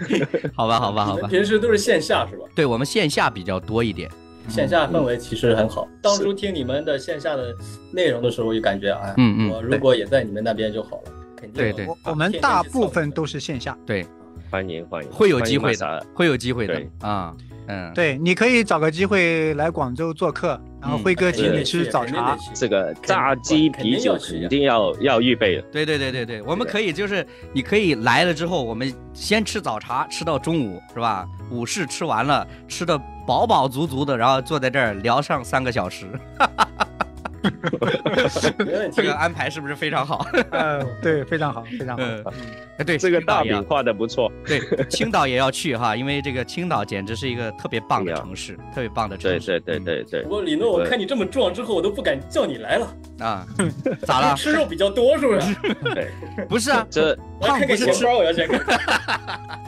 [0.54, 1.28] 好吧，好吧，好吧。
[1.28, 2.44] 平时都是线下是吧？
[2.54, 4.10] 对，我们线下比较多一点。
[4.48, 5.88] 线下氛围其实很好。
[6.00, 7.52] 当初听你们的线下的
[7.90, 11.12] 内容的时候，就感觉哎，嗯嗯，我如果也在你们那边就好了。
[11.36, 11.54] 肯定。
[11.54, 13.76] 对对，我们大部分都是线下。
[13.84, 14.06] 对，
[14.48, 17.34] 欢迎欢迎，会有机会的，会有机会的啊。
[17.40, 17.55] 嗯，
[17.94, 22.36] 对，你可以找个机会来广州做客，然后辉哥请你吃早茶。
[22.54, 25.62] 这个炸鸡啤酒肯定要要预备的。
[25.72, 31.26] 对对对对对，我们可以就是你可以来了之后，我们先吃早茶，吃到中午是吧？
[31.50, 36.06] 午市吃完了，吃的饱饱足足的，然后坐在这儿聊上三个小时。
[38.92, 40.26] 这个安排是不是非常好？
[40.50, 42.32] 嗯，对，非常好，非常好。
[42.78, 44.30] 哎，对，这个大饼画的不错。
[44.46, 49.60] 对，青岛也要去哈，因为这个青岛简直是一个特别棒的城市，特别棒的城市。
[49.60, 50.22] 对对对对对。
[50.22, 53.46] 不过李诺，我看你这么壮之后，我都不敢叫你来了啊！
[54.02, 54.34] 咋了？
[54.38, 55.54] 吃肉比较多是不是？
[55.94, 56.10] 对，
[56.48, 58.06] 不是啊，这胖不是吃。
[58.06, 58.60] 我要先看。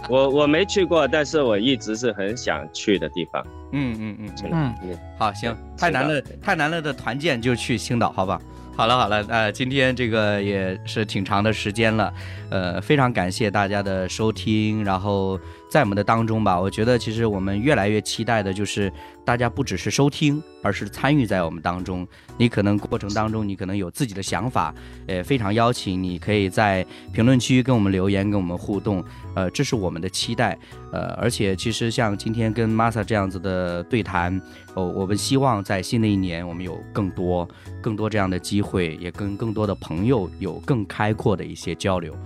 [0.08, 3.44] 我我没去过，但是我一直是很想去的地方。
[3.72, 8.40] 嗯嗯嗯嗯嗯，好，行，太难了，太难了的团建就去青岛，好吧？
[8.76, 12.14] 好了好了，呃，今天这个也是挺长的时间了，
[12.48, 15.38] 呃，非常感谢大家的收听，然后
[15.70, 18.90] 在我们的当中吧，我觉得其实我们越来越期待的就是
[19.24, 22.06] 大家不只是收听，而是参与在我们当中。
[22.38, 24.74] 你可能过程当中，你可能有自己的想法，
[25.06, 29.04] 呃，非常邀请你可以在评论区跟我们留言，跟我们互动，
[29.34, 30.58] 呃，这是我们的期待，
[30.90, 34.40] 呃，而且其实像今天跟 Masa 这样子的对谈，
[34.74, 37.46] 哦，我们希望在新的一年，我们有更多、
[37.82, 42.16] 更多这样的机会，也跟更多的朋友有更开阔的一些交流。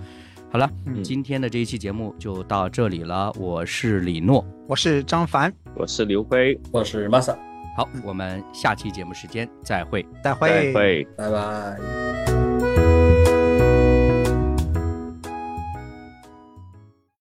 [0.53, 0.69] 好了，
[1.03, 7.35] 今天的这一期节目就到这里了，我是李诺，我是张凡，我是刘辉，我是 Masa。
[7.75, 12.32] 好，我们下期节目时间再会，再会，再会，拜拜。